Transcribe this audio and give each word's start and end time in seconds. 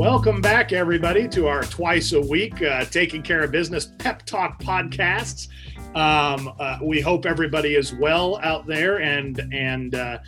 Welcome 0.00 0.40
back, 0.40 0.72
everybody, 0.72 1.28
to 1.28 1.46
our 1.46 1.62
twice 1.62 2.14
a 2.14 2.20
week 2.22 2.62
uh, 2.62 2.86
Taking 2.86 3.20
Care 3.20 3.42
of 3.42 3.50
Business 3.50 3.92
Pep 3.98 4.24
Talk 4.24 4.58
podcasts. 4.58 5.48
Um, 5.94 6.52
uh, 6.60 6.78
we 6.82 7.00
hope 7.00 7.26
everybody 7.26 7.74
is 7.74 7.92
well 7.92 8.38
out 8.42 8.64
there 8.64 9.00
and 9.00 9.40
and 9.52 9.96
uh, 9.96 10.18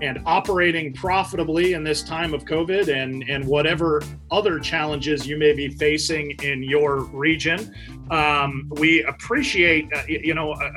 and 0.00 0.20
operating 0.26 0.92
profitably 0.92 1.74
in 1.74 1.84
this 1.84 2.02
time 2.02 2.34
of 2.34 2.44
COVID 2.44 2.88
and 2.88 3.22
and 3.28 3.46
whatever 3.46 4.02
other 4.32 4.58
challenges 4.58 5.24
you 5.24 5.36
may 5.36 5.52
be 5.52 5.68
facing 5.68 6.32
in 6.42 6.64
your 6.64 7.04
region. 7.04 7.72
Um, 8.10 8.68
we 8.72 9.04
appreciate, 9.04 9.88
uh, 9.94 10.02
you 10.08 10.34
know, 10.34 10.52
uh, 10.52 10.70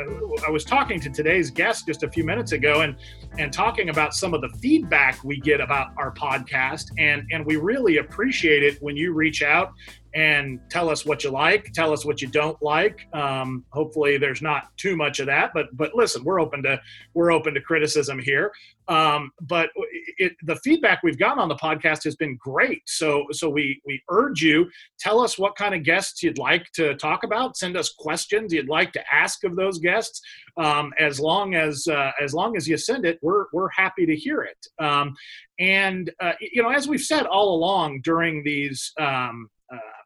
I 0.47 0.51
was 0.51 0.63
talking 0.63 0.99
to 1.01 1.09
today's 1.09 1.49
guest 1.49 1.87
just 1.87 2.03
a 2.03 2.09
few 2.09 2.23
minutes 2.23 2.51
ago 2.51 2.81
and 2.81 2.95
and 3.39 3.51
talking 3.51 3.89
about 3.89 4.13
some 4.13 4.35
of 4.35 4.41
the 4.41 4.49
feedback 4.59 5.23
we 5.23 5.39
get 5.39 5.59
about 5.59 5.91
our 5.97 6.13
podcast 6.13 6.91
and 6.99 7.27
and 7.31 7.43
we 7.45 7.55
really 7.55 7.97
appreciate 7.97 8.61
it 8.61 8.77
when 8.81 8.95
you 8.95 9.13
reach 9.13 9.41
out 9.41 9.73
and 10.15 10.61
tell 10.69 10.89
us 10.89 11.05
what 11.05 11.25
you 11.25 11.29
like, 11.29 11.73
tell 11.73 11.91
us 11.91 12.05
what 12.05 12.21
you 12.21 12.29
don't 12.29 12.57
like. 12.61 13.05
Um, 13.13 13.65
hopefully, 13.71 14.17
there's 14.17 14.41
not 14.41 14.75
too 14.77 14.95
much 14.95 15.19
of 15.19 15.25
that, 15.27 15.51
but 15.53 15.67
but 15.73 15.93
listen, 15.93 16.23
we're 16.23 16.39
open 16.39 16.63
to 16.63 16.79
we're 17.13 17.31
open 17.31 17.53
to 17.53 17.61
criticism 17.61 18.19
here. 18.19 18.51
Um, 18.87 19.31
but 19.41 19.69
it, 20.17 20.33
the 20.43 20.55
feedback 20.57 21.01
we've 21.03 21.17
gotten 21.17 21.39
on 21.39 21.49
the 21.49 21.55
podcast 21.55 22.03
has 22.05 22.15
been 22.15 22.37
great. 22.37 22.81
So 22.85 23.25
so 23.31 23.49
we 23.49 23.81
we 23.85 24.01
urge 24.09 24.41
you 24.41 24.69
tell 24.99 25.19
us 25.19 25.37
what 25.37 25.55
kind 25.57 25.75
of 25.75 25.83
guests 25.83 26.23
you'd 26.23 26.37
like 26.37 26.71
to 26.75 26.95
talk 26.95 27.23
about. 27.23 27.57
Send 27.57 27.75
us 27.75 27.89
questions 27.89 28.53
you'd 28.53 28.69
like 28.69 28.93
to 28.93 29.03
ask 29.13 29.43
of 29.43 29.57
those 29.57 29.79
guests. 29.79 30.21
Um, 30.55 30.93
as 30.97 31.19
long 31.19 31.55
as 31.55 31.87
uh, 31.87 32.11
as 32.21 32.33
long 32.33 32.55
as 32.55 32.69
you 32.69 32.77
send 32.77 33.05
it, 33.05 33.19
we're 33.21 33.45
we're 33.51 33.69
happy 33.69 34.05
to 34.05 34.15
hear 34.15 34.43
it. 34.43 34.65
Um, 34.83 35.13
and 35.59 36.09
uh, 36.21 36.33
you 36.39 36.63
know, 36.63 36.69
as 36.69 36.87
we've 36.87 37.01
said 37.01 37.25
all 37.25 37.55
along 37.55 37.99
during 38.01 38.43
these 38.43 38.93
um, 38.97 39.49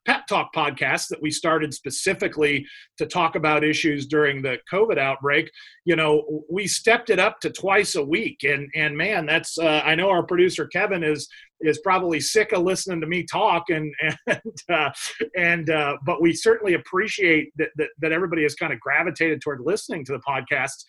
Pep 0.06 0.28
Talk 0.28 0.54
podcast 0.54 1.08
that 1.10 1.22
we 1.22 1.32
started 1.32 1.74
specifically 1.74 2.66
to 2.98 3.06
talk 3.06 3.36
about 3.36 3.64
issues 3.64 4.08
during 4.08 4.42
the 4.42 4.58
COVID 4.72 4.98
outbreak, 4.98 5.52
you 5.86 5.96
know, 5.96 6.44
we 6.50 6.68
stepped 6.68 7.10
it 7.10 7.20
up 7.20 7.40
to 7.42 7.50
twice 7.50 7.96
a 7.96 8.04
week. 8.04 8.44
And 8.44 8.70
and 8.76 8.98
man, 8.98 9.26
that's 9.26 9.58
uh, 9.58 9.82
I 9.84 9.96
know 9.96 10.10
our 10.10 10.24
producer 10.24 10.68
Kevin 10.68 11.04
is 11.04 11.28
is 11.62 11.80
probably 11.80 12.20
sick 12.20 12.52
of 12.54 12.64
listening 12.64 13.02
to 13.02 13.08
me 13.08 13.24
talk 13.24 13.66
and 13.70 13.94
and 14.28 14.42
uh, 14.70 14.90
and 15.36 15.70
uh, 15.70 15.98
but 16.06 16.22
we 16.22 16.34
certainly 16.34 16.74
appreciate 16.74 17.52
that, 17.58 17.70
that 17.78 17.90
that 18.00 18.12
everybody 18.12 18.44
has 18.44 18.56
kind 18.56 18.74
of 18.74 18.80
gravitated 18.80 19.42
toward 19.42 19.62
listening 19.62 20.06
to 20.06 20.14
the 20.14 20.20
podcasts. 20.20 20.84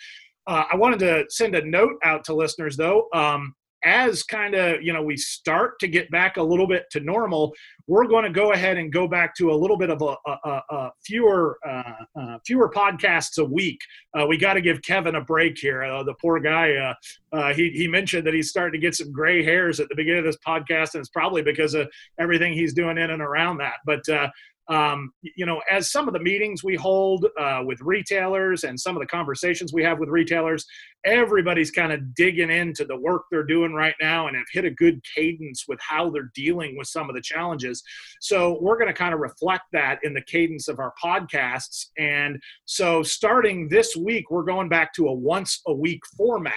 Uh, 0.46 0.64
I 0.72 0.76
wanted 0.76 0.98
to 1.00 1.24
send 1.28 1.54
a 1.54 1.64
note 1.64 1.96
out 2.04 2.24
to 2.24 2.34
listeners 2.34 2.76
though. 2.76 3.08
Um, 3.12 3.54
as 3.84 4.22
kind 4.22 4.54
of 4.54 4.82
you 4.82 4.92
know 4.92 5.02
we 5.02 5.16
start 5.16 5.78
to 5.80 5.88
get 5.88 6.10
back 6.10 6.36
a 6.36 6.42
little 6.42 6.66
bit 6.66 6.84
to 6.90 7.00
normal 7.00 7.52
we're 7.86 8.06
going 8.06 8.22
to 8.22 8.30
go 8.30 8.52
ahead 8.52 8.76
and 8.76 8.92
go 8.92 9.08
back 9.08 9.34
to 9.34 9.50
a 9.50 9.56
little 9.56 9.76
bit 9.76 9.90
of 9.90 10.00
a, 10.00 10.14
a, 10.30 10.62
a 10.70 10.92
fewer 11.02 11.58
uh, 11.66 11.92
uh, 12.20 12.38
fewer 12.46 12.70
podcasts 12.70 13.38
a 13.38 13.44
week. 13.44 13.80
Uh, 14.16 14.24
we 14.26 14.36
got 14.36 14.54
to 14.54 14.60
give 14.60 14.80
kevin 14.82 15.16
a 15.16 15.20
break 15.20 15.58
here. 15.58 15.82
Uh, 15.82 16.02
the 16.02 16.14
poor 16.14 16.38
guy 16.38 16.74
uh, 16.74 16.94
uh, 17.32 17.52
he, 17.52 17.70
he 17.70 17.88
mentioned 17.88 18.26
that 18.26 18.34
he's 18.34 18.48
starting 18.48 18.80
to 18.80 18.84
get 18.84 18.94
some 18.94 19.10
gray 19.10 19.42
hairs 19.42 19.80
at 19.80 19.88
the 19.88 19.96
beginning 19.96 20.20
of 20.20 20.24
this 20.24 20.38
podcast 20.46 20.94
and 20.94 21.00
it's 21.00 21.08
probably 21.08 21.42
because 21.42 21.74
of 21.74 21.88
everything 22.18 22.52
he's 22.52 22.74
doing 22.74 22.96
in 22.96 23.10
and 23.10 23.22
around 23.22 23.58
that. 23.58 23.76
But 23.84 24.02
um, 24.70 25.12
you 25.22 25.44
know, 25.44 25.60
as 25.68 25.90
some 25.90 26.06
of 26.06 26.14
the 26.14 26.20
meetings 26.20 26.62
we 26.62 26.76
hold 26.76 27.26
uh, 27.38 27.60
with 27.64 27.80
retailers 27.80 28.62
and 28.62 28.78
some 28.78 28.96
of 28.96 29.00
the 29.00 29.06
conversations 29.06 29.72
we 29.72 29.82
have 29.82 29.98
with 29.98 30.08
retailers, 30.08 30.64
everybody's 31.04 31.72
kind 31.72 31.92
of 31.92 32.14
digging 32.14 32.50
into 32.50 32.84
the 32.84 32.96
work 32.96 33.22
they're 33.30 33.42
doing 33.42 33.72
right 33.72 33.94
now 34.00 34.28
and 34.28 34.36
have 34.36 34.46
hit 34.52 34.64
a 34.64 34.70
good 34.70 35.02
cadence 35.16 35.64
with 35.66 35.80
how 35.80 36.08
they're 36.08 36.30
dealing 36.34 36.76
with 36.78 36.86
some 36.86 37.08
of 37.08 37.16
the 37.16 37.22
challenges. 37.22 37.82
So 38.20 38.58
we're 38.60 38.78
going 38.78 38.88
to 38.88 38.94
kind 38.94 39.12
of 39.12 39.18
reflect 39.18 39.64
that 39.72 39.98
in 40.04 40.14
the 40.14 40.22
cadence 40.22 40.68
of 40.68 40.78
our 40.78 40.92
podcasts. 41.02 41.86
And 41.98 42.40
so 42.64 43.02
starting 43.02 43.68
this 43.68 43.96
week, 43.96 44.30
we're 44.30 44.44
going 44.44 44.68
back 44.68 44.92
to 44.94 45.08
a 45.08 45.12
once 45.12 45.62
a 45.66 45.74
week 45.74 46.02
format. 46.16 46.54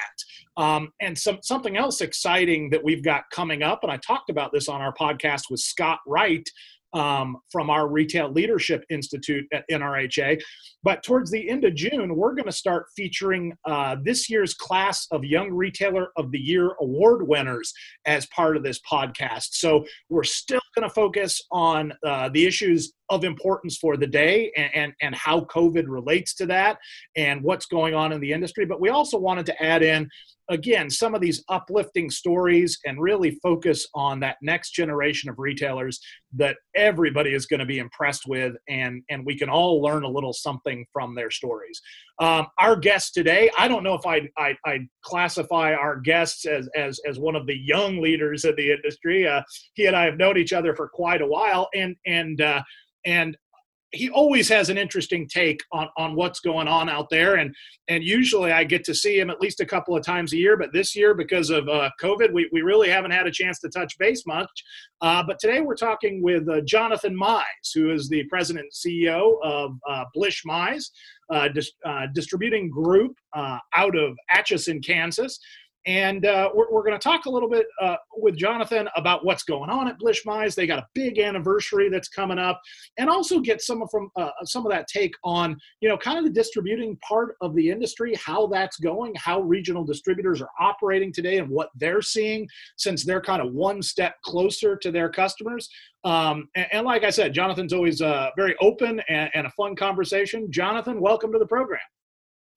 Um, 0.55 0.91
and 1.01 1.17
some 1.17 1.39
something 1.41 1.77
else 1.77 2.01
exciting 2.01 2.69
that 2.69 2.83
we've 2.83 3.03
got 3.03 3.23
coming 3.31 3.63
up, 3.63 3.79
and 3.81 3.91
I 3.91 3.97
talked 3.97 4.29
about 4.29 4.51
this 4.53 4.69
on 4.69 4.81
our 4.81 4.93
podcast 4.93 5.43
with 5.49 5.61
Scott 5.61 5.97
Wright 6.05 6.47
um, 6.93 7.37
from 7.51 7.69
our 7.69 7.87
Retail 7.87 8.31
Leadership 8.31 8.83
Institute 8.89 9.45
at 9.53 9.65
NRHA. 9.71 10.41
But 10.83 11.03
towards 11.03 11.31
the 11.31 11.49
end 11.49 11.63
of 11.63 11.75
June, 11.75 12.15
we're 12.15 12.33
going 12.33 12.45
to 12.45 12.51
start 12.51 12.87
featuring 12.95 13.53
uh, 13.65 13.97
this 14.03 14.29
year's 14.29 14.53
class 14.53 15.07
of 15.11 15.23
Young 15.23 15.51
Retailer 15.51 16.09
of 16.17 16.31
the 16.31 16.39
Year 16.39 16.71
award 16.81 17.27
winners 17.27 17.73
as 18.05 18.25
part 18.27 18.57
of 18.57 18.63
this 18.63 18.79
podcast. 18.89 19.49
So 19.51 19.85
we're 20.09 20.23
still 20.23 20.61
going 20.75 20.87
to 20.87 20.93
focus 20.93 21.41
on 21.51 21.93
uh, 22.05 22.29
the 22.29 22.45
issues 22.45 22.93
of 23.13 23.24
importance 23.24 23.78
for 23.78 23.97
the 23.97 24.07
day 24.07 24.51
and, 24.56 24.69
and, 24.75 24.94
and 25.01 25.16
how 25.16 25.41
COVID 25.41 25.85
relates 25.88 26.34
to 26.35 26.46
that 26.47 26.78
and 27.16 27.41
what's 27.41 27.66
going 27.66 27.94
on 27.94 28.12
in 28.12 28.19
the 28.19 28.31
industry. 28.31 28.66
But 28.66 28.81
we 28.81 28.90
also 28.90 29.18
wanted 29.18 29.46
to 29.47 29.63
add 29.63 29.84
in 29.84 30.09
again 30.50 30.90
some 30.90 31.16
of 31.16 31.22
these 31.22 31.44
uplifting 31.50 32.09
stories 32.09 32.78
and 32.85 33.01
really 33.01 33.31
focus 33.41 33.88
on 33.96 34.19
that 34.19 34.38
next 34.41 34.72
generation 34.72 35.29
of 35.29 35.40
retailers 35.40 36.00
that 36.34 36.57
everybody 36.75 37.34
is 37.34 37.46
going 37.46 37.59
to 37.59 37.66
be 37.66 37.79
impressed 37.79 38.24
with 38.28 38.53
and 38.68 39.01
and 39.09 39.25
we 39.25 39.38
can 39.38 39.50
all 39.50 39.81
learn 39.81 40.03
a 40.03 40.07
little 40.07 40.34
something 40.34 40.85
from 40.91 41.16
their 41.16 41.31
stories 41.31 41.81
um, 42.19 42.47
our 42.59 42.75
guest 42.75 43.13
today 43.13 43.50
i 43.57 43.68
don't 43.68 43.84
know 43.84 43.94
if 43.94 44.06
I'd, 44.06 44.30
I'd, 44.38 44.57
I'd, 44.66 44.88
classify 45.03 45.74
our 45.74 46.00
guests 46.00 46.45
as, 46.45 46.69
as 46.75 47.00
as 47.07 47.19
one 47.19 47.35
of 47.35 47.45
the 47.45 47.57
young 47.57 48.01
leaders 48.01 48.45
of 48.45 48.56
the 48.56 48.72
industry 48.72 49.28
uh, 49.28 49.41
he 49.75 49.85
and 49.85 49.95
i 49.95 50.06
have 50.06 50.18
known 50.18 50.38
each 50.38 50.53
other 50.53 50.75
for 50.75 50.90
quite 50.90 51.22
a 51.22 51.28
while 51.28 51.69
and 51.74 51.95
and 52.06 52.41
uh, 52.41 52.62
and 53.05 53.37
he 53.91 54.09
always 54.09 54.49
has 54.49 54.69
an 54.69 54.77
interesting 54.77 55.27
take 55.27 55.61
on, 55.71 55.87
on 55.97 56.15
what's 56.15 56.39
going 56.39 56.67
on 56.67 56.89
out 56.89 57.09
there. 57.11 57.35
And 57.35 57.55
and 57.89 58.03
usually 58.03 58.51
i 58.51 58.63
get 58.63 58.83
to 58.85 58.95
see 58.95 59.19
him 59.19 59.29
at 59.29 59.41
least 59.41 59.59
a 59.59 59.65
couple 59.65 59.95
of 59.95 60.03
times 60.03 60.33
a 60.33 60.37
year 60.37 60.55
but 60.55 60.71
this 60.71 60.95
year 60.95 61.13
because 61.13 61.49
of 61.49 61.67
uh, 61.67 61.89
covid 62.01 62.31
we, 62.31 62.49
we 62.51 62.61
really 62.61 62.89
haven't 62.89 63.11
had 63.11 63.27
a 63.27 63.31
chance 63.31 63.59
to 63.59 63.69
touch 63.69 63.97
base 63.97 64.25
much. 64.25 64.49
Uh, 65.01 65.23
but 65.25 65.37
today 65.39 65.61
we're 65.61 65.75
talking 65.75 66.21
with 66.21 66.47
uh, 66.49 66.61
jonathan 66.61 67.15
mize 67.15 67.43
who 67.73 67.91
is 67.91 68.09
the 68.09 68.23
president 68.25 68.65
and 68.65 68.93
ceo 68.93 69.35
of 69.43 69.71
uh, 69.89 70.03
blish 70.13 70.43
mize 70.47 70.85
uh, 71.31 71.47
dis- 71.49 71.73
uh, 71.85 72.07
distributing 72.13 72.69
group 72.69 73.15
out 73.35 73.95
of 73.97 74.15
atchison 74.29 74.81
kansas 74.81 75.39
and 75.85 76.25
uh, 76.25 76.49
we're, 76.53 76.71
we're 76.71 76.83
going 76.83 76.97
to 76.97 77.03
talk 77.03 77.25
a 77.25 77.29
little 77.29 77.49
bit 77.49 77.66
uh, 77.81 77.95
with 78.16 78.35
Jonathan 78.38 78.88
about 78.95 79.25
what's 79.25 79.44
going 79.44 79.69
on 79.69 79.88
at 79.88 79.97
Blish 79.99 80.23
Mize. 80.25 80.55
They 80.55 80.67
got 80.67 80.79
a 80.79 80.88
big 80.94 81.19
anniversary 81.19 81.89
that's 81.89 82.07
coming 82.07 82.39
up, 82.39 82.61
and 82.97 83.09
also 83.09 83.39
get 83.39 83.61
some 83.61 83.81
of 83.81 83.89
from 83.91 84.09
uh, 84.16 84.29
some 84.44 84.66
of 84.66 84.71
that 84.71 84.88
take 84.88 85.13
on 85.23 85.57
you 85.81 85.89
know 85.89 85.97
kind 85.97 86.17
of 86.17 86.23
the 86.23 86.29
distributing 86.29 86.97
part 86.97 87.35
of 87.41 87.55
the 87.55 87.69
industry, 87.69 88.16
how 88.16 88.47
that's 88.47 88.77
going, 88.77 89.13
how 89.16 89.41
regional 89.41 89.83
distributors 89.83 90.41
are 90.41 90.49
operating 90.59 91.11
today, 91.11 91.38
and 91.38 91.49
what 91.49 91.69
they're 91.75 92.01
seeing 92.01 92.47
since 92.77 93.03
they're 93.03 93.21
kind 93.21 93.41
of 93.41 93.53
one 93.53 93.81
step 93.81 94.15
closer 94.23 94.75
to 94.77 94.91
their 94.91 95.09
customers. 95.09 95.69
Um, 96.05 96.50
and, 96.55 96.67
and, 96.71 96.85
like 96.85 97.03
I 97.03 97.09
said, 97.09 97.33
Jonathan's 97.33 97.71
always 97.71 98.01
uh, 98.01 98.29
very 98.35 98.55
open 98.59 99.01
and, 99.07 99.29
and 99.33 99.47
a 99.47 99.50
fun 99.51 99.75
conversation. 99.75 100.51
Jonathan, 100.51 101.00
welcome 101.00 101.31
to 101.31 101.39
the 101.39 101.45
program. 101.45 101.79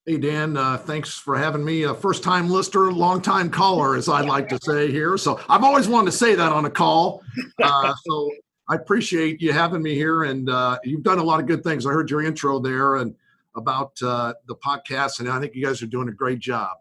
Hey, 0.08 0.18
Dan, 0.18 0.56
uh, 0.56 0.78
thanks 0.78 1.14
for 1.14 1.36
having 1.36 1.64
me. 1.64 1.82
A 1.82 1.92
first 1.92 2.22
time 2.22 2.48
listener, 2.48 2.92
long 2.92 3.20
time 3.20 3.50
caller, 3.50 3.96
as 3.96 4.08
I'd 4.08 4.26
like 4.26 4.48
to 4.50 4.58
say 4.62 4.88
here. 4.88 5.18
So 5.18 5.40
I've 5.48 5.64
always 5.64 5.88
wanted 5.88 6.12
to 6.12 6.16
say 6.16 6.36
that 6.36 6.52
on 6.52 6.64
a 6.64 6.70
call. 6.70 7.24
Uh, 7.60 7.92
so 8.06 8.30
I 8.68 8.76
appreciate 8.76 9.42
you 9.42 9.52
having 9.52 9.82
me 9.82 9.96
here. 9.96 10.22
And 10.22 10.48
uh, 10.48 10.78
you've 10.84 11.02
done 11.02 11.18
a 11.18 11.24
lot 11.24 11.40
of 11.40 11.46
good 11.46 11.64
things. 11.64 11.86
I 11.86 11.90
heard 11.90 12.08
your 12.08 12.22
intro 12.22 12.60
there 12.60 12.96
and 12.96 13.16
about 13.56 14.00
uh, 14.00 14.34
the 14.46 14.54
podcast, 14.54 15.18
and 15.18 15.28
I 15.28 15.40
think 15.40 15.56
you 15.56 15.64
guys 15.64 15.82
are 15.82 15.86
doing 15.86 16.08
a 16.08 16.12
great 16.12 16.38
job. 16.38 16.76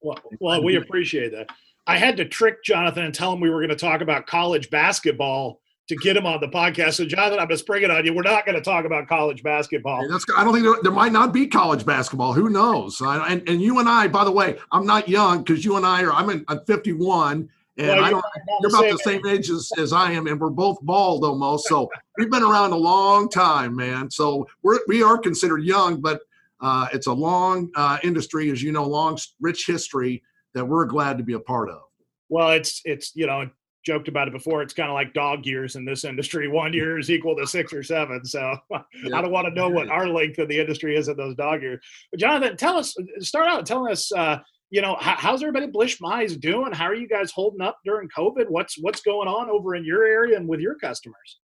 Well, 0.00 0.18
well, 0.40 0.64
we 0.64 0.76
appreciate 0.76 1.32
that. 1.32 1.50
I 1.86 1.98
had 1.98 2.16
to 2.16 2.24
trick 2.24 2.64
Jonathan 2.64 3.04
and 3.04 3.14
tell 3.14 3.30
him 3.30 3.40
we 3.40 3.50
were 3.50 3.58
going 3.58 3.68
to 3.68 3.76
talk 3.76 4.00
about 4.00 4.26
college 4.26 4.70
basketball 4.70 5.60
to 5.90 5.96
get 5.96 6.16
him 6.16 6.24
on 6.24 6.40
the 6.40 6.48
podcast. 6.48 6.94
So, 6.94 7.04
Jonathan, 7.04 7.38
I'm 7.38 7.46
going 7.46 7.50
to 7.50 7.58
spring 7.58 7.82
it 7.82 7.90
on 7.90 8.06
you. 8.06 8.14
We're 8.14 8.22
not 8.22 8.46
going 8.46 8.56
to 8.56 8.62
talk 8.62 8.84
about 8.84 9.08
college 9.08 9.42
basketball. 9.42 10.08
That's, 10.08 10.24
I 10.36 10.44
don't 10.44 10.54
think 10.54 10.64
there, 10.64 10.76
there, 10.82 10.92
might 10.92 11.12
not 11.12 11.32
be 11.32 11.46
college 11.46 11.84
basketball. 11.84 12.32
Who 12.32 12.48
knows? 12.48 13.02
I, 13.02 13.28
and, 13.28 13.46
and 13.48 13.60
you 13.60 13.80
and 13.80 13.88
I, 13.88 14.08
by 14.08 14.24
the 14.24 14.30
way, 14.30 14.56
I'm 14.72 14.86
not 14.86 15.08
young 15.08 15.42
because 15.42 15.64
you 15.64 15.76
and 15.76 15.84
I 15.84 16.02
are, 16.02 16.12
I'm, 16.12 16.30
in, 16.30 16.44
I'm 16.48 16.64
51. 16.64 17.48
And 17.76 17.88
well, 17.88 18.04
I 18.04 18.10
don't, 18.10 18.24
you're 18.60 18.70
about 18.70 18.90
the 18.90 18.98
same 18.98 19.26
age 19.26 19.50
as, 19.50 19.70
as 19.78 19.92
I 19.92 20.12
am, 20.12 20.26
and 20.26 20.40
we're 20.40 20.50
both 20.50 20.78
bald 20.82 21.24
almost. 21.24 21.66
So 21.66 21.90
we've 22.18 22.30
been 22.30 22.42
around 22.42 22.72
a 22.72 22.76
long 22.76 23.28
time, 23.28 23.74
man. 23.74 24.10
So 24.10 24.46
we're, 24.62 24.78
we 24.86 25.02
are 25.02 25.18
considered 25.18 25.64
young, 25.64 26.00
but 26.00 26.20
uh, 26.60 26.88
it's 26.92 27.08
a 27.08 27.12
long 27.12 27.70
uh, 27.74 27.98
industry, 28.04 28.50
as 28.50 28.62
you 28.62 28.70
know, 28.70 28.84
long, 28.86 29.18
rich 29.40 29.66
history 29.66 30.22
that 30.54 30.64
we're 30.64 30.84
glad 30.84 31.18
to 31.18 31.24
be 31.24 31.32
a 31.32 31.40
part 31.40 31.68
of. 31.68 31.82
Well, 32.28 32.50
it's 32.50 32.80
it's 32.84 33.16
you 33.16 33.26
know 33.26 33.50
joked 33.84 34.08
about 34.08 34.28
it 34.28 34.32
before. 34.32 34.62
It's 34.62 34.74
kind 34.74 34.88
of 34.88 34.94
like 34.94 35.14
dog 35.14 35.46
years 35.46 35.76
in 35.76 35.84
this 35.84 36.04
industry. 36.04 36.48
One 36.48 36.72
year 36.72 36.98
is 36.98 37.10
equal 37.10 37.36
to 37.36 37.46
six 37.46 37.72
or 37.72 37.82
seven. 37.82 38.24
So 38.24 38.56
yeah. 38.70 38.82
I 39.14 39.22
don't 39.22 39.32
want 39.32 39.48
to 39.48 39.54
know 39.54 39.68
what 39.68 39.88
our 39.90 40.06
length 40.06 40.38
of 40.38 40.48
the 40.48 40.58
industry 40.58 40.96
is 40.96 41.08
in 41.08 41.16
those 41.16 41.34
dog 41.34 41.62
years. 41.62 41.80
But 42.10 42.20
Jonathan, 42.20 42.56
tell 42.56 42.76
us, 42.76 42.94
start 43.20 43.48
out 43.48 43.66
telling 43.66 43.92
us, 43.92 44.12
uh, 44.12 44.38
you 44.70 44.82
know, 44.82 44.96
how, 45.00 45.16
how's 45.16 45.42
everybody 45.42 45.66
Blish 45.66 45.98
Mize 45.98 46.38
doing? 46.38 46.72
How 46.72 46.84
are 46.84 46.94
you 46.94 47.08
guys 47.08 47.32
holding 47.32 47.60
up 47.60 47.78
during 47.84 48.08
COVID? 48.16 48.48
What's 48.48 48.76
what's 48.80 49.00
going 49.00 49.28
on 49.28 49.50
over 49.50 49.74
in 49.74 49.84
your 49.84 50.04
area 50.04 50.36
and 50.36 50.48
with 50.48 50.60
your 50.60 50.76
customers? 50.76 51.38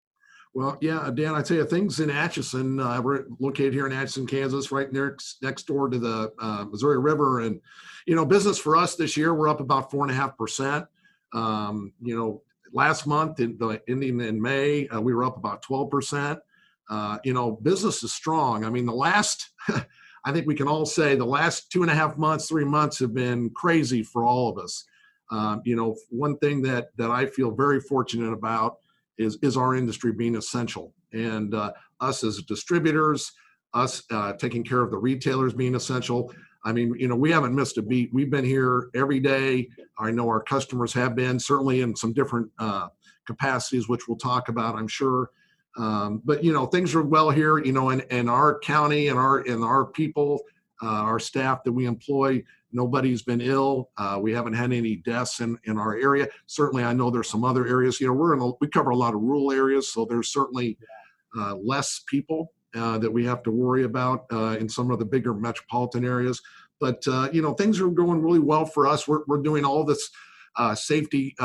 Well, 0.54 0.78
yeah, 0.80 1.12
Dan, 1.14 1.36
I 1.36 1.42
tell 1.42 1.58
you, 1.58 1.66
things 1.66 2.00
in 2.00 2.10
Atchison. 2.10 2.80
Uh, 2.80 3.02
we're 3.02 3.26
located 3.40 3.74
here 3.74 3.88
in 3.88 3.92
Atchison, 3.92 4.26
Kansas, 4.26 4.72
right 4.72 4.92
next 4.94 5.38
next 5.42 5.64
door 5.64 5.90
to 5.90 6.00
the 6.00 6.32
uh, 6.40 6.66
Missouri 6.70 7.00
River, 7.00 7.42
and 7.42 7.60
you 8.06 8.16
know, 8.16 8.26
business 8.26 8.58
for 8.58 8.78
us 8.78 8.96
this 8.96 9.18
year, 9.18 9.34
we're 9.34 9.50
up 9.50 9.60
about 9.60 9.92
four 9.92 10.04
and 10.04 10.12
a 10.12 10.16
half 10.16 10.38
percent. 10.38 10.86
Um, 11.34 11.94
you 12.02 12.16
know, 12.16 12.42
last 12.74 13.08
month, 13.08 13.40
in 13.40 13.58
the 13.58 13.82
ending 13.88 14.20
in 14.22 14.42
May, 14.42 14.88
uh, 14.90 15.02
we 15.02 15.14
were 15.14 15.24
up 15.24 15.38
about 15.38 15.62
twelve 15.62 15.90
percent. 15.90 16.40
Uh, 16.90 17.18
you 17.24 17.34
know, 17.34 17.54
business 17.64 18.04
is 18.04 18.14
strong. 18.14 18.64
I 18.64 18.70
mean, 18.70 18.86
the 18.86 18.94
last, 18.94 19.50
I 20.26 20.32
think 20.32 20.46
we 20.46 20.54
can 20.54 20.68
all 20.68 20.86
say, 20.86 21.16
the 21.16 21.26
last 21.26 21.72
two 21.72 21.82
and 21.82 21.90
a 21.90 21.96
half 21.96 22.16
months, 22.16 22.48
three 22.48 22.66
months 22.66 23.00
have 23.00 23.14
been 23.14 23.50
crazy 23.52 24.04
for 24.04 24.24
all 24.24 24.50
of 24.50 24.64
us. 24.64 24.86
Um, 25.32 25.62
you 25.66 25.76
know, 25.76 25.96
one 26.10 26.38
thing 26.38 26.62
that 26.64 26.90
that 26.98 27.10
I 27.10 27.26
feel 27.26 27.52
very 27.52 27.80
fortunate 27.80 28.32
about 28.32 28.78
is 29.18 29.38
is 29.42 29.58
our 29.58 29.76
industry 29.76 30.12
being 30.12 30.36
essential 30.36 30.94
and 31.14 31.56
uh, 31.56 31.72
us 32.02 32.24
as 32.24 32.42
distributors 32.44 33.32
us 33.76 34.04
uh, 34.10 34.34
taking 34.34 34.64
care 34.64 34.82
of 34.82 34.90
the 34.90 34.98
retailers 34.98 35.54
being 35.54 35.76
essential 35.76 36.34
i 36.66 36.72
mean 36.72 36.94
you 36.98 37.08
know 37.08 37.16
we 37.16 37.32
haven't 37.32 37.56
missed 37.56 37.78
a 37.78 37.82
beat 37.82 38.10
we've 38.14 38.30
been 38.30 38.46
here 38.46 38.90
every 38.96 39.20
day 39.20 39.68
i 40.00 40.12
know 40.12 40.28
our 40.28 40.42
customers 40.42 40.94
have 40.94 41.16
been 41.16 41.40
certainly 41.40 41.82
in 41.82 41.96
some 41.96 42.14
different 42.14 42.50
uh, 42.60 42.88
capacities 43.26 43.88
which 43.88 44.08
we'll 44.08 44.18
talk 44.18 44.50
about 44.50 44.76
i'm 44.76 44.88
sure 44.88 45.30
um, 45.78 46.22
but 46.26 46.44
you 46.44 46.54
know 46.54 46.66
things 46.66 46.94
are 46.96 47.04
well 47.04 47.30
here 47.30 47.58
you 47.60 47.72
know 47.72 47.90
in, 47.90 48.02
in 48.12 48.28
our 48.28 48.60
county 48.60 49.08
and 49.08 49.18
our 49.18 49.40
and 49.40 49.64
our 49.64 49.86
people 49.86 50.42
uh, 50.84 50.88
our 50.88 51.20
staff 51.20 51.64
that 51.64 51.72
we 51.72 51.86
employ 51.86 52.44
Nobody's 52.76 53.22
been 53.22 53.40
ill. 53.40 53.90
Uh, 53.98 54.20
we 54.22 54.34
haven't 54.34 54.54
had 54.54 54.74
any 54.74 54.98
deaths 54.98 55.40
in, 55.40 55.58
in 55.64 55.80
our 55.80 55.96
area. 55.96 56.28
Certainly, 56.46 56.84
I 56.84 56.92
know 56.92 57.10
there's 57.10 57.30
some 57.30 57.46
other 57.46 57.66
areas. 57.66 58.02
You 58.02 58.08
know, 58.08 58.14
we're 58.14 58.34
in 58.34 58.42
a, 58.42 58.52
we 58.60 58.68
cover 58.68 58.90
a 58.90 58.96
lot 58.98 59.16
of 59.16 59.22
rural 59.22 59.54
areas, 59.54 59.94
so 59.94 60.04
there's 60.04 60.34
certainly 60.34 60.78
uh, 61.40 61.56
less 61.56 62.04
people 62.06 62.52
uh, 62.76 62.98
that 62.98 63.12
we 63.12 63.26
have 63.26 63.44
to 63.44 63.52
worry 63.52 63.84
about 63.84 64.26
uh, 64.32 64.58
in 64.60 64.70
some 64.70 64.92
of 64.92 65.00
the 65.00 65.06
bigger 65.06 65.34
metropolitan 65.34 66.06
areas. 66.06 66.42
But 66.80 67.04
uh, 67.08 67.30
you 67.32 67.42
know, 67.42 67.54
things 67.54 67.80
are 67.80 67.88
going 67.88 68.22
really 68.22 68.40
well 68.40 68.66
for 68.66 68.88
us. 68.88 69.08
We're 69.08 69.24
we're 69.28 69.42
doing 69.42 69.66
all 69.66 69.84
this. 69.84 70.10
Uh, 70.58 70.74
safety 70.74 71.36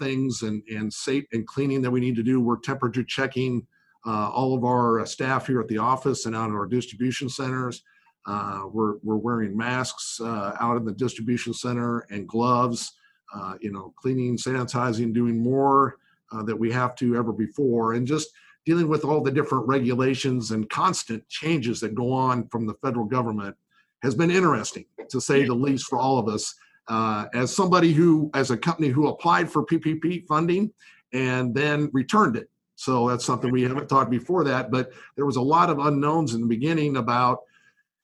things 0.00 0.42
and 0.42 0.60
and 0.68 0.92
safe 0.92 1.22
and 1.32 1.46
cleaning 1.46 1.80
that 1.82 1.92
we 1.92 2.00
need 2.00 2.16
to 2.16 2.24
do. 2.24 2.40
We're 2.40 2.58
temperature 2.58 3.04
checking 3.04 3.64
all 4.04 4.52
of 4.52 4.64
our 4.64 5.06
staff 5.06 5.46
here 5.46 5.60
at 5.60 5.68
the 5.68 5.78
office 5.78 6.26
and 6.26 6.34
out 6.34 6.50
at 6.50 6.56
our 6.56 6.66
distribution 6.66 7.28
centers. 7.28 7.84
Uh, 8.26 8.62
we're, 8.72 8.96
we're 9.02 9.16
wearing 9.16 9.56
masks 9.56 10.20
uh, 10.20 10.52
out 10.60 10.76
in 10.76 10.84
the 10.84 10.92
distribution 10.92 11.54
center 11.54 12.00
and 12.10 12.26
gloves, 12.28 12.92
uh, 13.34 13.54
you 13.60 13.70
know, 13.70 13.94
cleaning, 13.96 14.36
sanitizing, 14.36 15.14
doing 15.14 15.38
more 15.38 15.96
uh, 16.32 16.42
that 16.42 16.58
we 16.58 16.72
have 16.72 16.96
to 16.96 17.14
ever 17.16 17.32
before, 17.32 17.92
and 17.92 18.06
just 18.06 18.28
dealing 18.66 18.88
with 18.88 19.04
all 19.04 19.22
the 19.22 19.30
different 19.30 19.66
regulations 19.66 20.50
and 20.50 20.68
constant 20.68 21.26
changes 21.28 21.80
that 21.80 21.94
go 21.94 22.12
on 22.12 22.46
from 22.48 22.66
the 22.66 22.74
federal 22.74 23.06
government 23.06 23.56
has 24.02 24.14
been 24.14 24.30
interesting, 24.30 24.84
to 25.08 25.20
say 25.20 25.44
the 25.44 25.54
least, 25.54 25.86
for 25.86 25.98
all 25.98 26.18
of 26.18 26.28
us. 26.28 26.54
Uh, 26.88 27.26
as 27.34 27.54
somebody 27.54 27.92
who, 27.92 28.30
as 28.34 28.50
a 28.50 28.56
company 28.56 28.88
who 28.88 29.08
applied 29.08 29.50
for 29.50 29.64
PPP 29.64 30.26
funding 30.26 30.70
and 31.12 31.54
then 31.54 31.90
returned 31.92 32.36
it. 32.36 32.48
So 32.76 33.08
that's 33.08 33.24
something 33.24 33.50
we 33.50 33.62
haven't 33.62 33.88
talked 33.88 34.10
before 34.10 34.44
that, 34.44 34.70
but 34.70 34.92
there 35.16 35.26
was 35.26 35.36
a 35.36 35.42
lot 35.42 35.70
of 35.70 35.78
unknowns 35.78 36.34
in 36.34 36.42
the 36.42 36.46
beginning 36.46 36.98
about 36.98 37.40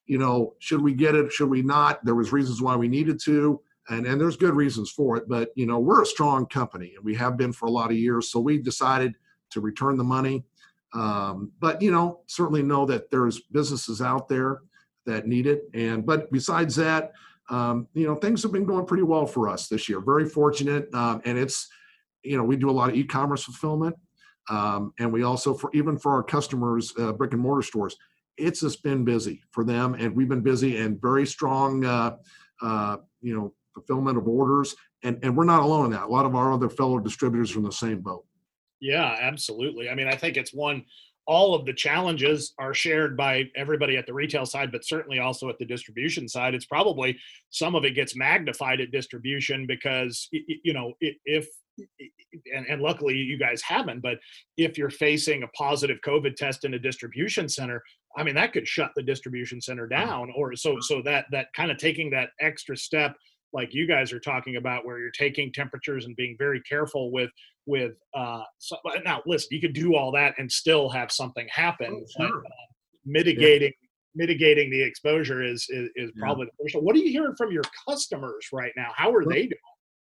you 0.06 0.18
know, 0.18 0.54
should 0.58 0.82
we 0.82 0.94
get 0.94 1.14
it? 1.14 1.32
Should 1.32 1.48
we 1.48 1.62
not? 1.62 2.04
There 2.04 2.14
was 2.14 2.32
reasons 2.32 2.60
why 2.60 2.76
we 2.76 2.88
needed 2.88 3.20
to, 3.24 3.60
and 3.88 4.06
and 4.06 4.20
there's 4.20 4.36
good 4.36 4.54
reasons 4.54 4.90
for 4.90 5.16
it. 5.16 5.28
But 5.28 5.50
you 5.54 5.66
know, 5.66 5.78
we're 5.78 6.02
a 6.02 6.06
strong 6.06 6.46
company, 6.46 6.92
and 6.96 7.04
we 7.04 7.14
have 7.14 7.36
been 7.36 7.52
for 7.52 7.66
a 7.66 7.70
lot 7.70 7.90
of 7.90 7.96
years. 7.96 8.30
So 8.30 8.40
we 8.40 8.58
decided 8.58 9.14
to 9.50 9.60
return 9.60 9.96
the 9.96 10.04
money. 10.04 10.44
Um, 10.94 11.52
but 11.58 11.80
you 11.80 11.90
know, 11.90 12.20
certainly 12.26 12.62
know 12.62 12.86
that 12.86 13.10
there's 13.10 13.40
businesses 13.40 14.02
out 14.02 14.28
there 14.28 14.60
that 15.06 15.26
need 15.26 15.46
it. 15.46 15.64
And 15.74 16.04
but 16.04 16.30
besides 16.30 16.76
that, 16.76 17.12
um, 17.50 17.88
you 17.94 18.06
know, 18.06 18.14
things 18.14 18.42
have 18.42 18.52
been 18.52 18.66
going 18.66 18.86
pretty 18.86 19.02
well 19.02 19.26
for 19.26 19.48
us 19.48 19.68
this 19.68 19.88
year. 19.88 20.00
Very 20.00 20.28
fortunate, 20.28 20.92
um, 20.94 21.22
and 21.24 21.38
it's 21.38 21.68
you 22.22 22.36
know, 22.36 22.44
we 22.44 22.56
do 22.56 22.70
a 22.70 22.72
lot 22.72 22.88
of 22.88 22.94
e-commerce 22.94 23.44
fulfillment. 23.44 23.96
Um, 24.48 24.92
and 24.98 25.12
we 25.12 25.22
also 25.22 25.54
for 25.54 25.70
even 25.72 25.98
for 25.98 26.12
our 26.12 26.22
customers 26.22 26.92
uh, 26.98 27.12
brick 27.12 27.32
and 27.32 27.40
mortar 27.40 27.62
stores 27.62 27.96
it's 28.36 28.60
just 28.60 28.82
been 28.82 29.04
busy 29.04 29.42
for 29.50 29.64
them, 29.64 29.94
and 29.94 30.14
we've 30.14 30.28
been 30.28 30.40
busy 30.40 30.78
and 30.78 31.00
very 31.00 31.26
strong, 31.26 31.84
uh, 31.84 32.16
uh, 32.62 32.96
you 33.20 33.34
know, 33.34 33.54
fulfillment 33.74 34.18
of 34.18 34.26
orders. 34.26 34.74
And 35.02 35.18
and 35.22 35.36
we're 35.36 35.44
not 35.44 35.62
alone 35.62 35.86
in 35.86 35.92
that. 35.92 36.04
A 36.04 36.08
lot 36.08 36.26
of 36.26 36.34
our 36.34 36.52
other 36.52 36.68
fellow 36.68 36.98
distributors 36.98 37.54
are 37.54 37.58
in 37.58 37.64
the 37.64 37.72
same 37.72 38.00
boat. 38.00 38.24
Yeah, 38.82 39.16
absolutely. 39.20 39.88
I 39.88 39.94
mean, 39.94 40.08
I 40.08 40.16
think 40.16 40.36
it's 40.36 40.52
one. 40.52 40.84
All 41.26 41.54
of 41.54 41.64
the 41.64 41.72
challenges 41.72 42.52
are 42.58 42.74
shared 42.74 43.16
by 43.16 43.48
everybody 43.54 43.96
at 43.96 44.06
the 44.06 44.12
retail 44.12 44.44
side, 44.44 44.72
but 44.72 44.84
certainly 44.84 45.20
also 45.20 45.48
at 45.48 45.58
the 45.58 45.64
distribution 45.64 46.28
side. 46.28 46.52
It's 46.52 46.66
probably 46.66 47.16
some 47.50 47.76
of 47.76 47.84
it 47.84 47.94
gets 47.94 48.16
magnified 48.16 48.80
at 48.80 48.90
distribution 48.90 49.64
because 49.66 50.28
you 50.32 50.74
know 50.74 50.94
if 51.00 51.46
and, 52.52 52.66
and, 52.68 52.82
luckily 52.82 53.16
you 53.16 53.38
guys 53.38 53.62
haven't 53.62 54.00
but 54.02 54.18
if 54.58 54.76
you're 54.76 54.90
facing 54.90 55.42
a 55.42 55.48
positive 55.48 55.96
covid 56.06 56.36
test 56.36 56.66
in 56.66 56.74
a 56.74 56.78
distribution 56.78 57.48
center 57.48 57.82
I 58.16 58.22
mean, 58.22 58.34
that 58.34 58.52
could 58.52 58.68
shut 58.68 58.92
the 58.94 59.02
distribution 59.02 59.60
center 59.60 59.88
mm-hmm. 59.88 60.08
down, 60.08 60.32
or 60.36 60.54
so 60.56 60.78
so 60.80 61.02
that 61.02 61.26
that 61.32 61.52
kind 61.54 61.70
of 61.70 61.78
taking 61.78 62.10
that 62.10 62.30
extra 62.40 62.76
step, 62.76 63.16
like 63.52 63.74
you 63.74 63.86
guys 63.86 64.12
are 64.12 64.20
talking 64.20 64.56
about, 64.56 64.84
where 64.84 64.98
you're 64.98 65.10
taking 65.10 65.52
temperatures 65.52 66.06
and 66.06 66.16
being 66.16 66.36
very 66.38 66.60
careful 66.62 67.10
with 67.10 67.30
with. 67.66 67.92
Uh, 68.14 68.42
so, 68.58 68.76
now, 69.04 69.22
listen, 69.26 69.48
you 69.50 69.60
could 69.60 69.74
do 69.74 69.94
all 69.94 70.12
that 70.12 70.34
and 70.38 70.50
still 70.50 70.88
have 70.90 71.12
something 71.12 71.46
happen. 71.50 72.02
Oh, 72.02 72.06
sure. 72.16 72.42
but, 72.42 72.50
uh, 72.50 72.54
mitigating 73.04 73.72
yeah. 73.82 73.88
mitigating 74.14 74.70
the 74.70 74.82
exposure 74.82 75.42
is 75.42 75.66
is, 75.70 75.90
is 75.96 76.10
probably 76.18 76.46
yeah. 76.46 76.52
the 76.58 76.70
first. 76.70 76.84
What 76.84 76.94
are 76.96 77.00
you 77.00 77.10
hearing 77.10 77.34
from 77.36 77.52
your 77.52 77.64
customers 77.88 78.48
right 78.52 78.72
now? 78.76 78.90
How 78.94 79.10
are 79.10 79.20
well, 79.20 79.30
they 79.30 79.42
doing? 79.42 79.52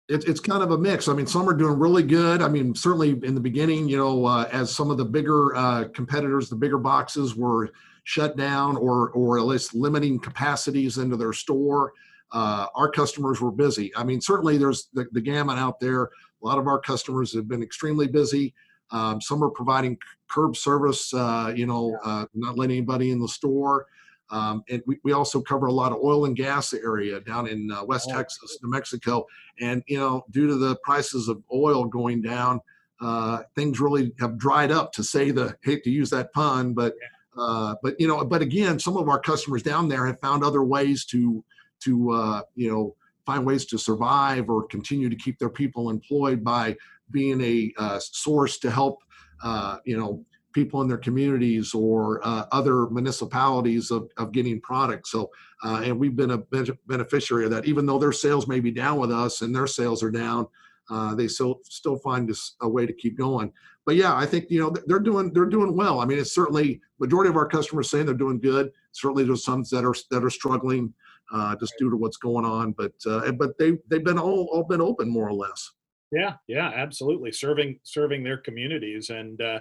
It's, 0.10 0.26
it's 0.26 0.40
kind 0.40 0.64
of 0.64 0.72
a 0.72 0.78
mix. 0.78 1.08
I 1.08 1.14
mean, 1.14 1.28
some 1.28 1.48
are 1.48 1.54
doing 1.54 1.78
really 1.78 2.02
good. 2.02 2.42
I 2.42 2.48
mean, 2.48 2.74
certainly 2.74 3.12
in 3.24 3.36
the 3.36 3.40
beginning, 3.40 3.88
you 3.88 3.98
know, 3.98 4.26
uh, 4.26 4.50
as 4.52 4.76
some 4.76 4.90
of 4.90 4.98
the 4.98 5.06
bigger 5.06 5.56
uh, 5.56 5.84
competitors, 5.94 6.50
the 6.50 6.56
bigger 6.56 6.80
boxes 6.80 7.36
were 7.36 7.70
shut 8.06 8.36
down 8.36 8.76
or 8.76 9.12
or 9.12 9.38
at 9.38 9.46
least 9.46 9.76
limiting 9.76 10.20
capacities 10.20 10.98
into 10.98 11.16
their 11.16 11.34
store. 11.34 11.94
Uh, 12.32 12.68
our 12.76 12.90
customers 12.92 13.42
were 13.42 13.52
busy. 13.52 13.96
I 13.96 14.04
mean, 14.04 14.22
certainly 14.22 14.58
there's 14.58 14.90
the, 14.94 15.08
the 15.12 15.22
gamut 15.22 15.58
out 15.58 15.80
there. 15.80 16.10
A 16.42 16.46
lot 16.46 16.58
of 16.58 16.68
our 16.68 16.80
customers 16.80 17.34
have 17.36 17.48
been 17.48 17.64
extremely 17.64 18.08
busy. 18.08 18.54
Um, 18.92 19.22
some 19.22 19.44
are 19.44 19.50
providing 19.50 19.98
curb 20.30 20.56
service, 20.56 21.14
uh, 21.14 21.54
you 21.56 21.66
know, 21.66 21.98
uh, 22.04 22.26
not 22.34 22.58
letting 22.58 22.78
anybody 22.78 23.12
in 23.12 23.20
the 23.20 23.28
store. 23.28 23.86
Um, 24.32 24.64
and 24.70 24.82
we, 24.86 25.00
we 25.04 25.12
also 25.12 25.42
cover 25.42 25.68
a 25.68 25.72
lot 25.72 25.92
of 25.92 26.00
oil 26.04 26.26
and 26.26 26.36
gas 26.36 26.74
area 26.74 27.20
down 27.20 27.48
in 27.48 27.72
uh, 27.72 27.84
West 27.84 28.10
oh. 28.12 28.16
Texas, 28.16 28.60
New 28.62 28.70
Mexico. 28.70 29.26
And, 29.60 29.84
you 29.88 30.00
know, 30.00 30.24
due 30.32 30.48
to 30.48 30.56
the 30.56 30.76
prices 30.84 31.28
of 31.28 31.42
oil 31.52 31.86
going 31.86 32.22
down, 32.22 32.62
uh, 33.02 33.44
things 33.56 33.80
really 33.80 34.12
have 34.20 34.38
dried 34.38 34.72
up 34.72 34.92
to 34.94 35.04
say 35.04 35.32
the, 35.32 35.56
hate 35.64 35.84
to 35.84 35.90
use 35.90 36.10
that 36.12 36.32
pun, 36.34 36.74
but 36.74 36.94
uh, 37.38 37.76
but 37.82 37.96
you 38.00 38.08
know, 38.08 38.24
but 38.26 38.42
again, 38.42 38.80
some 38.80 38.98
of 38.98 39.08
our 39.08 39.20
customers 39.20 39.64
down 39.64 39.88
there 39.88 40.06
have 40.06 40.20
found 40.20 40.44
other 40.44 40.64
ways 40.64 41.06
to 41.06 41.44
to 41.82 42.12
uh, 42.12 42.42
you 42.56 42.70
know 42.70 42.96
find 43.30 43.46
ways 43.46 43.66
to 43.66 43.78
survive 43.78 44.50
or 44.50 44.66
continue 44.68 45.10
to 45.10 45.16
keep 45.16 45.38
their 45.38 45.50
people 45.62 45.90
employed 45.90 46.44
by 46.44 46.76
being 47.12 47.40
a 47.42 47.72
uh, 47.78 48.00
source 48.00 48.58
to 48.60 48.72
help 48.72 48.98
uh, 49.44 49.78
you 49.86 49.98
know 49.98 50.26
people 50.52 50.82
in 50.82 50.88
their 50.88 50.98
communities 50.98 51.76
or 51.76 52.20
uh, 52.24 52.46
other 52.52 52.90
municipalities 52.90 53.92
of, 53.92 54.10
of 54.18 54.32
getting 54.32 54.60
products. 54.62 55.12
So, 55.12 55.30
uh, 55.64 55.84
and 55.86 56.00
we've 56.00 56.16
been 56.16 56.32
a 56.32 56.40
beneficiary 56.88 57.46
of 57.46 57.52
that. 57.52 57.66
Even 57.66 57.86
though 57.86 58.00
their 58.00 58.12
sales 58.12 58.48
may 58.48 58.60
be 58.60 58.72
down 58.72 58.98
with 58.98 59.12
us 59.12 59.42
and 59.44 59.56
their 59.56 59.68
sales 59.68 60.02
are 60.02 60.10
down, 60.10 60.48
uh, 60.90 61.14
they 61.14 61.28
still 61.28 61.60
still 61.66 61.98
find 61.98 62.32
a 62.62 62.68
way 62.68 62.88
to 62.88 62.94
keep 62.94 63.16
going 63.16 63.54
but 63.90 63.96
yeah, 63.96 64.16
I 64.16 64.28
think 64.28 64.52
you 64.52 64.60
know 64.60 64.72
they're 64.86 65.00
doing 65.00 65.34
they're 65.34 65.48
doing 65.48 65.76
well. 65.76 66.00
I 66.00 66.06
mean, 66.06 66.20
it's 66.20 66.36
certainly 66.36 66.80
majority 67.00 67.28
of 67.28 67.36
our 67.36 67.48
customers 67.48 67.90
saying 67.90 68.06
they're 68.06 68.14
doing 68.14 68.40
good. 68.40 68.70
Certainly, 68.92 69.24
there's 69.24 69.44
some 69.44 69.64
that 69.72 69.84
are 69.84 69.96
that 70.12 70.24
are 70.24 70.30
struggling 70.30 70.94
uh, 71.34 71.56
just 71.56 71.74
due 71.78 71.90
to 71.90 71.98
what's 71.98 72.18
going 72.18 72.46
on. 72.46 72.74
But 72.74 72.94
uh, 73.06 73.32
but 73.34 73.58
they 73.58 73.78
they've 73.90 74.04
been 74.04 74.20
all 74.20 74.50
all 74.52 74.64
been 74.64 74.82
open 74.82 75.10
more 75.10 75.28
or 75.28 75.34
less. 75.34 75.72
Yeah, 76.12 76.36
yeah, 76.48 76.72
absolutely. 76.74 77.32
Serving 77.32 77.80
serving 77.84 78.24
their 78.24 78.38
communities 78.38 79.10
and 79.10 79.40
uh, 79.42 79.60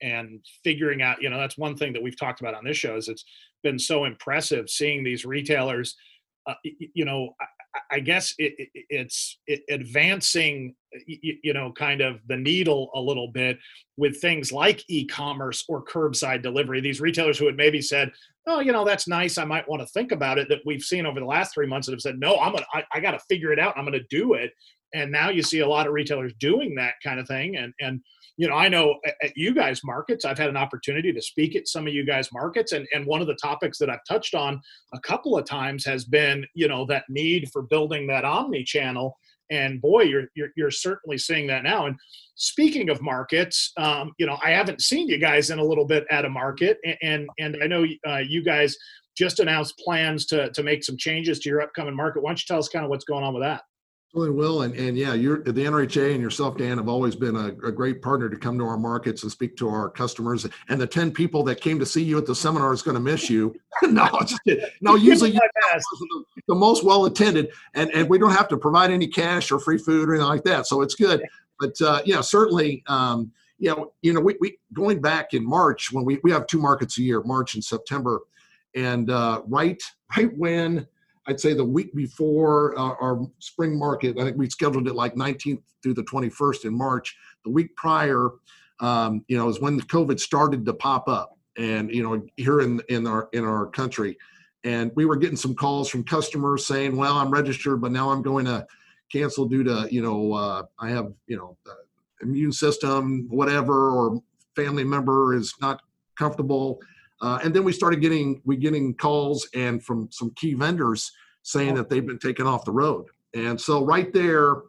and 0.00 0.44
figuring 0.62 1.02
out. 1.02 1.20
You 1.20 1.30
know, 1.30 1.38
that's 1.38 1.58
one 1.58 1.76
thing 1.76 1.92
that 1.92 2.02
we've 2.02 2.18
talked 2.18 2.40
about 2.40 2.54
on 2.54 2.64
this 2.64 2.76
show. 2.76 2.96
Is 2.96 3.08
it's 3.08 3.24
been 3.62 3.78
so 3.78 4.04
impressive 4.04 4.70
seeing 4.70 5.02
these 5.02 5.24
retailers. 5.24 5.96
Uh, 6.46 6.54
you 6.94 7.04
know, 7.04 7.34
I, 7.90 8.00
guess 8.00 8.34
it, 8.38 8.54
it, 8.58 8.84
it's 8.88 9.38
advancing 9.70 10.74
you, 11.06 11.36
you 11.42 11.52
know 11.52 11.72
kind 11.72 12.00
of 12.00 12.20
the 12.28 12.36
needle 12.36 12.90
a 12.94 13.00
little 13.00 13.28
bit 13.28 13.58
with 13.96 14.20
things 14.20 14.52
like 14.52 14.84
e-commerce 14.88 15.64
or 15.68 15.84
curbside 15.84 16.42
delivery. 16.42 16.80
These 16.80 17.00
retailers 17.00 17.38
who 17.38 17.46
had 17.46 17.56
maybe 17.56 17.80
said 17.82 18.10
oh 18.46 18.60
you 18.60 18.72
know 18.72 18.84
that's 18.84 19.06
nice 19.06 19.36
i 19.36 19.44
might 19.44 19.68
want 19.68 19.82
to 19.82 19.86
think 19.88 20.10
about 20.10 20.38
it 20.38 20.48
that 20.48 20.60
we've 20.64 20.82
seen 20.82 21.04
over 21.04 21.20
the 21.20 21.26
last 21.26 21.52
three 21.52 21.66
months 21.66 21.86
that 21.86 21.92
have 21.92 22.00
said 22.00 22.18
no 22.18 22.38
i'm 22.38 22.52
gonna 22.52 22.64
i, 22.72 22.82
I 22.94 23.00
got 23.00 23.10
to 23.10 23.18
figure 23.28 23.52
it 23.52 23.58
out 23.58 23.76
i'm 23.76 23.84
gonna 23.84 24.00
do 24.10 24.34
it. 24.34 24.52
And 24.94 25.12
now 25.12 25.28
you 25.28 25.42
see 25.42 25.58
a 25.58 25.68
lot 25.68 25.86
of 25.86 25.92
retailers 25.92 26.32
doing 26.40 26.74
that 26.76 26.94
kind 27.04 27.20
of 27.20 27.28
thing 27.28 27.56
and 27.56 27.72
and 27.80 28.00
you 28.38 28.48
know 28.48 28.54
i 28.54 28.68
know 28.68 28.94
at 29.22 29.36
you 29.36 29.52
guys 29.52 29.82
markets 29.84 30.24
i've 30.24 30.38
had 30.38 30.48
an 30.48 30.56
opportunity 30.56 31.12
to 31.12 31.20
speak 31.20 31.54
at 31.54 31.68
some 31.68 31.86
of 31.86 31.92
you 31.92 32.06
guys 32.06 32.32
markets 32.32 32.72
and 32.72 32.86
and 32.94 33.04
one 33.04 33.20
of 33.20 33.26
the 33.26 33.34
topics 33.34 33.76
that 33.76 33.90
i've 33.90 34.04
touched 34.08 34.34
on 34.34 34.58
a 34.94 35.00
couple 35.00 35.36
of 35.36 35.44
times 35.44 35.84
has 35.84 36.04
been 36.04 36.46
you 36.54 36.68
know 36.68 36.86
that 36.86 37.04
need 37.10 37.50
for 37.52 37.62
building 37.62 38.06
that 38.06 38.24
omni 38.24 38.64
channel 38.64 39.18
and 39.50 39.80
boy 39.82 40.02
you're, 40.02 40.26
you're 40.34 40.50
you're, 40.56 40.70
certainly 40.70 41.18
seeing 41.18 41.46
that 41.46 41.62
now 41.62 41.86
and 41.86 41.96
speaking 42.36 42.88
of 42.90 43.02
markets 43.02 43.72
um, 43.76 44.12
you 44.18 44.26
know 44.26 44.38
i 44.44 44.50
haven't 44.50 44.80
seen 44.80 45.08
you 45.08 45.18
guys 45.18 45.50
in 45.50 45.58
a 45.58 45.64
little 45.64 45.86
bit 45.86 46.06
at 46.10 46.24
a 46.24 46.30
market 46.30 46.78
and 46.84 46.96
and, 47.02 47.26
and 47.38 47.62
i 47.62 47.66
know 47.66 47.84
uh, 48.08 48.18
you 48.18 48.42
guys 48.42 48.76
just 49.16 49.40
announced 49.40 49.76
plans 49.78 50.26
to 50.26 50.48
to 50.52 50.62
make 50.62 50.84
some 50.84 50.96
changes 50.96 51.40
to 51.40 51.48
your 51.48 51.60
upcoming 51.60 51.96
market. 51.96 52.22
Why 52.22 52.30
don't 52.30 52.38
you 52.38 52.44
tell 52.46 52.60
us 52.60 52.68
kind 52.68 52.84
of 52.84 52.88
what's 52.88 53.04
going 53.04 53.24
on 53.24 53.34
with 53.34 53.42
that 53.42 53.62
Really 54.14 54.30
will, 54.30 54.62
and 54.62 54.74
and 54.74 54.96
yeah, 54.96 55.12
you're 55.12 55.42
the 55.42 55.52
NRHA 55.52 56.14
and 56.14 56.22
yourself, 56.22 56.56
Dan, 56.56 56.78
have 56.78 56.88
always 56.88 57.14
been 57.14 57.36
a, 57.36 57.48
a, 57.66 57.70
great 57.70 58.00
partner 58.00 58.30
to 58.30 58.38
come 58.38 58.58
to 58.58 58.64
our 58.64 58.78
markets 58.78 59.22
and 59.22 59.30
speak 59.30 59.54
to 59.58 59.68
our 59.68 59.90
customers. 59.90 60.46
And 60.70 60.80
the 60.80 60.86
ten 60.86 61.10
people 61.10 61.42
that 61.42 61.60
came 61.60 61.78
to 61.78 61.84
see 61.84 62.02
you 62.02 62.16
at 62.16 62.24
the 62.24 62.34
seminar 62.34 62.72
is 62.72 62.80
going 62.80 62.94
to 62.94 63.02
miss 63.02 63.28
you. 63.28 63.54
no, 63.82 64.08
just 64.20 64.40
no. 64.80 64.94
Usually, 64.94 65.32
you 65.32 65.40
the, 65.62 66.24
the 66.48 66.54
most 66.54 66.84
well 66.84 67.04
attended, 67.04 67.50
and 67.74 67.90
and 67.90 68.08
we 68.08 68.16
don't 68.16 68.30
have 68.30 68.48
to 68.48 68.56
provide 68.56 68.90
any 68.90 69.06
cash 69.06 69.52
or 69.52 69.58
free 69.58 69.76
food 69.76 70.08
or 70.08 70.14
anything 70.14 70.28
like 70.28 70.44
that, 70.44 70.66
so 70.66 70.80
it's 70.80 70.94
good. 70.94 71.22
But 71.60 71.78
uh, 71.82 72.00
yeah, 72.06 72.22
certainly, 72.22 72.82
um, 72.86 73.30
you 73.58 73.76
know, 73.76 73.92
you 74.00 74.14
know, 74.14 74.20
we, 74.20 74.36
we 74.40 74.58
going 74.72 75.02
back 75.02 75.34
in 75.34 75.46
March 75.46 75.92
when 75.92 76.06
we 76.06 76.18
we 76.24 76.30
have 76.30 76.46
two 76.46 76.62
markets 76.62 76.96
a 76.96 77.02
year, 77.02 77.22
March 77.24 77.56
and 77.56 77.62
September, 77.62 78.20
and 78.74 79.10
uh, 79.10 79.42
right 79.46 79.82
right 80.16 80.34
when 80.34 80.86
I'd 81.28 81.38
say 81.38 81.52
the 81.52 81.64
week 81.64 81.94
before 81.94 82.76
uh, 82.78 82.94
our 83.00 83.20
spring 83.38 83.78
market, 83.78 84.18
I 84.18 84.24
think 84.24 84.38
we 84.38 84.48
scheduled 84.48 84.88
it 84.88 84.94
like 84.94 85.14
19th 85.14 85.62
through 85.82 85.94
the 85.94 86.04
21st 86.04 86.64
in 86.64 86.76
March. 86.76 87.14
The 87.44 87.50
week 87.50 87.76
prior, 87.76 88.30
um, 88.80 89.24
you 89.28 89.36
know, 89.36 89.48
is 89.48 89.60
when 89.60 89.76
the 89.76 89.82
COVID 89.82 90.18
started 90.18 90.64
to 90.64 90.72
pop 90.72 91.06
up, 91.06 91.36
and 91.58 91.92
you 91.94 92.02
know, 92.02 92.24
here 92.36 92.60
in 92.60 92.80
in 92.88 93.06
our 93.06 93.28
in 93.32 93.44
our 93.44 93.66
country, 93.66 94.16
and 94.64 94.90
we 94.96 95.04
were 95.04 95.16
getting 95.16 95.36
some 95.36 95.54
calls 95.54 95.90
from 95.90 96.02
customers 96.02 96.66
saying, 96.66 96.96
"Well, 96.96 97.16
I'm 97.16 97.30
registered, 97.30 97.82
but 97.82 97.92
now 97.92 98.10
I'm 98.10 98.22
going 98.22 98.46
to 98.46 98.66
cancel 99.12 99.46
due 99.46 99.64
to 99.64 99.86
you 99.90 100.00
know 100.00 100.32
uh, 100.32 100.62
I 100.78 100.88
have 100.90 101.12
you 101.26 101.36
know 101.36 101.58
immune 102.22 102.52
system, 102.52 103.26
whatever, 103.28 103.90
or 103.90 104.22
family 104.56 104.84
member 104.84 105.34
is 105.34 105.52
not 105.60 105.82
comfortable." 106.16 106.80
Uh, 107.20 107.38
and 107.42 107.54
then 107.54 107.64
we 107.64 107.72
started 107.72 108.00
getting 108.00 108.40
we 108.44 108.56
getting 108.56 108.94
calls 108.94 109.48
and 109.54 109.82
from 109.82 110.08
some 110.10 110.30
key 110.36 110.54
vendors 110.54 111.12
saying 111.42 111.74
that 111.74 111.88
they've 111.88 112.06
been 112.06 112.18
taken 112.18 112.46
off 112.46 112.64
the 112.64 112.72
road. 112.72 113.06
And 113.34 113.60
so 113.60 113.84
right 113.84 114.12
there, 114.12 114.62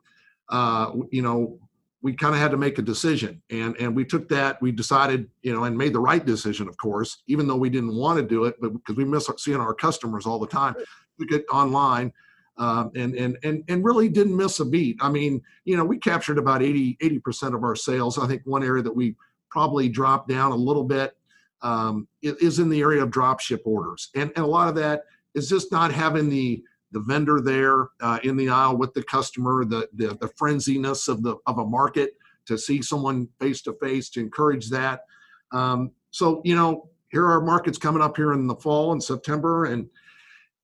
uh, 0.50 0.92
you 1.12 1.22
know, 1.22 1.60
we 2.02 2.14
kind 2.14 2.34
of 2.34 2.40
had 2.40 2.52
to 2.52 2.58
make 2.58 2.78
a 2.78 2.82
decision, 2.82 3.42
and 3.50 3.76
and 3.78 3.96
we 3.96 4.06
took 4.06 4.30
that. 4.30 4.62
We 4.62 4.72
decided, 4.72 5.30
you 5.44 5.54
know, 5.54 5.66
and 5.66 5.78
made 5.78 5.94
the 5.94 6.00
right 6.00 6.26
decision, 6.26 6.68
of 6.68 6.78
course, 6.78 7.24
even 7.28 7.48
though 7.48 7.58
we 7.58 7.70
didn't 7.70 7.96
want 7.96 8.18
to 8.20 8.26
do 8.26 8.46
it, 8.46 8.56
but 8.62 8.74
because 8.74 8.96
we 8.96 9.04
miss 9.04 9.30
seeing 9.38 9.60
our 9.60 9.74
customers 9.74 10.26
all 10.26 10.40
the 10.40 10.48
time. 10.48 10.76
We 11.18 11.26
get 11.26 11.46
online. 11.52 12.14
Um, 12.58 12.92
and 12.96 13.16
and 13.16 13.38
and 13.44 13.64
and 13.70 13.86
really 13.86 14.10
didn't 14.10 14.36
miss 14.36 14.60
a 14.60 14.66
beat. 14.66 14.98
I 15.02 15.10
mean, 15.10 15.42
you 15.64 15.78
know, 15.78 15.86
we 15.86 15.98
captured 15.98 16.38
about 16.38 16.62
80 16.62 16.98
percent 17.20 17.56
of 17.56 17.64
our 17.64 17.76
sales. 17.76 18.18
I 18.18 18.28
think 18.28 18.42
one 18.46 18.64
area 18.64 18.84
that 18.84 18.96
we 18.96 19.16
probably 19.50 19.90
dropped 19.90 20.28
down 20.28 20.52
a 20.52 20.56
little 20.56 20.84
bit 20.84 21.16
um, 21.62 22.08
is 22.22 22.60
in 22.60 22.70
the 22.70 22.82
area 22.82 23.02
of 23.04 23.12
drop 23.12 23.40
ship 23.40 23.62
orders. 23.66 24.10
And, 24.16 24.32
and 24.36 24.46
a 24.46 24.48
lot 24.48 24.68
of 24.68 24.76
that 24.76 25.04
is 25.36 25.50
just 25.50 25.72
not 25.72 25.92
having 25.92 26.30
the 26.30 26.64
the 26.92 27.02
vendor 27.02 27.40
there 27.40 27.90
uh, 28.02 28.18
in 28.24 28.36
the 28.36 28.50
aisle 28.50 28.76
with 28.76 28.94
the 28.96 29.04
customer, 29.04 29.64
the, 29.64 29.88
the 29.94 30.08
the 30.20 30.30
frenziness 30.30 31.08
of 31.08 31.22
the 31.22 31.36
of 31.46 31.60
a 31.60 31.66
market 31.66 32.14
to 32.48 32.58
see 32.58 32.82
someone 32.82 33.28
face 33.40 33.62
to 33.62 33.74
face 33.74 34.10
to 34.10 34.20
encourage 34.20 34.70
that. 34.70 35.06
Um, 35.52 35.92
so 36.12 36.42
you 36.44 36.56
know, 36.56 36.90
here 37.12 37.26
are 37.28 37.42
markets 37.42 37.78
coming 37.78 38.02
up 38.02 38.18
here 38.18 38.34
in 38.34 38.48
the 38.48 38.56
fall 38.56 38.92
and 38.92 39.04
September, 39.04 39.66
and 39.66 39.88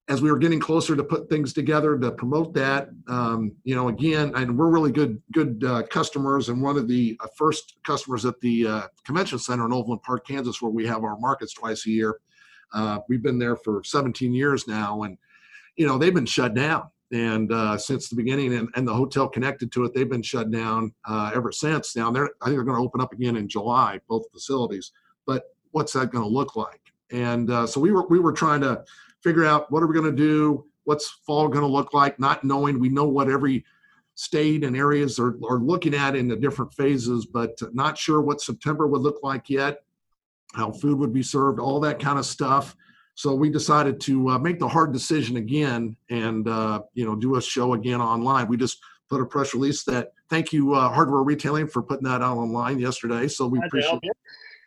as 0.08 0.22
we 0.22 0.32
were 0.32 0.38
getting 0.38 0.60
closer 0.60 0.96
to 0.96 1.04
put 1.04 1.30
things 1.30 1.52
together 1.52 1.98
to 1.98 2.12
promote 2.12 2.54
that, 2.54 2.90
um, 3.08 3.52
you 3.64 3.76
know, 3.76 3.88
again, 3.88 4.32
and 4.36 4.56
we're 4.56 4.70
really 4.70 4.92
good 4.92 5.22
good 5.34 5.64
uh, 5.64 5.82
customers, 5.84 6.50
and 6.50 6.62
one 6.62 6.78
of 6.78 6.88
the 6.88 7.18
uh, 7.22 7.28
first 7.36 7.78
customers 7.84 8.24
at 8.26 8.40
the 8.42 8.68
uh, 8.68 8.82
convention 9.04 9.40
center 9.40 9.66
in 9.66 9.74
Overland 9.74 10.04
Park, 10.04 10.28
Kansas, 10.28 10.62
where 10.62 10.72
we 10.72 10.86
have 10.86 11.04
our 11.04 11.18
markets 11.18 11.54
twice 11.54 11.88
a 11.88 11.90
year. 11.90 12.20
Uh, 12.74 13.00
we've 13.10 13.24
been 13.24 13.40
there 13.40 13.56
for 13.56 13.84
17 13.84 14.34
years 14.34 14.68
now, 14.68 15.04
and 15.04 15.18
you 15.76 15.88
know 15.88 15.98
they've 15.98 16.14
been 16.14 16.26
shut 16.26 16.54
down, 16.54 16.88
and 17.12 17.52
uh, 17.52 17.76
since 17.76 18.08
the 18.08 18.16
beginning, 18.16 18.54
and, 18.54 18.70
and, 18.76 18.88
the 18.88 18.94
hotel 18.94 19.28
connected 19.28 19.72
to 19.72 19.86
it, 19.86 19.94
they've 19.96 20.10
been 20.10 20.22
shut 20.22 20.52
down 20.52 20.94
uh, 21.06 21.32
ever 21.34 21.52
since. 21.52 21.96
Now 21.96 22.12
they're 22.12 22.30
I 22.44 22.46
think 22.46 22.58
they're 22.58 22.64
going 22.64 22.78
to 22.78 22.84
open 22.84 23.02
up 23.02 23.12
again 23.12 23.38
in 23.38 23.50
July, 23.50 24.00
both 24.08 24.30
facilities. 24.32 24.92
But 25.26 25.46
what's 25.72 25.94
that 25.94 26.12
going 26.12 26.24
to 26.24 26.30
look 26.30 26.56
like? 26.56 26.82
And 27.12 27.50
so 27.68 27.80
we 27.80 27.92
were 27.92 28.06
we 28.08 28.20
were 28.20 28.34
trying 28.34 28.62
to 28.62 28.84
figure 29.26 29.44
out 29.44 29.72
what 29.72 29.82
are 29.82 29.88
we 29.88 29.94
going 29.96 30.06
to 30.06 30.12
do, 30.16 30.64
what's 30.84 31.10
fall 31.26 31.48
going 31.48 31.64
to 31.64 31.68
look 31.68 31.96
like, 31.96 32.20
not 32.20 32.44
knowing 32.44 32.80
we 32.80 32.90
know 32.90 33.06
what 33.06 33.28
every 33.28 33.66
state 34.14 34.64
and 34.64 34.78
areas 34.78 35.20
are, 35.20 35.36
are 35.50 35.58
looking 35.58 35.96
at 35.96 36.16
in 36.16 36.28
the 36.28 36.36
different 36.36 36.72
phases, 36.72 37.26
but 37.26 37.60
not 37.74 37.98
sure 37.98 38.22
what 38.22 38.40
September 38.40 38.86
would 38.86 39.02
look 39.02 39.24
like 39.24 39.50
yet, 39.50 39.84
how 40.54 40.72
food 40.72 41.00
would 41.00 41.12
be 41.12 41.24
served, 41.24 41.60
all 41.60 41.80
that 41.80 42.00
kind 42.00 42.20
of 42.20 42.26
stuff. 42.26 42.78
So 43.16 43.34
we 43.34 43.50
decided 43.50 44.00
to 44.02 44.30
uh, 44.30 44.38
make 44.38 44.60
the 44.60 44.68
hard 44.68 44.94
decision 44.94 45.38
again 45.38 45.96
and 46.10 46.48
uh, 46.48 46.82
you 46.94 47.06
know 47.06 47.16
do 47.16 47.36
a 47.36 47.42
show 47.42 47.74
again 47.74 48.02
online. 48.02 48.48
We 48.48 48.58
just 48.58 48.80
put 49.10 49.22
a 49.22 49.26
press 49.26 49.54
release 49.54 49.84
that 49.86 50.12
thank 50.30 50.54
you 50.54 50.74
uh, 50.76 50.90
Hardware 50.90 51.24
Retailing 51.24 51.68
for 51.68 51.82
putting 51.82 52.04
that 52.04 52.22
out 52.22 52.38
online 52.38 52.78
yesterday. 52.78 53.28
So 53.28 53.48
we 53.48 53.60
appreciate 53.66 54.00
you. 54.04 54.12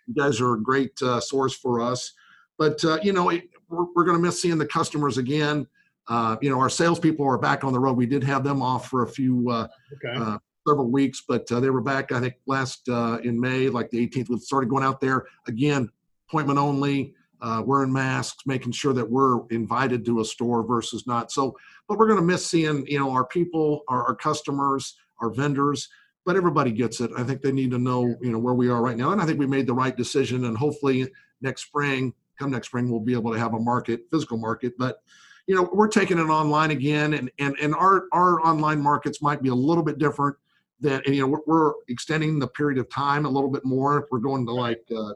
you 0.06 0.14
guys 0.14 0.40
are 0.40 0.54
a 0.54 0.62
great 0.62 1.00
uh, 1.02 1.20
source 1.20 1.54
for 1.54 1.80
us. 1.80 2.14
But 2.56 2.82
uh, 2.84 2.98
you 3.02 3.12
know, 3.12 3.30
we're, 3.68 3.86
we're 3.94 4.04
going 4.04 4.16
to 4.16 4.22
miss 4.22 4.40
seeing 4.40 4.58
the 4.58 4.66
customers 4.66 5.18
again. 5.18 5.66
Uh, 6.08 6.36
you 6.40 6.50
know, 6.50 6.58
our 6.58 6.70
salespeople 6.70 7.26
are 7.26 7.38
back 7.38 7.64
on 7.64 7.72
the 7.72 7.80
road. 7.80 7.96
We 7.96 8.06
did 8.06 8.24
have 8.24 8.42
them 8.42 8.62
off 8.62 8.88
for 8.88 9.02
a 9.02 9.08
few 9.08 9.50
uh, 9.50 9.68
okay. 9.94 10.18
uh, 10.18 10.38
several 10.66 10.90
weeks, 10.90 11.22
but 11.26 11.50
uh, 11.52 11.60
they 11.60 11.70
were 11.70 11.82
back. 11.82 12.12
I 12.12 12.20
think 12.20 12.34
last 12.46 12.88
uh, 12.88 13.18
in 13.22 13.38
May, 13.38 13.68
like 13.68 13.90
the 13.90 14.06
18th. 14.06 14.30
We 14.30 14.38
started 14.38 14.70
going 14.70 14.84
out 14.84 15.00
there 15.00 15.26
again, 15.46 15.90
appointment 16.28 16.58
only, 16.58 17.14
uh, 17.40 17.62
wearing 17.64 17.92
masks, 17.92 18.44
making 18.46 18.72
sure 18.72 18.94
that 18.94 19.08
we're 19.08 19.46
invited 19.48 20.04
to 20.06 20.20
a 20.20 20.24
store 20.24 20.66
versus 20.66 21.06
not. 21.06 21.30
So, 21.30 21.56
but 21.88 21.98
we're 21.98 22.08
going 22.08 22.20
to 22.20 22.26
miss 22.26 22.46
seeing 22.46 22.86
you 22.86 22.98
know 22.98 23.10
our 23.10 23.26
people, 23.26 23.82
our, 23.88 24.04
our 24.04 24.14
customers, 24.14 24.96
our 25.20 25.30
vendors. 25.30 25.88
But 26.24 26.36
everybody 26.36 26.72
gets 26.72 27.00
it. 27.00 27.10
I 27.16 27.22
think 27.22 27.40
they 27.40 27.52
need 27.52 27.70
to 27.70 27.78
know 27.78 28.14
you 28.20 28.32
know 28.32 28.38
where 28.38 28.54
we 28.54 28.68
are 28.68 28.82
right 28.82 28.96
now, 28.96 29.12
and 29.12 29.20
I 29.20 29.26
think 29.26 29.38
we 29.38 29.46
made 29.46 29.66
the 29.66 29.74
right 29.74 29.96
decision. 29.96 30.46
And 30.46 30.56
hopefully 30.56 31.06
next 31.40 31.66
spring 31.66 32.14
come 32.38 32.50
next 32.50 32.68
spring 32.68 32.90
we'll 32.90 33.00
be 33.00 33.14
able 33.14 33.32
to 33.32 33.38
have 33.38 33.54
a 33.54 33.60
market 33.60 34.02
physical 34.10 34.38
market. 34.38 34.74
But 34.78 35.02
you 35.46 35.54
know 35.54 35.68
we're 35.72 35.88
taking 35.88 36.18
it 36.18 36.22
online 36.22 36.70
again 36.70 37.14
and 37.14 37.30
and 37.38 37.56
and 37.60 37.74
our 37.74 38.04
our 38.12 38.40
online 38.46 38.80
markets 38.80 39.22
might 39.22 39.42
be 39.42 39.48
a 39.48 39.54
little 39.54 39.82
bit 39.82 39.98
different 39.98 40.36
than 40.80 41.00
and 41.06 41.14
you 41.14 41.22
know 41.26 41.42
we're, 41.46 41.72
extending 41.88 42.38
the 42.38 42.48
period 42.48 42.78
of 42.78 42.88
time 42.90 43.24
a 43.24 43.28
little 43.28 43.50
bit 43.50 43.64
more. 43.64 43.98
If 43.98 44.04
we're 44.10 44.18
going 44.18 44.46
to 44.46 44.52
like 44.52 44.82
uh, 44.96 45.14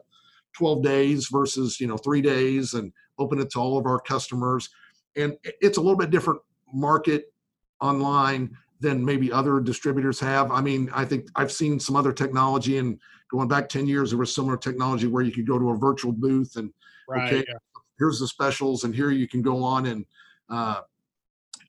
12 0.53 0.83
days 0.83 1.27
versus 1.31 1.79
you 1.79 1.87
know 1.87 1.97
three 1.97 2.21
days 2.21 2.73
and 2.73 2.91
open 3.19 3.39
it 3.39 3.49
to 3.51 3.59
all 3.59 3.77
of 3.77 3.85
our 3.85 3.99
customers. 3.99 4.69
And 5.15 5.37
it's 5.43 5.77
a 5.77 5.81
little 5.81 5.97
bit 5.97 6.09
different 6.09 6.41
market 6.73 7.31
online 7.79 8.55
than 8.83 9.03
maybe 9.03 9.31
other 9.31 9.59
distributors 9.59 10.19
have 10.19 10.51
i 10.51 10.61
mean 10.61 10.89
i 10.93 11.03
think 11.03 11.27
i've 11.35 11.51
seen 11.51 11.79
some 11.79 11.95
other 11.95 12.13
technology 12.13 12.77
and 12.77 12.99
going 13.31 13.47
back 13.47 13.67
10 13.67 13.87
years 13.87 14.11
there 14.11 14.19
was 14.19 14.35
similar 14.35 14.57
technology 14.57 15.07
where 15.07 15.23
you 15.23 15.31
could 15.31 15.47
go 15.47 15.57
to 15.57 15.71
a 15.71 15.77
virtual 15.77 16.11
booth 16.11 16.57
and 16.57 16.71
Right. 17.07 17.33
Okay, 17.33 17.45
yeah. 17.47 17.55
here's 17.97 18.19
the 18.19 18.27
specials, 18.27 18.83
and 18.83 18.93
here 18.95 19.11
you 19.11 19.27
can 19.27 19.41
go 19.41 19.63
on 19.63 19.85
and 19.87 20.05
uh, 20.49 20.81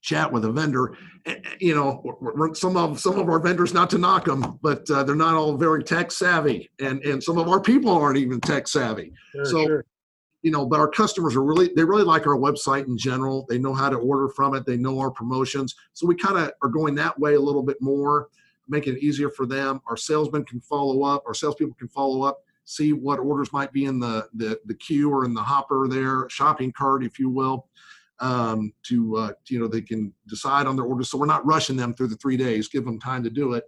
chat 0.03 0.31
with 0.31 0.45
a 0.45 0.53
vendor. 0.53 0.97
You 1.61 1.75
know, 1.75 2.53
some 2.55 2.77
of 2.77 3.01
some 3.01 3.19
of 3.19 3.29
our 3.29 3.41
vendors, 3.41 3.75
not 3.75 3.91
to 3.91 3.99
knock 3.99 4.27
them, 4.27 4.59
but 4.63 4.89
uh, 4.91 5.03
they're 5.05 5.15
not 5.15 5.35
all 5.35 5.57
very 5.57 5.83
tech 5.83 6.13
savvy, 6.13 6.71
and 6.81 7.03
and 7.05 7.23
some 7.23 7.39
of 7.39 7.49
our 7.49 7.61
people 7.61 7.91
aren't 7.91 8.19
even 8.19 8.41
tech 8.41 8.69
savvy. 8.69 9.13
Sure, 9.33 9.45
so. 9.45 9.65
Sure. 9.65 9.85
You 10.45 10.53
know, 10.53 10.65
but 10.65 10.79
our 10.79 10.89
customers 10.89 11.35
are 11.35 11.43
really, 11.43 11.71
they 11.75 11.85
really 11.85 12.05
like 12.05 12.27
our 12.27 12.37
website 12.37 12.87
in 12.87 12.97
general. 12.97 13.47
They 13.49 13.59
know 13.59 13.75
how 13.75 13.89
to 13.89 13.97
order 13.97 14.29
from 14.29 14.55
it. 14.55 14.67
They 14.67 14.77
know 14.77 15.01
our 15.01 15.11
promotions. 15.11 15.75
So 15.95 16.07
we 16.07 16.15
kind 16.15 16.39
of 16.39 16.53
are 16.63 16.69
going 16.69 16.95
that 16.97 17.19
way 17.19 17.35
a 17.35 17.41
little 17.41 17.63
bit 17.63 17.79
more, 17.81 18.29
making 18.69 18.97
it 18.97 19.03
easier 19.03 19.31
for 19.31 19.47
them. 19.47 19.81
Our 19.89 19.97
salesmen 19.97 20.45
can 20.45 20.61
follow 20.61 21.03
up. 21.03 21.25
Our 21.27 21.35
salespeople 21.35 21.77
can 21.77 21.89
follow 21.89 22.23
up 22.23 22.45
see 22.65 22.93
what 22.93 23.19
orders 23.19 23.53
might 23.53 23.73
be 23.73 23.85
in 23.85 23.99
the, 23.99 24.29
the, 24.35 24.59
the 24.67 24.75
queue 24.75 25.11
or 25.11 25.25
in 25.25 25.35
the 25.35 25.43
hopper 25.43 25.87
there, 25.89 26.29
shopping 26.29 26.73
cart, 26.73 27.05
if 27.05 27.19
you 27.19 27.29
will, 27.29 27.69
um, 28.21 28.73
to, 28.85 29.17
uh, 29.17 29.33
you 29.49 29.59
know, 29.59 29.69
they 29.69 29.83
can 29.83 30.13
decide 30.29 30.67
on 30.67 30.77
their 30.77 30.85
orders. 30.85 31.11
So 31.11 31.19
we're 31.19 31.27
not 31.27 31.45
rushing 31.47 31.77
them 31.77 31.95
through 31.95 32.09
the 32.09 32.17
three 32.17 32.37
days, 32.37 32.69
give 32.69 32.85
them 32.85 32.99
time 32.99 33.23
to 33.25 33.31
do 33.31 33.53
it. 33.53 33.65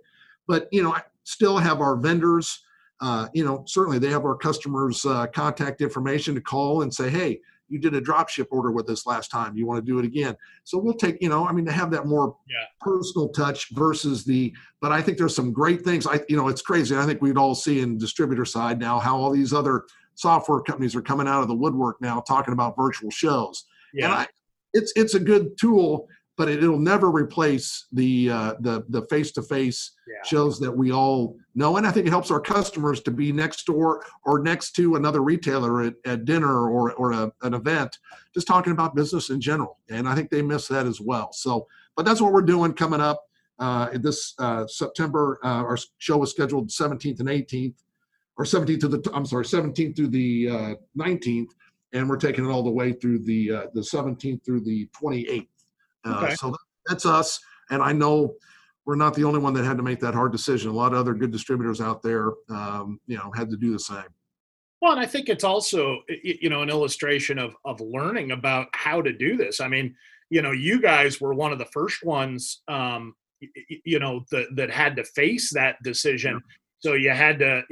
but 0.47 0.68
you 0.73 0.83
know, 0.83 0.95
I 0.95 1.02
still 1.25 1.59
have 1.59 1.80
our 1.80 1.97
vendors. 1.97 2.62
Uh, 3.00 3.28
you 3.34 3.44
know, 3.44 3.62
certainly 3.66 3.98
they 3.98 4.10
have 4.10 4.24
our 4.24 4.36
customers' 4.36 5.04
uh, 5.04 5.26
contact 5.28 5.80
information 5.80 6.34
to 6.34 6.40
call 6.40 6.82
and 6.82 6.92
say, 6.92 7.10
hey, 7.10 7.40
you 7.68 7.78
did 7.78 7.94
a 7.94 8.00
drop 8.00 8.28
ship 8.28 8.48
order 8.50 8.70
with 8.70 8.88
us 8.90 9.06
last 9.06 9.28
time. 9.28 9.56
You 9.56 9.66
want 9.66 9.84
to 9.84 9.92
do 9.92 9.98
it 9.98 10.04
again? 10.04 10.36
So 10.64 10.78
we'll 10.78 10.94
take, 10.94 11.20
you 11.20 11.28
know, 11.28 11.46
I 11.46 11.52
mean, 11.52 11.64
to 11.66 11.72
have 11.72 11.90
that 11.90 12.06
more 12.06 12.36
yeah. 12.48 12.64
personal 12.80 13.28
touch 13.30 13.70
versus 13.72 14.24
the. 14.24 14.54
But 14.80 14.92
I 14.92 15.02
think 15.02 15.18
there's 15.18 15.34
some 15.34 15.52
great 15.52 15.82
things. 15.82 16.06
I, 16.06 16.20
you 16.28 16.36
know, 16.36 16.48
it's 16.48 16.62
crazy. 16.62 16.96
I 16.96 17.04
think 17.04 17.20
we'd 17.20 17.36
all 17.36 17.54
see 17.54 17.80
in 17.80 17.98
distributor 17.98 18.44
side 18.44 18.78
now 18.78 18.98
how 18.98 19.16
all 19.16 19.30
these 19.30 19.52
other 19.52 19.84
software 20.14 20.60
companies 20.60 20.94
are 20.94 21.02
coming 21.02 21.26
out 21.26 21.42
of 21.42 21.48
the 21.48 21.54
woodwork 21.54 22.00
now 22.00 22.20
talking 22.20 22.52
about 22.52 22.76
virtual 22.76 23.10
shows. 23.10 23.64
Yeah. 23.92 24.06
And 24.06 24.14
I, 24.14 24.26
it's 24.72 24.92
it's 24.94 25.14
a 25.14 25.20
good 25.20 25.58
tool, 25.58 26.06
but 26.36 26.48
it, 26.48 26.60
will 26.60 26.78
never 26.78 27.10
replace 27.10 27.86
the 27.92 28.30
uh, 28.30 28.54
the 28.60 28.84
the 28.88 29.02
face 29.06 29.32
to 29.32 29.42
face 29.42 29.92
shows 30.24 30.58
that 30.60 30.70
we 30.70 30.92
all 30.92 31.36
know. 31.54 31.76
And 31.76 31.86
I 31.86 31.90
think 31.90 32.06
it 32.06 32.10
helps 32.10 32.30
our 32.30 32.40
customers 32.40 33.00
to 33.02 33.10
be 33.10 33.32
next 33.32 33.64
door 33.64 34.04
or 34.24 34.40
next 34.40 34.72
to 34.72 34.96
another 34.96 35.22
retailer 35.22 35.82
at, 35.82 35.94
at 36.04 36.24
dinner 36.24 36.68
or 36.68 36.92
or 36.92 37.12
a, 37.12 37.32
an 37.42 37.54
event, 37.54 37.98
just 38.34 38.46
talking 38.46 38.72
about 38.72 38.94
business 38.94 39.30
in 39.30 39.40
general. 39.40 39.78
And 39.88 40.08
I 40.08 40.14
think 40.14 40.30
they 40.30 40.42
miss 40.42 40.68
that 40.68 40.86
as 40.86 41.00
well. 41.00 41.32
So, 41.32 41.66
but 41.96 42.04
that's 42.04 42.20
what 42.20 42.32
we're 42.32 42.42
doing 42.42 42.72
coming 42.74 43.00
up. 43.00 43.22
Uh, 43.58 43.88
this 43.94 44.34
uh, 44.38 44.66
September, 44.66 45.38
uh, 45.42 45.48
our 45.48 45.78
show 45.98 46.22
is 46.22 46.30
scheduled 46.30 46.68
17th 46.68 47.20
and 47.20 47.28
18th, 47.28 47.76
or 48.36 48.44
17th 48.44 48.80
to 48.80 48.88
the 48.88 49.10
I'm 49.14 49.24
sorry, 49.24 49.44
17th 49.44 49.96
through 49.96 50.08
the 50.08 50.76
19th, 50.98 51.42
uh, 51.44 51.52
and 51.94 52.08
we're 52.08 52.18
taking 52.18 52.44
it 52.44 52.50
all 52.50 52.62
the 52.62 52.70
way 52.70 52.92
through 52.92 53.20
the 53.20 53.52
uh, 53.52 53.66
the 53.72 53.80
17th 53.80 54.44
through 54.44 54.60
the 54.60 54.88
28th. 54.88 55.48
Uh. 56.06 56.34
So 56.36 56.54
that's 56.86 57.06
us. 57.06 57.38
And 57.70 57.82
I 57.82 57.92
know 57.92 58.34
we're 58.84 58.94
not 58.94 59.14
the 59.14 59.25
only 59.25 59.40
one 59.40 59.52
that 59.54 59.64
had 59.64 59.76
to 59.76 59.82
make 59.82 60.00
that 60.00 60.14
hard 60.14 60.32
decision. 60.32 60.70
A 60.70 60.75
lot 60.75 60.92
of 60.92 60.98
other 60.98 61.14
good 61.14 61.32
distributors 61.32 61.80
out 61.80 62.02
there, 62.02 62.30
um, 62.48 63.00
you 63.06 63.16
know, 63.16 63.32
had 63.34 63.50
to 63.50 63.56
do 63.56 63.72
the 63.72 63.78
same. 63.80 64.04
Well, 64.80 64.92
and 64.92 65.00
I 65.00 65.06
think 65.06 65.28
it's 65.28 65.42
also, 65.42 66.00
you 66.22 66.48
know, 66.48 66.62
an 66.62 66.70
illustration 66.70 67.38
of 67.38 67.56
of 67.64 67.80
learning 67.80 68.30
about 68.30 68.68
how 68.75 69.02
to 69.02 69.12
do 69.12 69.36
this. 69.36 69.60
I 69.60 69.68
mean, 69.68 69.94
you 70.30 70.42
know, 70.42 70.52
you 70.52 70.80
guys 70.80 71.20
were 71.20 71.34
one 71.34 71.52
of 71.52 71.58
the 71.58 71.66
first 71.66 72.04
ones, 72.04 72.62
um, 72.68 73.14
you 73.84 73.98
know, 73.98 74.25
that 74.30 74.54
that 74.54 74.70
had 74.70 74.94
to 74.96 75.04
face 75.04 75.50
that 75.54 75.82
decision. 75.82 76.40
So 76.78 76.92
you 76.92 77.10
had 77.10 77.38
to, 77.40 77.62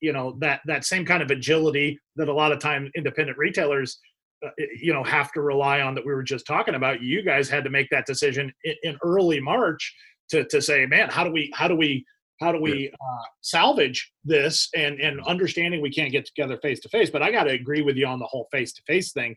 you 0.00 0.12
know, 0.12 0.36
that 0.40 0.62
that 0.66 0.84
same 0.84 1.04
kind 1.04 1.22
of 1.22 1.30
agility 1.30 2.00
that 2.16 2.28
a 2.28 2.32
lot 2.32 2.52
of 2.52 2.58
time 2.58 2.90
independent 2.96 3.38
retailers 3.38 3.98
uh, 3.98 4.05
you 4.80 4.92
know 4.92 5.02
have 5.02 5.32
to 5.32 5.40
rely 5.40 5.80
on 5.80 5.94
that 5.94 6.04
we 6.04 6.14
were 6.14 6.22
just 6.22 6.46
talking 6.46 6.74
about 6.74 7.02
you 7.02 7.22
guys 7.22 7.48
had 7.48 7.64
to 7.64 7.70
make 7.70 7.88
that 7.90 8.06
decision 8.06 8.52
in, 8.64 8.74
in 8.82 8.98
early 9.02 9.40
march 9.40 9.94
to 10.28 10.44
to 10.46 10.60
say 10.60 10.86
man 10.86 11.08
how 11.08 11.24
do 11.24 11.30
we 11.30 11.50
how 11.54 11.68
do 11.68 11.74
we 11.74 12.04
how 12.40 12.52
do 12.52 12.60
we 12.60 12.90
uh, 12.92 13.24
salvage 13.40 14.12
this? 14.24 14.68
And 14.74 15.00
and 15.00 15.20
understanding 15.26 15.80
we 15.80 15.90
can't 15.90 16.12
get 16.12 16.26
together 16.26 16.58
face 16.58 16.80
to 16.80 16.88
face 16.88 17.10
but 17.10 17.22
i 17.22 17.30
got 17.30 17.44
to 17.44 17.52
agree 17.52 17.82
with 17.82 17.96
you 17.96 18.06
on 18.06 18.18
the 18.18 18.26
whole 18.26 18.48
face 18.52 18.72
to 18.74 18.82
face 18.86 19.12
thing. 19.12 19.34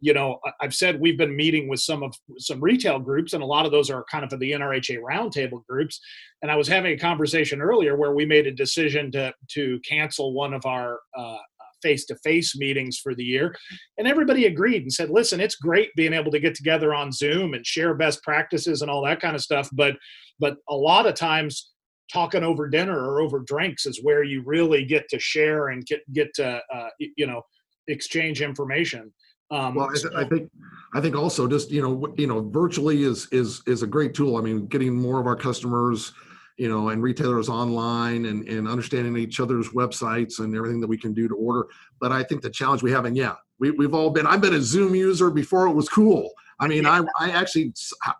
You 0.00 0.14
know 0.14 0.40
i've 0.60 0.74
said 0.74 1.00
we've 1.00 1.18
been 1.18 1.36
meeting 1.36 1.68
with 1.68 1.80
some 1.80 2.02
of 2.02 2.14
some 2.38 2.60
retail 2.60 2.98
groups 2.98 3.32
and 3.32 3.42
a 3.42 3.46
lot 3.46 3.66
of 3.66 3.72
those 3.72 3.90
are 3.90 4.04
kind 4.10 4.24
of 4.24 4.30
the 4.30 4.52
nrha 4.52 4.98
roundtable 4.98 5.64
groups. 5.68 6.00
And 6.42 6.50
i 6.50 6.56
was 6.56 6.68
having 6.68 6.92
a 6.92 6.98
conversation 6.98 7.60
earlier 7.60 7.96
where 7.96 8.14
we 8.14 8.24
made 8.24 8.46
a 8.46 8.52
decision 8.52 9.12
to 9.12 9.32
to 9.50 9.80
cancel 9.80 10.32
one 10.32 10.54
of 10.54 10.66
our 10.66 11.00
uh, 11.16 11.38
face 11.82 12.04
to 12.06 12.16
face 12.16 12.56
meetings 12.56 12.98
for 12.98 13.14
the 13.14 13.24
year. 13.24 13.54
And 13.98 14.06
everybody 14.06 14.46
agreed 14.46 14.82
and 14.82 14.92
said, 14.92 15.10
listen, 15.10 15.40
it's 15.40 15.56
great 15.56 15.94
being 15.96 16.12
able 16.12 16.30
to 16.32 16.40
get 16.40 16.54
together 16.54 16.94
on 16.94 17.12
Zoom 17.12 17.54
and 17.54 17.66
share 17.66 17.94
best 17.94 18.22
practices 18.22 18.82
and 18.82 18.90
all 18.90 19.04
that 19.04 19.20
kind 19.20 19.34
of 19.34 19.42
stuff. 19.42 19.68
But, 19.72 19.96
but 20.38 20.56
a 20.68 20.74
lot 20.74 21.06
of 21.06 21.14
times, 21.14 21.72
talking 22.12 22.42
over 22.42 22.68
dinner 22.68 22.98
or 22.98 23.20
over 23.20 23.38
drinks 23.38 23.86
is 23.86 24.02
where 24.02 24.24
you 24.24 24.42
really 24.44 24.84
get 24.84 25.08
to 25.08 25.18
share 25.18 25.68
and 25.68 25.86
get, 25.86 26.00
get 26.12 26.34
to, 26.34 26.60
uh, 26.74 26.88
you 26.98 27.24
know, 27.24 27.40
exchange 27.86 28.42
information. 28.42 29.12
Um, 29.50 29.74
well, 29.74 29.90
I, 29.90 29.94
th- 29.94 30.14
I, 30.14 30.24
think 30.24 30.50
I 30.94 31.00
think 31.00 31.16
also 31.16 31.48
just 31.48 31.70
you 31.72 31.82
know 31.82 32.14
you 32.16 32.28
know 32.28 32.48
virtually 32.50 33.02
is 33.02 33.26
is 33.32 33.62
is 33.66 33.82
a 33.82 33.86
great 33.86 34.14
tool. 34.14 34.36
I 34.36 34.42
mean, 34.42 34.66
getting 34.66 34.94
more 34.94 35.20
of 35.20 35.26
our 35.26 35.34
customers 35.34 36.12
you 36.60 36.68
know, 36.68 36.90
and 36.90 37.02
retailers 37.02 37.48
online 37.48 38.26
and, 38.26 38.46
and 38.46 38.68
understanding 38.68 39.16
each 39.16 39.40
other's 39.40 39.70
websites 39.70 40.40
and 40.40 40.54
everything 40.54 40.78
that 40.78 40.88
we 40.88 40.98
can 40.98 41.14
do 41.14 41.26
to 41.26 41.34
order. 41.34 41.66
But 42.02 42.12
I 42.12 42.22
think 42.22 42.42
the 42.42 42.50
challenge 42.50 42.82
we 42.82 42.92
have, 42.92 43.06
and 43.06 43.16
yeah, 43.16 43.36
we, 43.58 43.70
we've 43.70 43.94
all 43.94 44.10
been, 44.10 44.26
I've 44.26 44.42
been 44.42 44.52
a 44.52 44.60
Zoom 44.60 44.94
user 44.94 45.30
before 45.30 45.68
it 45.68 45.72
was 45.72 45.88
cool. 45.88 46.30
I 46.58 46.68
mean, 46.68 46.84
I, 46.84 47.00
I 47.18 47.30
actually 47.30 47.72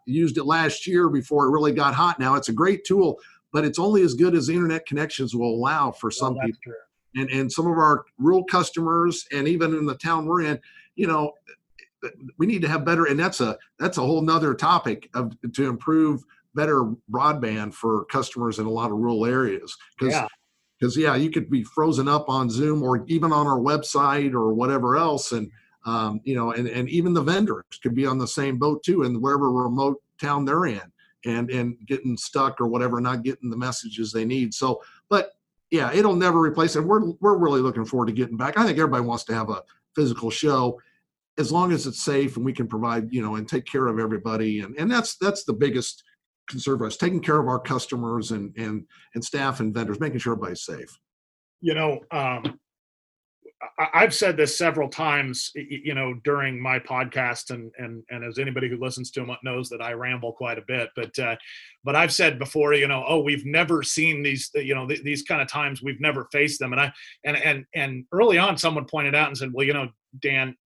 used 0.07 0.39
it 0.39 0.45
last 0.45 0.87
year 0.87 1.11
before 1.11 1.45
it 1.45 1.51
really 1.51 1.73
got 1.73 1.93
hot. 1.93 2.19
Now 2.19 2.35
it's 2.35 2.49
a 2.49 2.53
great 2.55 2.87
tool, 2.87 3.21
but 3.53 3.67
it's 3.67 3.79
only 3.79 4.01
as 4.01 4.15
good 4.15 4.35
as 4.35 4.47
the 4.47 4.55
internet 4.55 4.87
connections 4.87 5.37
will 5.37 5.55
allow 5.55 5.91
for 5.91 6.07
oh, 6.07 6.11
some 6.11 6.35
well, 6.35 6.47
people. 6.47 6.61
True. 6.65 6.75
And, 7.17 7.29
and 7.29 7.53
some 7.53 7.67
of 7.67 7.77
our 7.77 8.07
rural 8.17 8.45
customers 8.45 9.27
and 9.33 9.49
even 9.49 9.75
in 9.75 9.85
the 9.85 9.97
town 9.97 10.25
we're 10.25 10.45
in, 10.45 10.59
you 10.97 11.07
know, 11.07 11.35
we 12.39 12.47
need 12.47 12.63
to 12.63 12.69
have 12.69 12.87
better, 12.87 13.05
and 13.05 13.21
that's 13.21 13.43
a, 13.43 13.59
that's 13.79 13.99
a 13.99 14.01
whole 14.01 14.23
nother 14.23 14.55
topic 14.55 15.11
of 15.13 15.37
to 15.53 15.69
improve 15.69 16.25
better 16.55 16.93
broadband 17.11 17.75
for 17.75 18.05
customers 18.07 18.59
in 18.59 18.67
a 18.67 18.71
lot 18.71 18.91
of 18.91 18.99
rural 18.99 19.25
areas 19.25 19.77
because 19.99 20.15
yeah. 20.15 20.27
because 20.79 20.97
yeah 20.97 21.15
you 21.15 21.31
could 21.31 21.51
be 21.51 21.63
frozen 21.63 22.09
up 22.09 22.29
on 22.29 22.51
zoom 22.51 22.83
or 22.83 23.05
even 23.07 23.33
on 23.33 23.47
our 23.47 23.59
website 23.59 24.33
or 24.33 24.53
whatever 24.53 24.97
else 24.97 25.33
and 25.33 25.51
um, 25.87 26.21
you 26.25 26.35
know 26.35 26.53
and, 26.53 26.69
and 26.69 26.89
even 26.89 27.15
the 27.15 27.23
vendors 27.23 27.65
could 27.83 27.95
be 27.95 28.07
on 28.07 28.19
the 28.19 28.27
same 28.27 28.59
boat 28.59 28.83
too 28.83 29.05
in 29.05 29.21
wherever 29.21 29.51
remote 29.51 30.03
town 30.21 30.45
they're 30.45 30.67
in 30.67 30.83
and 31.25 31.51
and 31.51 31.77
getting 31.87 32.17
stuck 32.17 32.61
or 32.61 32.67
whatever 32.67 33.01
not 33.01 33.23
getting 33.23 33.51
the 33.51 33.57
messages 33.57 34.13
they 34.13 34.25
need 34.25 34.53
so 34.53 34.83
but 35.09 35.33
yeah 35.71 35.93
it'll 35.93 36.17
never 36.17 36.41
replace 36.41 36.77
it 36.77 36.85
we're 36.85 37.11
we're 37.21 37.39
really 37.39 37.61
looking 37.61 37.85
forward 37.85 38.07
to 38.07 38.13
getting 38.13 38.37
back 38.37 38.59
i 38.59 38.65
think 38.65 38.79
everybody 38.79 39.05
wants 39.05 39.25
to 39.25 39.35
have 39.35 39.51
a 39.51 39.63
physical 39.95 40.31
show 40.31 40.79
as 41.39 41.51
long 41.51 41.73
as 41.73 41.87
it's 41.87 42.03
safe 42.03 42.37
and 42.37 42.45
we 42.45 42.53
can 42.53 42.67
provide 42.67 43.11
you 43.13 43.23
know 43.23 43.37
and 43.37 43.49
take 43.49 43.65
care 43.65 43.87
of 43.87 43.99
everybody 43.99 44.61
and 44.61 44.75
and 44.77 44.91
that's 44.91 45.17
that's 45.17 45.45
the 45.45 45.53
biggest 45.53 46.05
conserve 46.51 46.83
us, 46.83 46.97
taking 46.97 47.21
care 47.21 47.41
of 47.41 47.49
our 47.49 47.61
customers 47.61 48.33
and 48.33 48.55
and 48.57 48.85
and 49.15 49.25
staff 49.25 49.61
and 49.61 49.75
vendors, 49.75 50.01
making 50.01 50.19
sure 50.19 50.33
everybody's 50.35 50.63
safe. 50.63 50.99
You 51.61 51.75
know, 51.75 52.01
um, 52.11 52.59
I've 53.79 54.15
said 54.15 54.37
this 54.39 54.57
several 54.57 54.89
times, 54.89 55.53
you 55.55 55.95
know, 55.95 56.15
during 56.25 56.61
my 56.61 56.79
podcast, 56.79 57.51
and 57.51 57.71
and 57.79 58.03
and 58.11 58.25
as 58.25 58.39
anybody 58.39 58.71
who 58.71 58.79
listens 58.79 59.11
to 59.13 59.21
them 59.21 59.37
knows 59.45 59.69
that 59.69 59.83
I 59.83 59.93
ramble 59.93 60.33
quite 60.33 60.59
a 60.59 60.65
bit. 60.67 60.89
But 60.97 61.19
uh, 61.19 61.37
but 61.85 61.95
I've 61.95 62.13
said 62.13 62.39
before, 62.39 62.73
you 62.73 62.89
know, 62.89 63.05
oh, 63.07 63.21
we've 63.21 63.45
never 63.45 63.83
seen 63.83 64.23
these, 64.23 64.51
you 64.55 64.75
know, 64.75 64.87
th- 64.87 65.03
these 65.03 65.23
kind 65.23 65.43
of 65.43 65.49
times. 65.49 65.83
We've 65.83 66.01
never 66.01 66.27
faced 66.33 66.59
them. 66.59 66.73
And 66.73 66.81
I 66.81 66.93
and 67.25 67.37
and 67.37 67.65
and 67.75 68.05
early 68.13 68.39
on, 68.39 68.57
someone 68.57 68.87
pointed 68.87 69.15
out 69.15 69.29
and 69.29 69.37
said, 69.37 69.51
well, 69.53 69.67
you 69.67 69.75
know, 69.75 69.91
Dan, 70.21 70.57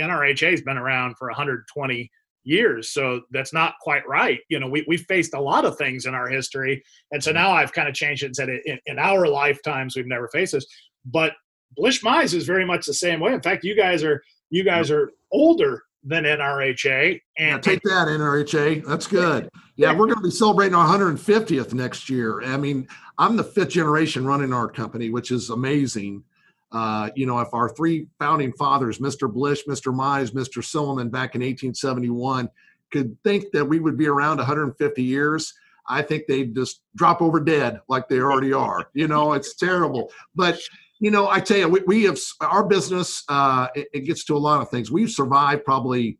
NRHA 0.00 0.52
has 0.52 0.62
been 0.62 0.78
around 0.78 1.16
for 1.18 1.28
120 1.28 2.10
years 2.44 2.90
so 2.90 3.20
that's 3.30 3.52
not 3.52 3.74
quite 3.80 4.06
right. 4.08 4.40
You 4.48 4.60
know 4.60 4.68
we, 4.68 4.84
we 4.88 4.96
faced 4.96 5.34
a 5.34 5.40
lot 5.40 5.64
of 5.64 5.76
things 5.76 6.06
in 6.06 6.14
our 6.14 6.28
history 6.28 6.82
and 7.10 7.22
so 7.22 7.30
mm-hmm. 7.30 7.40
now 7.40 7.52
i've 7.52 7.72
kind 7.72 7.88
of 7.88 7.94
changed 7.94 8.22
it 8.22 8.26
and 8.26 8.36
said 8.36 8.48
in, 8.48 8.78
in 8.86 8.98
our 8.98 9.26
lifetimes 9.26 9.96
we've 9.96 10.06
never 10.06 10.28
faced 10.28 10.52
this. 10.52 10.66
But 11.04 11.32
blish 11.76 12.02
mize 12.02 12.34
is 12.34 12.46
very 12.46 12.64
much 12.64 12.86
the 12.86 12.94
same 12.94 13.20
way. 13.20 13.32
In 13.32 13.42
fact 13.42 13.64
you 13.64 13.76
guys 13.76 14.02
are 14.02 14.22
you 14.50 14.64
guys 14.64 14.90
are 14.90 15.12
older 15.30 15.82
than 16.04 16.24
nrha 16.24 17.20
and 17.38 17.48
yeah, 17.48 17.58
take 17.58 17.80
that 17.82 18.08
nrha 18.08 18.84
that's 18.86 19.06
good. 19.06 19.48
Yeah 19.76 19.92
we're 19.92 20.06
going 20.06 20.16
to 20.16 20.22
be 20.22 20.30
celebrating 20.30 20.74
our 20.74 20.86
150th 20.86 21.74
next 21.74 22.10
year. 22.10 22.42
I 22.42 22.56
mean 22.56 22.88
i'm 23.18 23.36
the 23.36 23.44
fifth 23.44 23.70
generation 23.70 24.24
running 24.24 24.52
our 24.52 24.68
company 24.68 25.10
which 25.10 25.30
is 25.30 25.50
amazing 25.50 26.24
uh, 26.72 27.10
you 27.14 27.26
know, 27.26 27.38
if 27.40 27.52
our 27.52 27.68
three 27.68 28.06
founding 28.18 28.52
fathers, 28.52 28.98
Mr. 28.98 29.32
Blish, 29.32 29.64
Mr. 29.66 29.94
Mize, 29.94 30.32
Mr. 30.32 30.62
Silliman, 30.62 31.10
back 31.10 31.34
in 31.34 31.40
1871, 31.40 32.48
could 32.90 33.16
think 33.24 33.50
that 33.52 33.64
we 33.64 33.78
would 33.78 33.98
be 33.98 34.06
around 34.06 34.38
150 34.38 35.02
years, 35.02 35.54
I 35.86 36.02
think 36.02 36.26
they'd 36.26 36.54
just 36.54 36.82
drop 36.94 37.20
over 37.20 37.40
dead 37.40 37.80
like 37.88 38.08
they 38.08 38.20
already 38.20 38.52
are. 38.52 38.88
You 38.94 39.08
know, 39.08 39.32
it's 39.32 39.54
terrible. 39.54 40.10
But 40.34 40.58
you 41.00 41.10
know, 41.10 41.28
I 41.28 41.40
tell 41.40 41.56
you, 41.56 41.68
we, 41.68 41.80
we 41.80 42.04
have 42.04 42.18
our 42.40 42.64
business. 42.64 43.24
Uh, 43.28 43.66
it, 43.74 43.88
it 43.92 44.00
gets 44.00 44.24
to 44.26 44.36
a 44.36 44.38
lot 44.38 44.62
of 44.62 44.70
things. 44.70 44.88
We've 44.88 45.10
survived 45.10 45.64
probably, 45.64 46.18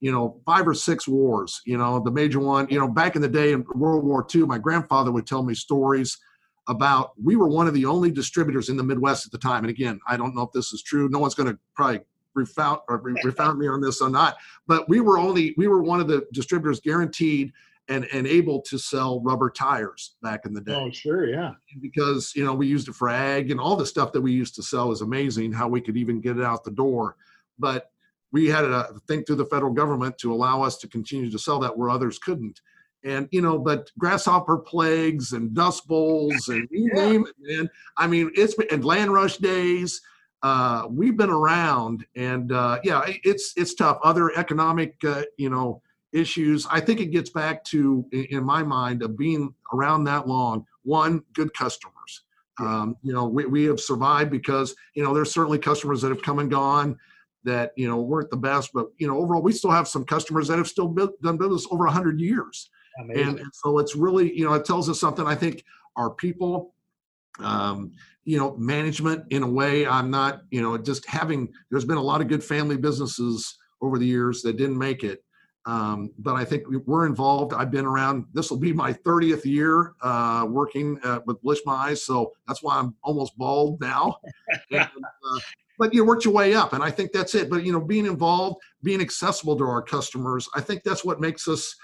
you 0.00 0.10
know, 0.10 0.40
five 0.46 0.66
or 0.66 0.72
six 0.72 1.06
wars. 1.06 1.60
You 1.66 1.76
know, 1.76 2.00
the 2.00 2.10
major 2.10 2.40
one. 2.40 2.66
You 2.70 2.78
know, 2.78 2.88
back 2.88 3.16
in 3.16 3.22
the 3.22 3.28
day 3.28 3.52
in 3.52 3.66
World 3.74 4.02
War 4.02 4.26
II, 4.34 4.42
my 4.42 4.56
grandfather 4.56 5.12
would 5.12 5.26
tell 5.26 5.42
me 5.42 5.54
stories 5.54 6.16
about 6.68 7.12
we 7.22 7.36
were 7.36 7.48
one 7.48 7.66
of 7.66 7.74
the 7.74 7.84
only 7.84 8.10
distributors 8.10 8.68
in 8.68 8.76
the 8.76 8.82
Midwest 8.82 9.26
at 9.26 9.32
the 9.32 9.38
time. 9.38 9.64
And 9.64 9.70
again, 9.70 10.00
I 10.08 10.16
don't 10.16 10.34
know 10.34 10.42
if 10.42 10.52
this 10.52 10.72
is 10.72 10.82
true. 10.82 11.08
No 11.08 11.18
one's 11.18 11.34
going 11.34 11.52
to 11.52 11.58
probably 11.74 12.00
refound 12.34 12.80
or 12.88 12.98
refound 12.98 13.58
me 13.58 13.68
on 13.68 13.80
this 13.80 14.00
or 14.00 14.10
not. 14.10 14.36
But 14.66 14.88
we 14.88 15.00
were 15.00 15.18
only 15.18 15.54
we 15.56 15.68
were 15.68 15.82
one 15.82 16.00
of 16.00 16.08
the 16.08 16.26
distributors 16.32 16.80
guaranteed 16.80 17.52
and 17.88 18.06
and 18.12 18.26
able 18.26 18.62
to 18.62 18.78
sell 18.78 19.20
rubber 19.20 19.50
tires 19.50 20.16
back 20.22 20.46
in 20.46 20.54
the 20.54 20.60
day. 20.60 20.74
Oh, 20.74 20.90
sure, 20.90 21.26
yeah. 21.26 21.52
Because 21.80 22.32
you 22.34 22.44
know 22.44 22.54
we 22.54 22.66
used 22.66 22.88
it 22.88 22.94
for 22.94 23.08
ag 23.08 23.50
and 23.50 23.60
all 23.60 23.76
the 23.76 23.86
stuff 23.86 24.12
that 24.12 24.20
we 24.20 24.32
used 24.32 24.54
to 24.56 24.62
sell 24.62 24.90
is 24.90 25.02
amazing. 25.02 25.52
How 25.52 25.68
we 25.68 25.80
could 25.80 25.96
even 25.96 26.20
get 26.20 26.38
it 26.38 26.44
out 26.44 26.64
the 26.64 26.70
door, 26.70 27.16
but 27.58 27.90
we 28.32 28.48
had 28.48 28.62
to 28.62 28.94
think 29.06 29.26
through 29.26 29.36
the 29.36 29.46
federal 29.46 29.72
government 29.72 30.18
to 30.18 30.32
allow 30.32 30.62
us 30.62 30.76
to 30.78 30.88
continue 30.88 31.30
to 31.30 31.38
sell 31.38 31.60
that 31.60 31.76
where 31.76 31.90
others 31.90 32.18
couldn't 32.18 32.60
and 33.04 33.28
you 33.30 33.42
know, 33.42 33.58
but 33.58 33.90
grasshopper 33.98 34.58
plagues 34.58 35.32
and 35.32 35.54
dust 35.54 35.86
bowls 35.86 36.48
and 36.48 36.66
you 36.70 36.90
yeah. 36.94 37.08
name 37.10 37.26
it, 37.26 37.34
man. 37.38 37.70
I 37.96 38.06
mean, 38.06 38.30
it's 38.34 38.54
been 38.54 38.68
and 38.70 38.84
land 38.84 39.12
rush 39.12 39.38
days. 39.38 40.00
Uh, 40.42 40.86
we've 40.90 41.16
been 41.16 41.30
around, 41.30 42.04
and 42.16 42.52
uh, 42.52 42.78
yeah, 42.82 43.02
it's 43.06 43.52
it's 43.56 43.74
tough. 43.74 43.98
Other 44.02 44.36
economic, 44.36 44.96
uh, 45.04 45.22
you 45.38 45.48
know, 45.48 45.80
issues. 46.12 46.66
I 46.70 46.80
think 46.80 47.00
it 47.00 47.06
gets 47.06 47.30
back 47.30 47.64
to, 47.64 48.04
in 48.12 48.44
my 48.44 48.62
mind, 48.62 49.02
of 49.02 49.16
being 49.16 49.54
around 49.72 50.04
that 50.04 50.28
long. 50.28 50.66
One, 50.82 51.22
good 51.32 51.52
customers. 51.54 52.22
Um, 52.60 52.96
you 53.02 53.12
know, 53.12 53.26
we, 53.26 53.46
we 53.46 53.64
have 53.64 53.80
survived 53.80 54.30
because 54.30 54.74
you 54.94 55.02
know 55.02 55.12
there's 55.12 55.32
certainly 55.32 55.58
customers 55.58 56.00
that 56.02 56.10
have 56.10 56.22
come 56.22 56.38
and 56.38 56.50
gone 56.50 56.98
that 57.44 57.72
you 57.76 57.88
know 57.88 58.00
weren't 58.00 58.30
the 58.30 58.36
best, 58.36 58.70
but 58.72 58.86
you 58.98 59.06
know 59.06 59.18
overall 59.18 59.42
we 59.42 59.52
still 59.52 59.70
have 59.70 59.88
some 59.88 60.04
customers 60.04 60.48
that 60.48 60.58
have 60.58 60.68
still 60.68 60.88
built, 60.88 61.20
done 61.22 61.36
business 61.36 61.66
over 61.70 61.86
hundred 61.86 62.20
years, 62.20 62.70
and, 62.96 63.10
and, 63.40 63.40
so 63.52 63.78
it's 63.78 63.96
really 63.96 64.36
you 64.36 64.44
know 64.44 64.54
it 64.54 64.64
tells 64.64 64.88
us 64.88 65.00
something. 65.00 65.26
I 65.26 65.34
think 65.34 65.64
our 65.96 66.10
people, 66.10 66.74
um, 67.40 67.92
you 68.24 68.38
know, 68.38 68.56
management 68.56 69.24
in 69.30 69.42
a 69.42 69.48
way. 69.48 69.86
I'm 69.86 70.10
not 70.10 70.42
you 70.50 70.62
know 70.62 70.76
just 70.78 71.06
having. 71.08 71.52
There's 71.70 71.84
been 71.84 71.98
a 71.98 72.02
lot 72.02 72.20
of 72.20 72.28
good 72.28 72.42
family 72.42 72.76
businesses 72.76 73.56
over 73.80 73.98
the 73.98 74.06
years 74.06 74.42
that 74.42 74.56
didn't 74.56 74.78
make 74.78 75.04
it. 75.04 75.22
Um, 75.66 76.10
but 76.18 76.34
I 76.34 76.44
think 76.44 76.64
we're 76.86 77.06
involved. 77.06 77.54
I've 77.54 77.70
been 77.70 77.86
around. 77.86 78.26
This 78.34 78.50
will 78.50 78.58
be 78.58 78.72
my 78.72 78.92
30th 78.92 79.46
year 79.46 79.94
uh, 80.02 80.46
working 80.48 80.98
uh, 81.02 81.20
with 81.26 81.40
Blish 81.40 81.60
Mize, 81.66 81.98
so 81.98 82.32
that's 82.46 82.62
why 82.62 82.76
I'm 82.76 82.94
almost 83.02 83.36
bald 83.38 83.80
now. 83.80 84.18
and, 84.70 84.82
uh, 84.82 85.40
but 85.78 85.92
you 85.92 86.04
work 86.04 86.24
your 86.24 86.32
way 86.32 86.54
up 86.54 86.72
and 86.72 86.82
i 86.82 86.90
think 86.90 87.12
that's 87.12 87.34
it 87.34 87.50
but 87.50 87.64
you 87.64 87.72
know 87.72 87.80
being 87.80 88.06
involved 88.06 88.56
being 88.82 89.00
accessible 89.00 89.56
to 89.56 89.64
our 89.64 89.82
customers 89.82 90.48
i 90.54 90.60
think 90.60 90.82
that's 90.82 91.04
what 91.04 91.20
makes 91.20 91.48
us 91.48 91.74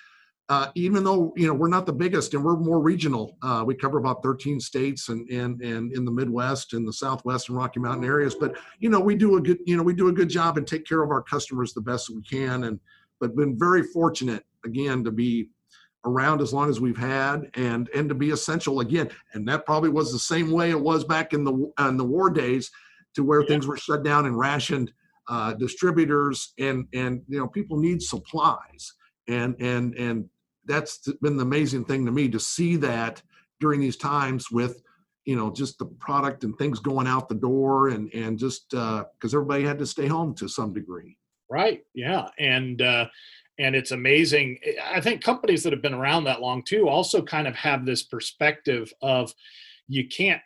uh, 0.50 0.66
even 0.74 1.04
though 1.04 1.32
you 1.36 1.46
know 1.46 1.54
we're 1.54 1.68
not 1.68 1.86
the 1.86 1.92
biggest 1.92 2.34
and 2.34 2.44
we're 2.44 2.56
more 2.56 2.80
regional 2.80 3.38
uh, 3.40 3.62
we 3.64 3.72
cover 3.72 3.98
about 3.98 4.20
13 4.20 4.58
states 4.58 5.08
and, 5.08 5.26
and 5.30 5.62
and 5.62 5.92
in 5.92 6.04
the 6.04 6.10
midwest 6.10 6.72
and 6.72 6.86
the 6.86 6.92
southwest 6.92 7.48
and 7.48 7.56
rocky 7.56 7.78
mountain 7.78 8.04
areas. 8.04 8.34
But 8.34 8.56
you 8.80 8.90
know 8.90 8.98
we 8.98 9.14
do 9.14 9.36
a 9.36 9.40
good 9.40 9.58
you 9.64 9.76
know 9.76 9.84
we 9.84 9.94
do 9.94 10.08
a 10.08 10.12
good 10.12 10.28
job 10.28 10.58
and 10.58 10.66
take 10.66 10.84
care 10.84 11.02
of 11.04 11.10
our 11.10 11.22
customers 11.22 11.72
the 11.72 11.80
best 11.80 12.10
we 12.10 12.20
can. 12.22 12.64
And 12.64 12.80
but 13.20 13.36
been 13.36 13.56
very 13.56 13.84
fortunate 13.84 14.44
again 14.64 15.04
to 15.04 15.12
be 15.12 15.50
around 16.04 16.40
as 16.40 16.52
long 16.52 16.68
as 16.68 16.80
we've 16.80 16.98
had 16.98 17.48
and 17.54 17.88
and 17.94 18.08
to 18.08 18.14
be 18.16 18.30
essential 18.30 18.80
again. 18.80 19.08
And 19.34 19.46
that 19.46 19.64
probably 19.64 19.90
was 19.90 20.10
the 20.12 20.18
same 20.18 20.50
way 20.50 20.70
it 20.70 20.80
was 20.80 21.04
back 21.04 21.32
in 21.32 21.44
the 21.44 21.72
in 21.78 21.96
the 21.96 22.04
war 22.04 22.28
days 22.28 22.72
to 23.14 23.22
where 23.22 23.42
yeah. 23.42 23.46
things 23.46 23.68
were 23.68 23.76
shut 23.76 24.02
down 24.02 24.26
and 24.26 24.36
rationed 24.36 24.90
uh, 25.28 25.54
distributors 25.54 26.54
and 26.58 26.88
and 26.92 27.22
you 27.28 27.38
know 27.38 27.46
people 27.46 27.78
need 27.78 28.02
supplies. 28.02 28.94
And 29.28 29.54
and 29.60 29.94
and 29.94 30.28
that's 30.70 31.10
been 31.20 31.36
the 31.36 31.42
amazing 31.42 31.84
thing 31.84 32.06
to 32.06 32.12
me 32.12 32.28
to 32.28 32.40
see 32.40 32.76
that 32.76 33.22
during 33.60 33.80
these 33.80 33.96
times 33.96 34.50
with 34.50 34.82
you 35.24 35.36
know 35.36 35.50
just 35.50 35.78
the 35.78 35.86
product 35.86 36.44
and 36.44 36.56
things 36.56 36.78
going 36.78 37.06
out 37.06 37.28
the 37.28 37.34
door 37.34 37.88
and 37.88 38.12
and 38.14 38.38
just 38.38 38.70
because 38.70 39.34
uh, 39.34 39.36
everybody 39.36 39.64
had 39.64 39.78
to 39.78 39.86
stay 39.86 40.06
home 40.06 40.34
to 40.34 40.48
some 40.48 40.72
degree. 40.72 41.16
Right 41.50 41.82
yeah 41.94 42.28
and 42.38 42.80
uh 42.80 43.06
and 43.58 43.76
it's 43.76 43.90
amazing. 43.90 44.58
I 44.82 45.02
think 45.02 45.22
companies 45.22 45.62
that 45.64 45.74
have 45.74 45.82
been 45.82 45.92
around 45.92 46.24
that 46.24 46.40
long 46.40 46.62
too 46.62 46.88
also 46.88 47.20
kind 47.20 47.46
of 47.46 47.54
have 47.56 47.84
this 47.84 48.04
perspective 48.04 48.90
of 49.02 49.34
you 49.90 50.06
can't 50.06 50.40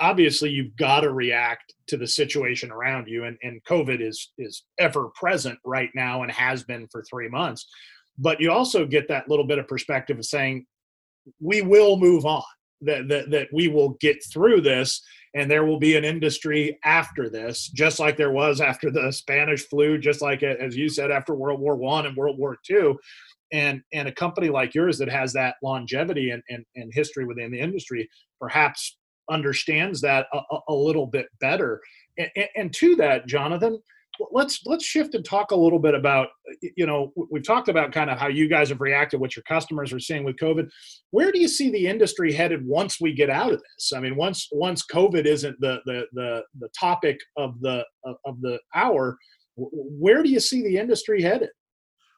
obviously 0.00 0.48
you've 0.48 0.74
got 0.76 1.00
to 1.00 1.12
react 1.12 1.74
to 1.86 1.98
the 1.98 2.06
situation 2.06 2.72
around 2.72 3.06
you 3.06 3.24
and, 3.24 3.36
and 3.42 3.62
covid 3.64 4.00
is 4.00 4.32
is 4.38 4.64
ever 4.78 5.10
present 5.14 5.58
right 5.62 5.90
now 5.94 6.22
and 6.22 6.32
has 6.32 6.62
been 6.62 6.88
for 6.90 7.04
three 7.04 7.28
months 7.28 7.68
but 8.18 8.40
you 8.40 8.50
also 8.50 8.84
get 8.84 9.08
that 9.08 9.28
little 9.28 9.46
bit 9.46 9.58
of 9.58 9.68
perspective 9.68 10.18
of 10.18 10.24
saying 10.24 10.66
we 11.40 11.62
will 11.62 11.96
move 11.96 12.24
on 12.24 12.42
that, 12.82 13.08
that 13.08 13.30
that 13.30 13.48
we 13.52 13.68
will 13.68 13.90
get 14.00 14.22
through 14.32 14.60
this 14.60 15.02
and 15.34 15.50
there 15.50 15.64
will 15.64 15.78
be 15.78 15.96
an 15.96 16.04
industry 16.04 16.78
after 16.84 17.28
this 17.28 17.68
just 17.68 17.98
like 17.98 18.16
there 18.16 18.32
was 18.32 18.60
after 18.60 18.90
the 18.90 19.12
spanish 19.12 19.66
flu 19.68 19.98
just 19.98 20.22
like 20.22 20.42
as 20.42 20.76
you 20.76 20.88
said 20.88 21.10
after 21.10 21.34
world 21.34 21.60
war 21.60 21.76
one 21.76 22.06
and 22.06 22.16
world 22.16 22.38
war 22.38 22.56
two. 22.64 22.98
And 23.50 23.82
and 23.94 24.06
a 24.06 24.12
company 24.12 24.50
like 24.50 24.74
yours 24.74 24.98
that 24.98 25.08
has 25.08 25.32
that 25.32 25.56
longevity 25.62 26.30
and, 26.30 26.42
and, 26.50 26.64
and 26.76 26.92
history 26.92 27.24
within 27.24 27.50
the 27.50 27.58
industry 27.58 28.08
perhaps 28.38 28.98
understands 29.30 30.00
that 30.02 30.26
a, 30.32 30.40
a 30.68 30.74
little 30.74 31.06
bit 31.06 31.26
better. 31.40 31.80
And, 32.18 32.48
and, 32.56 32.74
to 32.74 32.96
that 32.96 33.26
jonathan 33.26 33.80
let's 34.32 34.60
let's 34.66 34.84
shift 34.84 35.14
and 35.14 35.24
talk 35.24 35.50
a 35.50 35.56
little 35.56 35.78
bit 35.78 35.94
about 35.94 36.28
you 36.76 36.86
know 36.86 37.12
we've 37.30 37.46
talked 37.46 37.68
about 37.68 37.92
kind 37.92 38.10
of 38.10 38.18
how 38.18 38.28
you 38.28 38.48
guys 38.48 38.68
have 38.68 38.80
reacted 38.80 39.20
what 39.20 39.36
your 39.36 39.42
customers 39.44 39.92
are 39.92 40.00
seeing 40.00 40.24
with 40.24 40.36
covid 40.36 40.68
where 41.10 41.32
do 41.32 41.38
you 41.38 41.48
see 41.48 41.70
the 41.70 41.86
industry 41.86 42.32
headed 42.32 42.66
once 42.66 43.00
we 43.00 43.12
get 43.12 43.30
out 43.30 43.52
of 43.52 43.60
this 43.60 43.92
i 43.94 44.00
mean 44.00 44.16
once 44.16 44.48
once 44.52 44.84
covid 44.84 45.24
isn't 45.24 45.58
the 45.60 45.80
the 45.86 46.04
the, 46.12 46.42
the 46.60 46.68
topic 46.78 47.18
of 47.36 47.60
the 47.60 47.84
of 48.24 48.40
the 48.40 48.58
hour 48.74 49.16
where 49.56 50.22
do 50.22 50.28
you 50.28 50.40
see 50.40 50.62
the 50.62 50.76
industry 50.76 51.22
headed 51.22 51.50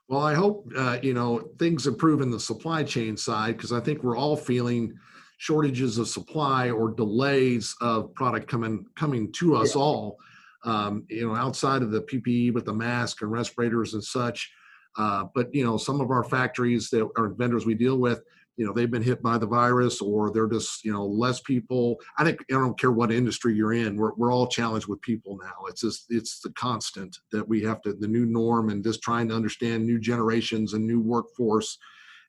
well, 0.09 0.23
I 0.23 0.35
hope 0.35 0.69
uh, 0.77 0.99
you 1.01 1.15
know 1.15 1.51
things 1.61 1.87
improve 1.87 2.21
in 2.21 2.33
the 2.33 2.41
supply 2.41 2.83
chain 2.83 3.17
side 3.17 3.57
because 3.57 3.71
I 3.71 3.79
think 3.79 4.03
we're 4.03 4.17
all 4.17 4.37
feeling 4.37 4.93
shortages 5.39 5.99
of 5.99 6.09
supply 6.09 6.69
or 6.69 6.91
delays 6.91 7.75
of 7.81 8.13
product 8.15 8.49
coming 8.49 8.85
coming 8.97 9.31
to 9.35 9.55
us 9.55 9.77
yeah. 9.77 9.83
all. 9.83 10.19
Um, 10.65 11.05
you 11.09 11.27
know, 11.27 11.35
outside 11.35 11.83
of 11.83 11.91
the 11.91 12.03
PPE 12.03 12.53
with 12.53 12.67
the 12.67 12.75
mask 12.75 13.23
and 13.23 13.31
respirators 13.31 13.95
and 13.95 14.05
such. 14.05 14.51
Uh, 14.99 15.25
but 15.35 15.55
you 15.55 15.65
know, 15.65 15.77
some 15.77 16.01
of 16.01 16.11
our 16.11 16.25
factories 16.25 16.91
that 16.91 17.09
are 17.17 17.29
vendors 17.29 17.65
we 17.65 17.75
deal 17.75 17.97
with, 17.97 18.21
you 18.61 18.67
know 18.67 18.75
they've 18.75 18.91
been 18.91 19.03
hit 19.03 19.23
by 19.23 19.39
the 19.39 19.47
virus 19.47 20.03
or 20.03 20.31
they're 20.31 20.47
just 20.47 20.85
you 20.85 20.93
know 20.93 21.07
less 21.07 21.41
people. 21.41 21.97
I 22.19 22.25
think 22.25 22.41
i 22.51 22.53
don't 22.53 22.79
care 22.79 22.93
what 22.93 23.11
industry 23.11 23.55
you're 23.55 23.73
in 23.73 23.97
we're, 23.97 24.13
we're 24.17 24.33
all 24.33 24.47
challenged 24.47 24.87
with 24.87 25.01
people 25.01 25.39
now. 25.43 25.65
It's 25.67 25.81
just 25.81 26.05
it's 26.11 26.41
the 26.41 26.51
constant 26.51 27.17
that 27.33 27.49
we 27.49 27.63
have 27.63 27.81
to 27.83 27.95
the 27.95 28.07
new 28.07 28.27
norm 28.27 28.69
and 28.69 28.85
just 28.85 29.01
trying 29.01 29.29
to 29.29 29.35
understand 29.35 29.87
new 29.87 29.99
generations 29.99 30.75
and 30.75 30.87
new 30.87 31.01
workforce 31.01 31.79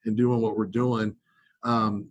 and 0.06 0.15
doing 0.15 0.39
what 0.39 0.58
we're 0.58 0.67
doing. 0.67 1.15
Um, 1.63 2.08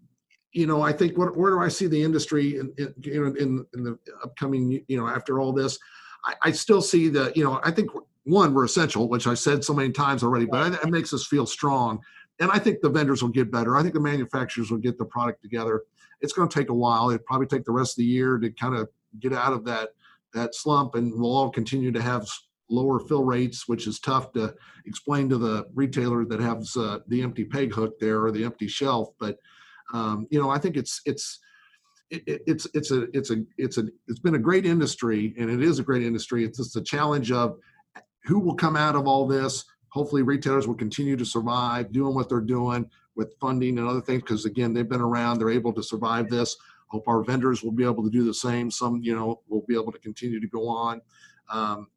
you 0.52 0.66
know 0.66 0.82
i 0.82 0.92
think 0.92 1.16
what, 1.16 1.36
where 1.36 1.52
do 1.52 1.60
i 1.60 1.68
see 1.68 1.86
the 1.86 2.02
industry 2.02 2.58
in, 2.58 2.72
in, 2.76 3.36
in, 3.36 3.66
in 3.72 3.84
the 3.84 3.96
upcoming 4.24 4.84
you 4.88 4.96
know 4.96 5.06
after 5.06 5.38
all 5.38 5.52
this 5.52 5.78
I, 6.24 6.34
I 6.42 6.52
still 6.52 6.82
see 6.82 7.08
the 7.08 7.32
you 7.34 7.44
know 7.44 7.60
i 7.64 7.70
think 7.70 7.90
one 8.24 8.54
we're 8.54 8.64
essential 8.64 9.08
which 9.08 9.26
i 9.26 9.34
said 9.34 9.64
so 9.64 9.74
many 9.74 9.90
times 9.90 10.22
already 10.22 10.46
but 10.46 10.74
it 10.74 10.90
makes 10.90 11.12
us 11.12 11.26
feel 11.26 11.46
strong 11.46 12.00
and 12.40 12.50
I 12.50 12.58
think 12.58 12.80
the 12.80 12.88
vendors 12.88 13.22
will 13.22 13.30
get 13.30 13.52
better. 13.52 13.76
I 13.76 13.82
think 13.82 13.94
the 13.94 14.00
manufacturers 14.00 14.70
will 14.70 14.78
get 14.78 14.98
the 14.98 15.04
product 15.04 15.42
together. 15.42 15.82
It's 16.22 16.32
going 16.32 16.48
to 16.48 16.58
take 16.58 16.70
a 16.70 16.74
while. 16.74 17.10
It 17.10 17.24
probably 17.26 17.46
take 17.46 17.64
the 17.64 17.72
rest 17.72 17.92
of 17.92 17.96
the 17.98 18.04
year 18.04 18.38
to 18.38 18.50
kind 18.50 18.74
of 18.74 18.88
get 19.20 19.32
out 19.32 19.52
of 19.52 19.64
that 19.66 19.90
that 20.32 20.54
slump, 20.54 20.94
and 20.94 21.12
we'll 21.12 21.36
all 21.36 21.50
continue 21.50 21.92
to 21.92 22.00
have 22.00 22.26
lower 22.70 23.00
fill 23.00 23.24
rates, 23.24 23.66
which 23.66 23.86
is 23.86 23.98
tough 23.98 24.32
to 24.32 24.54
explain 24.86 25.28
to 25.28 25.36
the 25.36 25.66
retailer 25.74 26.24
that 26.24 26.40
has 26.40 26.76
uh, 26.76 27.00
the 27.08 27.20
empty 27.22 27.44
peg 27.44 27.74
hook 27.74 27.98
there 27.98 28.22
or 28.24 28.30
the 28.30 28.44
empty 28.44 28.68
shelf. 28.68 29.08
But 29.18 29.38
um, 29.92 30.26
you 30.30 30.40
know, 30.40 30.48
I 30.48 30.58
think 30.58 30.76
it's 30.76 31.02
it's 31.04 31.40
it, 32.10 32.42
it's 32.46 32.66
it's 32.74 32.90
a 32.90 33.06
it's 33.16 33.30
a 33.30 33.44
it's 33.56 33.78
a 33.78 33.84
it's 34.08 34.18
been 34.20 34.34
a 34.34 34.38
great 34.38 34.66
industry, 34.66 35.34
and 35.38 35.50
it 35.50 35.62
is 35.62 35.78
a 35.78 35.82
great 35.82 36.02
industry. 36.02 36.44
It's 36.44 36.58
just 36.58 36.76
a 36.76 36.82
challenge 36.82 37.32
of 37.32 37.58
who 38.24 38.40
will 38.40 38.54
come 38.54 38.76
out 38.76 38.96
of 38.96 39.06
all 39.06 39.26
this. 39.26 39.64
Hopefully 39.88 40.22
retailers 40.22 40.68
will 40.68 40.74
continue 40.74 41.16
to 41.16 41.24
survive 41.24 41.92
doing 41.92 42.14
what 42.14 42.28
they're 42.28 42.40
doing 42.40 42.88
with 43.16 43.34
funding 43.40 43.78
and 43.78 43.88
other 43.88 44.00
things 44.00 44.22
because 44.22 44.44
again 44.44 44.72
they've 44.72 44.88
been 44.88 45.00
around 45.00 45.38
they're 45.38 45.50
able 45.50 45.72
to 45.72 45.82
survive 45.82 46.28
this. 46.28 46.56
Hope 46.88 47.06
our 47.06 47.22
vendors 47.22 47.62
will 47.62 47.72
be 47.72 47.84
able 47.84 48.02
to 48.02 48.10
do 48.10 48.24
the 48.24 48.34
same. 48.34 48.70
Some 48.70 49.00
you 49.02 49.14
know 49.14 49.40
will 49.48 49.64
be 49.66 49.74
able 49.74 49.92
to 49.92 49.98
continue 49.98 50.40
to 50.40 50.48
go 50.48 50.68
on. 50.68 51.00
Um, 51.48 51.88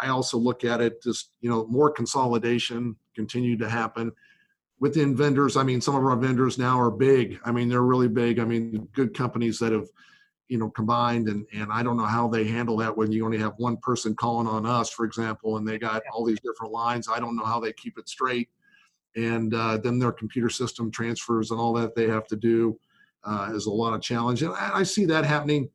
i 0.00 0.08
also 0.08 0.38
look 0.38 0.64
at 0.64 0.80
it 0.80 1.02
just 1.02 1.36
you 1.40 1.50
know 1.50 1.66
more 1.66 1.90
consolidation 1.90 2.96
continue 3.14 3.56
to 3.56 3.68
happen 3.68 4.12
within 4.82 5.14
vendors. 5.16 5.56
I 5.56 5.62
mean 5.62 5.80
some 5.80 5.94
of 5.94 6.04
our 6.04 6.16
vendors 6.16 6.58
now 6.58 6.78
are 6.78 6.90
big. 6.90 7.38
I 7.44 7.52
mean 7.52 7.68
they're 7.68 7.82
really 7.82 8.08
big. 8.08 8.40
I 8.40 8.44
mean 8.44 8.88
good 8.92 9.14
companies 9.14 9.60
that 9.60 9.72
have 9.72 9.86
you 10.48 10.58
know 10.58 10.68
combined 10.68 11.28
and 11.28 11.46
and 11.54 11.72
i 11.72 11.82
don't 11.82 11.96
know 11.96 12.04
how 12.04 12.28
they 12.28 12.44
handle 12.44 12.76
that 12.76 12.94
when 12.94 13.10
you 13.10 13.24
only 13.24 13.38
have 13.38 13.54
one 13.56 13.76
person 13.78 14.14
calling 14.14 14.46
on 14.46 14.66
us 14.66 14.90
for 14.90 15.06
example 15.06 15.56
and 15.56 15.66
they 15.66 15.78
got 15.78 16.02
all 16.12 16.26
these 16.26 16.40
different 16.40 16.72
lines. 16.72 17.08
I 17.08 17.20
don't 17.20 17.36
know 17.36 17.44
how 17.44 17.58
they 17.58 17.72
keep 17.72 17.96
it 17.96 18.08
straight. 18.08 18.50
And 19.14 19.54
uh, 19.54 19.78
then 19.78 19.98
their 19.98 20.12
computer 20.12 20.50
system 20.50 20.90
transfers 20.90 21.52
and 21.52 21.60
all 21.60 21.72
that 21.74 21.94
they 21.94 22.08
have 22.08 22.26
to 22.26 22.36
do 22.36 22.78
uh, 23.24 23.52
is 23.54 23.66
a 23.66 23.70
lot 23.70 23.94
of 23.94 24.02
challenge. 24.02 24.42
And 24.42 24.52
i, 24.52 24.80
I 24.80 24.82
see 24.82 25.04
that 25.06 25.24
happening 25.24 25.70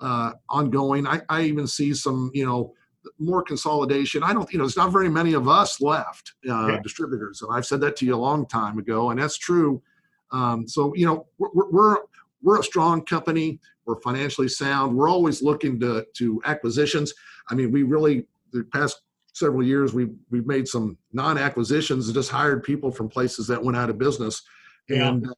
uh, 0.00 0.32
ongoing. 0.48 1.06
I, 1.06 1.20
I 1.28 1.42
even 1.42 1.66
see 1.66 1.92
some 1.92 2.30
you 2.32 2.46
know 2.46 2.74
more 3.18 3.42
consolidation 3.42 4.22
i 4.22 4.32
don't 4.32 4.52
you 4.52 4.58
know 4.58 4.64
there's 4.64 4.76
not 4.76 4.92
very 4.92 5.08
many 5.08 5.32
of 5.32 5.48
us 5.48 5.80
left 5.80 6.34
uh, 6.48 6.68
yeah. 6.68 6.80
distributors 6.82 7.42
and 7.42 7.52
i've 7.52 7.66
said 7.66 7.80
that 7.80 7.96
to 7.96 8.06
you 8.06 8.14
a 8.14 8.16
long 8.16 8.46
time 8.46 8.78
ago 8.78 9.10
and 9.10 9.20
that's 9.20 9.38
true 9.38 9.82
um, 10.30 10.66
so 10.66 10.94
you 10.94 11.04
know 11.04 11.26
we're, 11.38 11.70
we're 11.70 11.96
we're 12.42 12.60
a 12.60 12.64
strong 12.64 13.04
company. 13.04 13.60
We're 13.86 14.00
financially 14.00 14.48
sound. 14.48 14.96
We're 14.96 15.08
always 15.08 15.42
looking 15.42 15.80
to 15.80 16.06
to 16.14 16.42
acquisitions. 16.44 17.12
I 17.48 17.54
mean, 17.54 17.72
we 17.72 17.82
really 17.82 18.26
the 18.52 18.64
past 18.64 19.00
several 19.32 19.64
years 19.64 19.94
we've 19.94 20.14
we've 20.30 20.46
made 20.46 20.68
some 20.68 20.98
non-acquisitions 21.12 22.06
and 22.06 22.14
just 22.14 22.30
hired 22.30 22.62
people 22.62 22.90
from 22.90 23.08
places 23.08 23.46
that 23.46 23.62
went 23.62 23.78
out 23.78 23.88
of 23.88 23.96
business 23.96 24.42
and 24.90 25.24
yeah. 25.24 25.32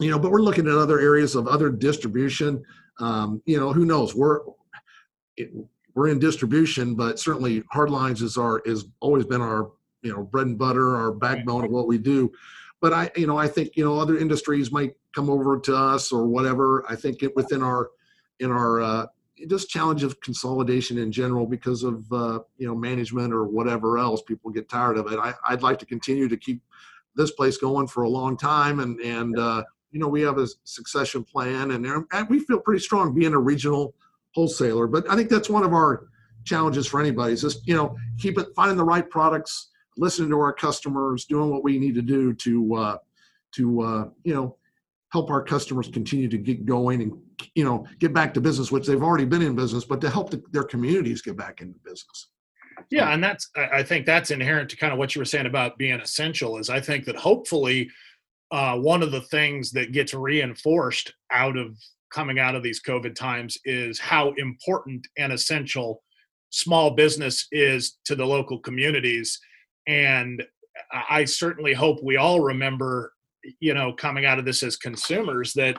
you 0.00 0.10
know, 0.10 0.18
but 0.18 0.30
we're 0.30 0.40
looking 0.40 0.66
at 0.66 0.72
other 0.72 1.00
areas 1.00 1.34
of 1.34 1.46
other 1.46 1.70
distribution. 1.70 2.62
Um, 3.00 3.42
you 3.44 3.58
know, 3.58 3.72
who 3.72 3.84
knows? 3.84 4.14
We're 4.14 4.40
it, 5.36 5.50
we're 5.94 6.08
in 6.08 6.18
distribution, 6.18 6.94
but 6.94 7.18
certainly 7.18 7.62
hardlines 7.72 8.22
is 8.22 8.36
our 8.36 8.60
is 8.60 8.86
always 9.00 9.24
been 9.24 9.40
our 9.40 9.70
you 10.02 10.12
know 10.12 10.22
bread 10.22 10.46
and 10.46 10.58
butter, 10.58 10.96
our 10.96 11.12
backbone 11.12 11.64
of 11.64 11.70
what 11.70 11.86
we 11.86 11.98
do. 11.98 12.32
But 12.80 12.92
I 12.92 13.10
you 13.16 13.26
know 13.26 13.38
I 13.38 13.48
think 13.48 13.76
you 13.76 13.84
know 13.84 13.98
other 13.98 14.18
industries 14.18 14.72
might 14.72 14.94
come 15.14 15.30
over 15.30 15.58
to 15.60 15.76
us 15.76 16.12
or 16.12 16.26
whatever. 16.26 16.84
I 16.88 16.96
think 16.96 17.22
it 17.22 17.34
within 17.36 17.62
our 17.62 17.90
in 18.40 18.50
our 18.50 18.80
uh, 18.80 19.06
just 19.48 19.68
challenge 19.68 20.02
of 20.02 20.20
consolidation 20.20 20.98
in 20.98 21.12
general 21.12 21.46
because 21.46 21.82
of 21.82 22.10
uh, 22.12 22.40
you 22.58 22.66
know 22.66 22.74
management 22.74 23.32
or 23.32 23.44
whatever 23.44 23.98
else. 23.98 24.22
People 24.22 24.50
get 24.50 24.68
tired 24.68 24.98
of 24.98 25.10
it. 25.12 25.18
I, 25.18 25.32
I'd 25.46 25.62
like 25.62 25.78
to 25.78 25.86
continue 25.86 26.28
to 26.28 26.36
keep 26.36 26.60
this 27.16 27.30
place 27.30 27.56
going 27.56 27.86
for 27.86 28.02
a 28.02 28.08
long 28.08 28.36
time, 28.36 28.80
and 28.80 29.00
and 29.00 29.38
uh, 29.38 29.62
you 29.92 30.00
know 30.00 30.08
we 30.08 30.22
have 30.22 30.38
a 30.38 30.48
succession 30.64 31.22
plan, 31.22 31.70
and, 31.70 31.86
and 31.86 32.28
we 32.28 32.40
feel 32.40 32.58
pretty 32.58 32.80
strong 32.80 33.14
being 33.14 33.34
a 33.34 33.38
regional 33.38 33.94
wholesaler. 34.34 34.86
But 34.86 35.10
I 35.10 35.16
think 35.16 35.28
that's 35.28 35.50
one 35.50 35.62
of 35.62 35.72
our 35.72 36.08
challenges 36.44 36.86
for 36.86 37.00
anybody 37.00 37.32
is 37.32 37.40
just 37.40 37.66
you 37.66 37.74
know 37.74 37.96
keep 38.18 38.38
it 38.38 38.48
finding 38.54 38.76
the 38.76 38.84
right 38.84 39.08
products, 39.08 39.70
listening 39.96 40.30
to 40.30 40.38
our 40.38 40.52
customers, 40.52 41.24
doing 41.24 41.50
what 41.50 41.64
we 41.64 41.78
need 41.78 41.94
to 41.94 42.02
do 42.02 42.32
to 42.34 42.74
uh, 42.74 42.96
to 43.52 43.80
uh, 43.80 44.08
you 44.24 44.34
know 44.34 44.56
help 45.12 45.30
our 45.30 45.42
customers 45.42 45.88
continue 45.92 46.28
to 46.28 46.38
get 46.38 46.66
going 46.66 47.02
and 47.02 47.12
you 47.54 47.64
know 47.64 47.86
get 47.98 48.12
back 48.12 48.34
to 48.34 48.40
business, 48.40 48.70
which 48.70 48.86
they've 48.86 49.02
already 49.02 49.24
been 49.24 49.42
in 49.42 49.54
business, 49.54 49.84
but 49.84 50.00
to 50.00 50.10
help 50.10 50.30
the, 50.30 50.42
their 50.50 50.64
communities 50.64 51.22
get 51.22 51.36
back 51.36 51.60
into 51.60 51.78
business. 51.84 52.28
Yeah, 52.90 53.12
and 53.12 53.22
that's 53.22 53.48
I 53.56 53.82
think 53.82 54.06
that's 54.06 54.30
inherent 54.30 54.68
to 54.70 54.76
kind 54.76 54.92
of 54.92 54.98
what 54.98 55.14
you 55.14 55.20
were 55.20 55.24
saying 55.26 55.46
about 55.46 55.78
being 55.78 56.00
essential. 56.00 56.58
Is 56.58 56.68
I 56.68 56.80
think 56.80 57.04
that 57.04 57.16
hopefully 57.16 57.90
uh, 58.50 58.76
one 58.76 59.02
of 59.02 59.10
the 59.10 59.22
things 59.22 59.70
that 59.72 59.92
gets 59.92 60.14
reinforced 60.14 61.14
out 61.30 61.56
of 61.56 61.76
coming 62.14 62.38
out 62.38 62.54
of 62.54 62.62
these 62.62 62.80
COVID 62.80 63.16
times 63.16 63.58
is 63.64 63.98
how 63.98 64.32
important 64.36 65.04
and 65.18 65.32
essential 65.32 66.02
small 66.50 66.90
business 66.90 67.48
is 67.50 67.98
to 68.04 68.14
the 68.14 68.24
local 68.24 68.60
communities. 68.60 69.40
And 69.88 70.40
I 71.10 71.24
certainly 71.24 71.74
hope 71.74 71.98
we 72.04 72.16
all 72.16 72.38
remember, 72.38 73.12
you 73.58 73.74
know, 73.74 73.92
coming 73.92 74.24
out 74.24 74.38
of 74.38 74.44
this 74.44 74.62
as 74.62 74.76
consumers 74.76 75.52
that 75.54 75.76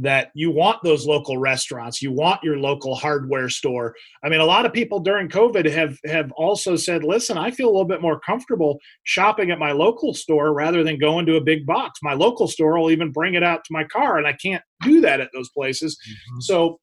that 0.00 0.30
you 0.34 0.50
want 0.50 0.78
those 0.82 1.06
local 1.06 1.38
restaurants 1.38 2.00
you 2.00 2.12
want 2.12 2.42
your 2.42 2.56
local 2.58 2.94
hardware 2.94 3.48
store 3.48 3.94
i 4.24 4.28
mean 4.28 4.40
a 4.40 4.44
lot 4.44 4.64
of 4.64 4.72
people 4.72 5.00
during 5.00 5.28
covid 5.28 5.68
have 5.68 5.98
have 6.04 6.30
also 6.32 6.76
said 6.76 7.02
listen 7.04 7.36
i 7.36 7.50
feel 7.50 7.66
a 7.66 7.70
little 7.70 7.84
bit 7.84 8.02
more 8.02 8.20
comfortable 8.20 8.78
shopping 9.04 9.50
at 9.50 9.58
my 9.58 9.72
local 9.72 10.14
store 10.14 10.52
rather 10.54 10.84
than 10.84 10.98
going 10.98 11.26
to 11.26 11.36
a 11.36 11.40
big 11.40 11.66
box 11.66 12.00
my 12.02 12.14
local 12.14 12.46
store 12.46 12.78
will 12.78 12.90
even 12.90 13.10
bring 13.10 13.34
it 13.34 13.42
out 13.42 13.64
to 13.64 13.72
my 13.72 13.84
car 13.84 14.18
and 14.18 14.26
i 14.26 14.32
can't 14.32 14.62
do 14.82 15.00
that 15.00 15.20
at 15.20 15.30
those 15.34 15.48
places 15.50 15.98
mm-hmm. 16.08 16.40
so 16.40 16.78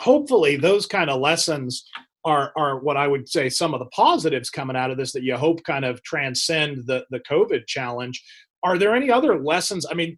hopefully 0.00 0.56
those 0.56 0.86
kind 0.86 1.10
of 1.10 1.20
lessons 1.20 1.84
are 2.24 2.52
are 2.56 2.80
what 2.80 2.96
I 2.96 3.06
would 3.06 3.28
say 3.28 3.48
some 3.48 3.74
of 3.74 3.80
the 3.80 3.86
positives 3.86 4.50
coming 4.50 4.76
out 4.76 4.90
of 4.90 4.96
this 4.96 5.12
that 5.12 5.22
you 5.22 5.36
hope 5.36 5.62
kind 5.64 5.84
of 5.84 6.02
transcend 6.02 6.86
the 6.86 7.04
the 7.10 7.20
COVID 7.20 7.66
challenge. 7.66 8.22
Are 8.62 8.78
there 8.78 8.94
any 8.94 9.10
other 9.10 9.38
lessons? 9.38 9.84
I 9.88 9.94
mean, 9.94 10.16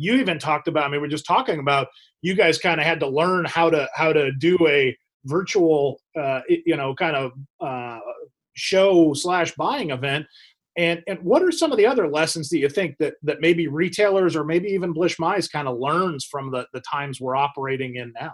you 0.00 0.14
even 0.14 0.38
talked 0.38 0.66
about. 0.66 0.84
I 0.84 0.88
mean, 0.88 1.00
we're 1.00 1.08
just 1.08 1.26
talking 1.26 1.58
about 1.58 1.88
you 2.22 2.34
guys 2.34 2.58
kind 2.58 2.80
of 2.80 2.86
had 2.86 3.00
to 3.00 3.08
learn 3.08 3.44
how 3.44 3.70
to 3.70 3.88
how 3.94 4.12
to 4.12 4.32
do 4.32 4.56
a 4.66 4.96
virtual, 5.24 6.00
uh, 6.18 6.40
you 6.48 6.76
know, 6.76 6.94
kind 6.94 7.16
of 7.16 7.32
uh, 7.60 8.00
show 8.54 9.12
slash 9.12 9.54
buying 9.56 9.90
event. 9.90 10.26
And 10.76 11.02
and 11.06 11.18
what 11.20 11.42
are 11.42 11.52
some 11.52 11.72
of 11.72 11.78
the 11.78 11.86
other 11.86 12.08
lessons 12.08 12.48
that 12.48 12.58
you 12.58 12.68
think 12.68 12.96
that 12.98 13.14
that 13.22 13.40
maybe 13.40 13.68
retailers 13.68 14.34
or 14.34 14.44
maybe 14.44 14.68
even 14.68 14.92
Blish 14.92 15.18
Mize 15.18 15.50
kind 15.50 15.68
of 15.68 15.78
learns 15.78 16.24
from 16.24 16.50
the 16.50 16.66
the 16.72 16.82
times 16.90 17.20
we're 17.20 17.36
operating 17.36 17.96
in 17.96 18.12
now? 18.18 18.32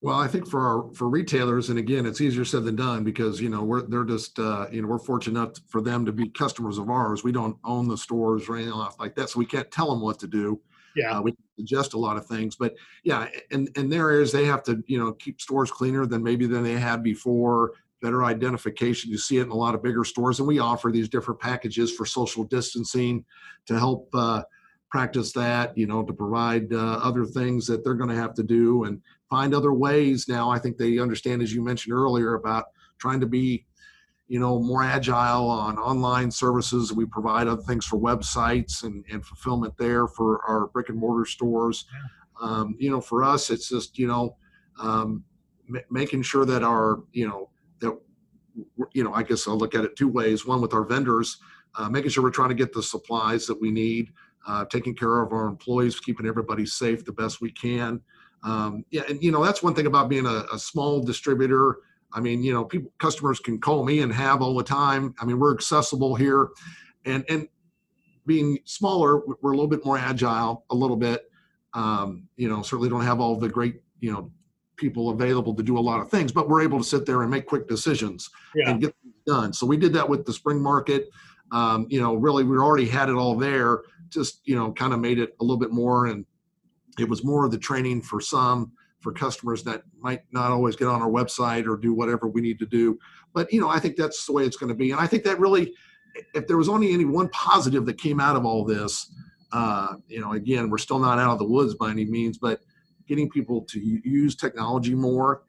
Well, 0.00 0.18
I 0.18 0.26
think 0.26 0.48
for 0.48 0.60
our 0.60 0.94
for 0.94 1.08
retailers, 1.08 1.68
and 1.70 1.78
again, 1.78 2.06
it's 2.06 2.20
easier 2.20 2.44
said 2.44 2.64
than 2.64 2.74
done 2.74 3.04
because 3.04 3.40
you 3.40 3.48
know 3.48 3.62
we're 3.62 3.82
they're 3.82 4.04
just 4.04 4.38
uh, 4.38 4.66
you 4.72 4.82
know 4.82 4.88
we're 4.88 4.98
fortunate 4.98 5.38
enough 5.38 5.58
for 5.68 5.80
them 5.80 6.04
to 6.06 6.12
be 6.12 6.28
customers 6.28 6.78
of 6.78 6.90
ours. 6.90 7.22
We 7.22 7.30
don't 7.30 7.56
own 7.64 7.86
the 7.86 7.98
stores 7.98 8.48
or 8.48 8.56
anything 8.56 8.74
like 8.98 9.14
that, 9.14 9.30
so 9.30 9.38
we 9.38 9.46
can't 9.46 9.70
tell 9.70 9.90
them 9.90 10.00
what 10.00 10.18
to 10.20 10.26
do. 10.26 10.60
Yeah, 10.96 11.18
uh, 11.18 11.22
we 11.22 11.34
suggest 11.56 11.94
a 11.94 11.98
lot 11.98 12.16
of 12.16 12.26
things, 12.26 12.56
but 12.56 12.74
yeah, 13.04 13.28
and 13.50 13.68
and 13.76 13.90
their 13.90 14.10
areas 14.10 14.32
they 14.32 14.44
have 14.44 14.62
to 14.64 14.82
you 14.86 14.98
know 14.98 15.12
keep 15.12 15.40
stores 15.40 15.70
cleaner 15.70 16.06
than 16.06 16.22
maybe 16.22 16.46
than 16.46 16.62
they 16.62 16.78
had 16.78 17.02
before. 17.02 17.72
Better 18.00 18.24
identification. 18.24 19.10
You 19.12 19.18
see 19.18 19.38
it 19.38 19.42
in 19.42 19.50
a 19.50 19.54
lot 19.54 19.74
of 19.76 19.82
bigger 19.82 20.04
stores, 20.04 20.40
and 20.40 20.48
we 20.48 20.58
offer 20.58 20.90
these 20.90 21.08
different 21.08 21.40
packages 21.40 21.92
for 21.94 22.04
social 22.04 22.42
distancing 22.42 23.24
to 23.66 23.78
help 23.78 24.08
uh, 24.12 24.42
practice 24.90 25.32
that. 25.32 25.76
You 25.78 25.86
know, 25.86 26.02
to 26.02 26.12
provide 26.12 26.72
uh, 26.72 26.98
other 27.02 27.24
things 27.24 27.66
that 27.68 27.84
they're 27.84 27.94
going 27.94 28.10
to 28.10 28.16
have 28.16 28.34
to 28.34 28.42
do 28.42 28.84
and 28.84 29.00
find 29.30 29.54
other 29.54 29.72
ways. 29.72 30.26
Now, 30.28 30.50
I 30.50 30.58
think 30.58 30.76
they 30.76 30.98
understand, 30.98 31.42
as 31.42 31.54
you 31.54 31.62
mentioned 31.62 31.94
earlier, 31.94 32.34
about 32.34 32.66
trying 32.98 33.20
to 33.20 33.26
be 33.26 33.66
you 34.32 34.40
know, 34.40 34.58
more 34.58 34.82
agile 34.82 35.46
on 35.50 35.76
online 35.76 36.30
services. 36.30 36.90
We 36.90 37.04
provide 37.04 37.48
other 37.48 37.60
things 37.60 37.84
for 37.84 37.98
websites 37.98 38.82
and, 38.82 39.04
and 39.12 39.22
fulfillment 39.22 39.74
there 39.76 40.06
for 40.06 40.42
our 40.48 40.68
brick 40.68 40.88
and 40.88 40.98
mortar 40.98 41.26
stores. 41.26 41.84
Yeah. 41.92 42.48
Um, 42.48 42.74
you 42.78 42.90
know, 42.90 43.02
for 43.02 43.24
us, 43.24 43.50
it's 43.50 43.68
just, 43.68 43.98
you 43.98 44.06
know, 44.06 44.36
um, 44.80 45.22
m- 45.68 45.84
making 45.90 46.22
sure 46.22 46.46
that 46.46 46.62
our, 46.62 47.02
you 47.12 47.28
know, 47.28 47.50
that, 47.80 47.94
you 48.94 49.04
know, 49.04 49.12
I 49.12 49.22
guess 49.22 49.46
I'll 49.46 49.58
look 49.58 49.74
at 49.74 49.84
it 49.84 49.96
two 49.96 50.08
ways. 50.08 50.46
One 50.46 50.62
with 50.62 50.72
our 50.72 50.84
vendors, 50.84 51.36
uh, 51.74 51.90
making 51.90 52.12
sure 52.12 52.24
we're 52.24 52.30
trying 52.30 52.48
to 52.48 52.54
get 52.54 52.72
the 52.72 52.82
supplies 52.82 53.46
that 53.48 53.60
we 53.60 53.70
need, 53.70 54.14
uh, 54.48 54.64
taking 54.64 54.94
care 54.94 55.20
of 55.20 55.34
our 55.34 55.46
employees, 55.46 56.00
keeping 56.00 56.24
everybody 56.24 56.64
safe 56.64 57.04
the 57.04 57.12
best 57.12 57.42
we 57.42 57.52
can. 57.52 58.00
Um, 58.44 58.86
yeah, 58.90 59.02
and 59.10 59.22
you 59.22 59.30
know 59.30 59.44
that's 59.44 59.62
one 59.62 59.74
thing 59.74 59.86
about 59.86 60.08
being 60.08 60.24
a, 60.24 60.46
a 60.50 60.58
small 60.58 61.02
distributor 61.02 61.80
I 62.14 62.20
mean, 62.20 62.42
you 62.42 62.52
know, 62.52 62.64
people 62.64 62.92
customers 62.98 63.40
can 63.40 63.60
call 63.60 63.84
me 63.84 64.00
and 64.00 64.12
have 64.12 64.42
all 64.42 64.54
the 64.56 64.64
time. 64.64 65.14
I 65.20 65.24
mean, 65.24 65.38
we're 65.38 65.54
accessible 65.54 66.14
here, 66.14 66.50
and 67.04 67.24
and 67.28 67.48
being 68.26 68.58
smaller, 68.64 69.22
we're 69.40 69.52
a 69.52 69.56
little 69.56 69.68
bit 69.68 69.84
more 69.84 69.98
agile, 69.98 70.64
a 70.70 70.74
little 70.74 70.96
bit. 70.96 71.30
Um, 71.74 72.28
you 72.36 72.48
know, 72.48 72.62
certainly 72.62 72.88
don't 72.88 73.04
have 73.04 73.20
all 73.20 73.36
the 73.36 73.48
great 73.48 73.82
you 74.00 74.12
know 74.12 74.30
people 74.76 75.10
available 75.10 75.54
to 75.54 75.62
do 75.62 75.78
a 75.78 75.80
lot 75.80 76.00
of 76.00 76.10
things, 76.10 76.32
but 76.32 76.48
we're 76.48 76.62
able 76.62 76.78
to 76.78 76.84
sit 76.84 77.06
there 77.06 77.22
and 77.22 77.30
make 77.30 77.46
quick 77.46 77.68
decisions 77.68 78.30
yeah. 78.54 78.70
and 78.70 78.80
get 78.80 78.94
things 79.02 79.14
done. 79.26 79.52
So 79.52 79.66
we 79.66 79.76
did 79.76 79.92
that 79.92 80.08
with 80.08 80.26
the 80.26 80.32
spring 80.32 80.60
market. 80.60 81.08
Um, 81.52 81.86
you 81.88 82.00
know, 82.00 82.14
really, 82.14 82.44
we 82.44 82.56
already 82.56 82.86
had 82.86 83.08
it 83.08 83.14
all 83.14 83.36
there. 83.36 83.82
Just 84.08 84.40
you 84.44 84.56
know, 84.56 84.72
kind 84.72 84.92
of 84.92 85.00
made 85.00 85.18
it 85.18 85.34
a 85.40 85.44
little 85.44 85.58
bit 85.58 85.70
more, 85.70 86.06
and 86.06 86.26
it 86.98 87.08
was 87.08 87.24
more 87.24 87.44
of 87.44 87.50
the 87.50 87.58
training 87.58 88.02
for 88.02 88.20
some 88.20 88.72
for 89.02 89.12
customers 89.12 89.62
that 89.64 89.82
might 89.98 90.22
not 90.32 90.50
always 90.50 90.76
get 90.76 90.88
on 90.88 91.02
our 91.02 91.10
website 91.10 91.66
or 91.66 91.76
do 91.76 91.92
whatever 91.92 92.28
we 92.28 92.40
need 92.40 92.58
to 92.60 92.66
do. 92.66 92.98
But 93.34 93.52
you 93.52 93.60
know, 93.60 93.68
I 93.68 93.78
think 93.78 93.96
that's 93.96 94.24
the 94.26 94.32
way 94.32 94.44
it's 94.44 94.56
going 94.56 94.68
to 94.68 94.74
be, 94.74 94.92
and 94.92 95.00
I 95.00 95.06
think 95.06 95.24
that 95.24 95.38
really, 95.40 95.74
if 96.34 96.46
there 96.46 96.56
was 96.56 96.68
only 96.68 96.92
any 96.92 97.04
one 97.04 97.28
positive 97.30 97.86
that 97.86 97.98
came 97.98 98.20
out 98.20 98.36
of 98.36 98.44
all 98.44 98.64
this, 98.64 99.12
uh, 99.52 99.94
you 100.08 100.20
know, 100.20 100.32
again, 100.32 100.70
we're 100.70 100.78
still 100.78 100.98
not 100.98 101.18
out 101.18 101.32
of 101.32 101.38
the 101.38 101.46
woods 101.46 101.74
by 101.74 101.90
any 101.90 102.04
means, 102.04 102.38
but 102.38 102.60
getting 103.06 103.28
people 103.28 103.62
to 103.62 103.80
use 103.80 104.34
technology 104.36 104.94
more 104.94 105.42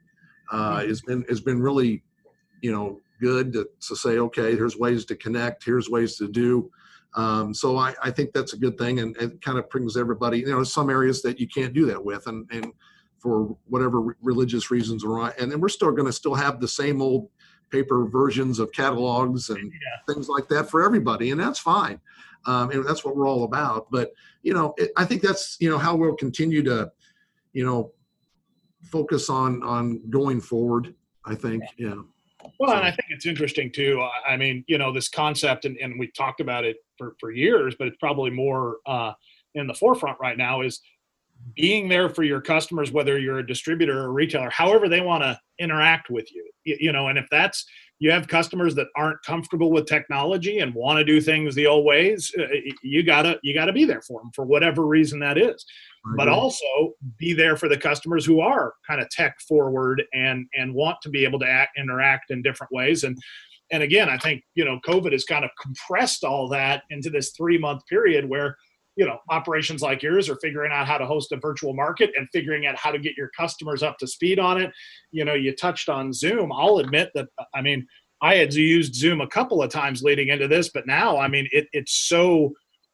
uh, 0.51 0.85
has 0.85 1.01
been 1.01 1.23
has 1.29 1.39
been 1.39 1.61
really, 1.61 2.03
you 2.61 2.71
know, 2.71 2.99
good 3.21 3.53
to, 3.53 3.67
to 3.79 3.95
say, 3.95 4.19
okay, 4.19 4.55
here's 4.55 4.77
ways 4.77 5.05
to 5.05 5.15
connect, 5.15 5.63
here's 5.63 5.89
ways 5.89 6.17
to 6.17 6.27
do. 6.27 6.69
Um, 7.15 7.53
so 7.53 7.77
I, 7.77 7.93
I 8.01 8.11
think 8.11 8.33
that's 8.33 8.53
a 8.53 8.57
good 8.57 8.77
thing, 8.77 8.99
and 8.99 9.15
it 9.17 9.41
kind 9.41 9.59
of 9.59 9.69
brings 9.69 9.95
everybody. 9.97 10.39
You 10.39 10.47
know, 10.47 10.63
some 10.63 10.89
areas 10.89 11.21
that 11.21 11.39
you 11.39 11.47
can't 11.47 11.73
do 11.73 11.85
that 11.85 12.03
with, 12.03 12.27
and 12.27 12.47
and 12.51 12.73
for 13.23 13.55
whatever 13.67 14.17
religious 14.21 14.69
reasons 14.69 15.05
are 15.05 15.33
and 15.39 15.49
then 15.49 15.61
we're 15.61 15.69
still 15.69 15.91
going 15.91 16.05
to 16.05 16.11
still 16.11 16.35
have 16.35 16.59
the 16.59 16.67
same 16.67 17.01
old 17.01 17.29
paper 17.71 18.05
versions 18.05 18.59
of 18.59 18.69
catalogs 18.73 19.49
and 19.49 19.71
yeah. 19.71 20.13
things 20.13 20.27
like 20.27 20.49
that 20.49 20.69
for 20.69 20.83
everybody 20.83 21.31
and 21.31 21.39
that's 21.39 21.57
fine 21.57 21.99
um, 22.45 22.69
and 22.71 22.85
that's 22.85 23.05
what 23.05 23.15
we're 23.15 23.27
all 23.27 23.45
about 23.45 23.89
but 23.89 24.11
you 24.43 24.53
know 24.53 24.73
it, 24.77 24.91
i 24.97 25.05
think 25.05 25.21
that's 25.21 25.55
you 25.61 25.69
know 25.69 25.77
how 25.77 25.95
we'll 25.95 26.15
continue 26.15 26.61
to 26.61 26.91
you 27.53 27.65
know 27.65 27.93
focus 28.83 29.29
on 29.29 29.63
on 29.63 30.01
going 30.09 30.41
forward 30.41 30.93
i 31.25 31.33
think 31.33 31.63
yeah 31.77 31.95
well 32.59 32.71
so. 32.71 32.75
and 32.75 32.85
i 32.85 32.91
think 32.91 33.05
it's 33.09 33.25
interesting 33.25 33.71
too 33.71 34.05
i 34.27 34.35
mean 34.35 34.65
you 34.67 34.77
know 34.77 34.91
this 34.91 35.07
concept 35.07 35.63
and, 35.63 35.77
and 35.77 35.97
we've 35.97 36.13
talked 36.13 36.41
about 36.41 36.65
it 36.65 36.75
for 36.97 37.15
for 37.21 37.31
years 37.31 37.73
but 37.79 37.87
it's 37.87 37.97
probably 37.97 38.29
more 38.29 38.77
uh 38.85 39.13
in 39.55 39.67
the 39.67 39.73
forefront 39.73 40.19
right 40.19 40.37
now 40.37 40.61
is 40.61 40.81
being 41.55 41.87
there 41.87 42.09
for 42.09 42.23
your 42.23 42.41
customers 42.41 42.91
whether 42.91 43.19
you're 43.19 43.39
a 43.39 43.47
distributor 43.47 44.01
or 44.01 44.05
a 44.05 44.11
retailer 44.11 44.49
however 44.49 44.87
they 44.87 45.01
want 45.01 45.23
to 45.23 45.37
interact 45.59 46.09
with 46.09 46.27
you. 46.33 46.45
you 46.65 46.91
know 46.91 47.07
and 47.07 47.17
if 47.17 47.25
that's 47.29 47.65
you 47.99 48.11
have 48.11 48.27
customers 48.27 48.75
that 48.75 48.87
aren't 48.97 49.21
comfortable 49.23 49.71
with 49.71 49.85
technology 49.85 50.59
and 50.59 50.73
want 50.73 50.97
to 50.97 51.05
do 51.05 51.21
things 51.21 51.55
the 51.55 51.67
old 51.67 51.85
ways 51.85 52.31
uh, 52.39 52.43
you 52.81 53.03
gotta 53.03 53.39
you 53.43 53.53
gotta 53.53 53.73
be 53.73 53.85
there 53.85 54.01
for 54.01 54.21
them 54.21 54.31
for 54.35 54.45
whatever 54.45 54.85
reason 54.85 55.19
that 55.19 55.37
is 55.37 55.65
but 56.17 56.27
also 56.27 56.93
be 57.17 57.31
there 57.33 57.55
for 57.55 57.69
the 57.69 57.77
customers 57.77 58.25
who 58.25 58.41
are 58.41 58.73
kind 58.85 59.01
of 59.01 59.09
tech 59.09 59.39
forward 59.47 60.03
and 60.13 60.45
and 60.53 60.73
want 60.73 60.97
to 61.01 61.09
be 61.09 61.23
able 61.23 61.39
to 61.39 61.47
act, 61.47 61.77
interact 61.77 62.29
in 62.29 62.41
different 62.41 62.71
ways 62.73 63.03
and 63.03 63.17
and 63.71 63.83
again 63.83 64.09
i 64.09 64.17
think 64.17 64.43
you 64.55 64.65
know 64.65 64.79
covid 64.85 65.11
has 65.11 65.23
kind 65.23 65.45
of 65.45 65.51
compressed 65.61 66.23
all 66.23 66.49
that 66.49 66.83
into 66.89 67.09
this 67.09 67.31
three 67.31 67.57
month 67.57 67.85
period 67.87 68.27
where 68.27 68.57
you 68.95 69.05
know 69.05 69.17
operations 69.29 69.81
like 69.81 70.01
yours 70.01 70.29
are 70.29 70.35
figuring 70.37 70.71
out 70.71 70.87
how 70.87 70.97
to 70.97 71.05
host 71.05 71.31
a 71.31 71.37
virtual 71.37 71.73
market 71.73 72.11
and 72.17 72.27
figuring 72.31 72.65
out 72.65 72.75
how 72.75 72.91
to 72.91 72.99
get 72.99 73.17
your 73.17 73.29
customers 73.37 73.83
up 73.83 73.97
to 73.97 74.07
speed 74.07 74.39
on 74.39 74.61
it 74.61 74.71
you 75.11 75.25
know 75.25 75.33
you 75.33 75.55
touched 75.55 75.89
on 75.89 76.13
zoom 76.13 76.51
i'll 76.51 76.77
admit 76.77 77.09
that 77.15 77.27
i 77.53 77.61
mean 77.61 77.85
i 78.21 78.35
had 78.35 78.53
used 78.53 78.93
zoom 78.95 79.21
a 79.21 79.27
couple 79.27 79.61
of 79.61 79.71
times 79.71 80.03
leading 80.03 80.29
into 80.29 80.47
this 80.47 80.69
but 80.69 80.85
now 80.87 81.17
i 81.17 81.27
mean 81.27 81.47
it, 81.51 81.67
it's 81.73 82.07
so 82.07 82.53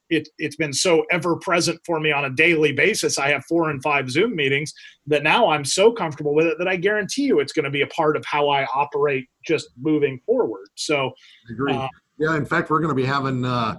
it, 0.09 0.27
it's 0.37 0.55
been 0.55 0.73
so 0.73 1.05
ever 1.11 1.35
present 1.35 1.79
for 1.85 1.99
me 1.99 2.11
on 2.11 2.25
a 2.25 2.29
daily 2.29 2.71
basis. 2.71 3.19
I 3.19 3.29
have 3.29 3.43
four 3.47 3.69
and 3.69 3.81
five 3.81 4.09
Zoom 4.09 4.35
meetings 4.35 4.73
that 5.07 5.23
now 5.23 5.49
I'm 5.49 5.63
so 5.63 5.91
comfortable 5.91 6.33
with 6.33 6.47
it 6.47 6.57
that 6.57 6.67
I 6.67 6.75
guarantee 6.77 7.23
you 7.23 7.39
it's 7.39 7.53
going 7.53 7.65
to 7.65 7.69
be 7.69 7.83
a 7.83 7.87
part 7.87 8.17
of 8.17 8.25
how 8.25 8.49
I 8.49 8.65
operate 8.73 9.27
just 9.45 9.69
moving 9.79 10.19
forward. 10.25 10.67
So, 10.75 11.11
agree. 11.51 11.73
Uh, 11.73 11.87
yeah, 12.17 12.35
in 12.35 12.45
fact, 12.45 12.69
we're 12.69 12.79
going 12.79 12.89
to 12.89 13.01
be 13.01 13.05
having 13.05 13.45
uh, 13.45 13.77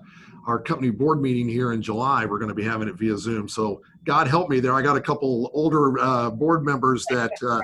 our 0.50 0.60
company 0.60 0.90
board 0.90 1.22
meeting 1.22 1.48
here 1.48 1.72
in 1.72 1.80
July. 1.80 2.26
We're 2.26 2.38
going 2.38 2.50
to 2.50 2.54
be 2.54 2.64
having 2.64 2.88
it 2.88 2.96
via 2.96 3.16
Zoom. 3.16 3.48
So, 3.48 3.82
God 4.04 4.26
help 4.26 4.50
me 4.50 4.60
there. 4.60 4.74
I 4.74 4.82
got 4.82 4.96
a 4.96 5.00
couple 5.00 5.50
older 5.54 5.98
uh, 5.98 6.30
board 6.30 6.64
members 6.64 7.04
that 7.10 7.32
uh, 7.42 7.60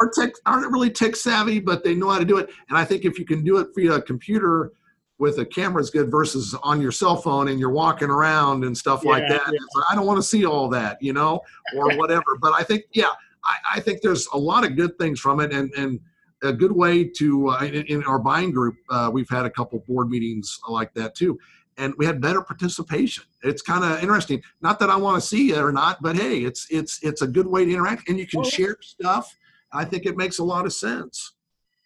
are 0.00 0.10
tech, 0.14 0.32
aren't 0.44 0.72
really 0.72 0.90
tech 0.90 1.16
savvy, 1.16 1.60
but 1.60 1.84
they 1.84 1.94
know 1.94 2.10
how 2.10 2.18
to 2.18 2.24
do 2.24 2.38
it. 2.38 2.50
And 2.68 2.78
I 2.78 2.84
think 2.84 3.04
if 3.04 3.18
you 3.18 3.24
can 3.24 3.44
do 3.44 3.58
it 3.58 3.68
via 3.74 3.94
a 3.94 4.02
computer 4.02 4.72
with 5.18 5.38
a 5.38 5.46
camera 5.46 5.82
is 5.82 5.90
good 5.90 6.10
versus 6.10 6.54
on 6.62 6.80
your 6.80 6.92
cell 6.92 7.16
phone 7.16 7.48
and 7.48 7.58
you're 7.58 7.70
walking 7.70 8.10
around 8.10 8.64
and 8.64 8.76
stuff 8.76 9.02
yeah, 9.02 9.10
like 9.10 9.28
that. 9.28 9.42
Yeah. 9.46 9.58
Like, 9.74 9.84
I 9.90 9.94
don't 9.94 10.06
want 10.06 10.18
to 10.18 10.22
see 10.22 10.44
all 10.44 10.68
that, 10.68 10.98
you 11.00 11.12
know, 11.12 11.40
or 11.74 11.96
whatever. 11.96 12.36
but 12.40 12.52
I 12.52 12.62
think, 12.62 12.84
yeah, 12.92 13.08
I, 13.44 13.76
I, 13.76 13.80
think 13.80 14.02
there's 14.02 14.26
a 14.34 14.38
lot 14.38 14.64
of 14.64 14.76
good 14.76 14.98
things 14.98 15.20
from 15.20 15.40
it, 15.40 15.52
and 15.52 15.72
and 15.74 16.00
a 16.42 16.52
good 16.52 16.72
way 16.72 17.04
to 17.04 17.48
uh, 17.48 17.60
in, 17.60 17.86
in, 17.86 18.04
our 18.04 18.18
buying 18.18 18.50
group, 18.50 18.76
uh, 18.90 19.10
we've 19.12 19.28
had 19.28 19.46
a 19.46 19.50
couple 19.50 19.78
board 19.86 20.10
meetings 20.10 20.58
like 20.68 20.92
that 20.94 21.14
too. 21.14 21.38
And 21.78 21.94
we 21.98 22.06
had 22.06 22.20
better 22.20 22.40
participation. 22.40 23.24
It's 23.42 23.62
kind 23.62 23.84
of 23.84 24.02
interesting. 24.02 24.42
Not 24.62 24.78
that 24.78 24.90
I 24.90 24.96
want 24.96 25.20
to 25.20 25.26
see 25.26 25.52
it 25.52 25.58
or 25.58 25.72
not, 25.72 26.02
but 26.02 26.16
hey, 26.16 26.38
it's 26.38 26.66
it's 26.70 27.02
it's 27.02 27.22
a 27.22 27.26
good 27.26 27.46
way 27.46 27.64
to 27.64 27.70
interact, 27.70 28.08
and 28.08 28.18
you 28.18 28.26
can 28.26 28.42
share 28.44 28.76
stuff. 28.80 29.36
I 29.72 29.84
think 29.84 30.06
it 30.06 30.16
makes 30.16 30.38
a 30.38 30.44
lot 30.44 30.64
of 30.64 30.72
sense. 30.72 31.32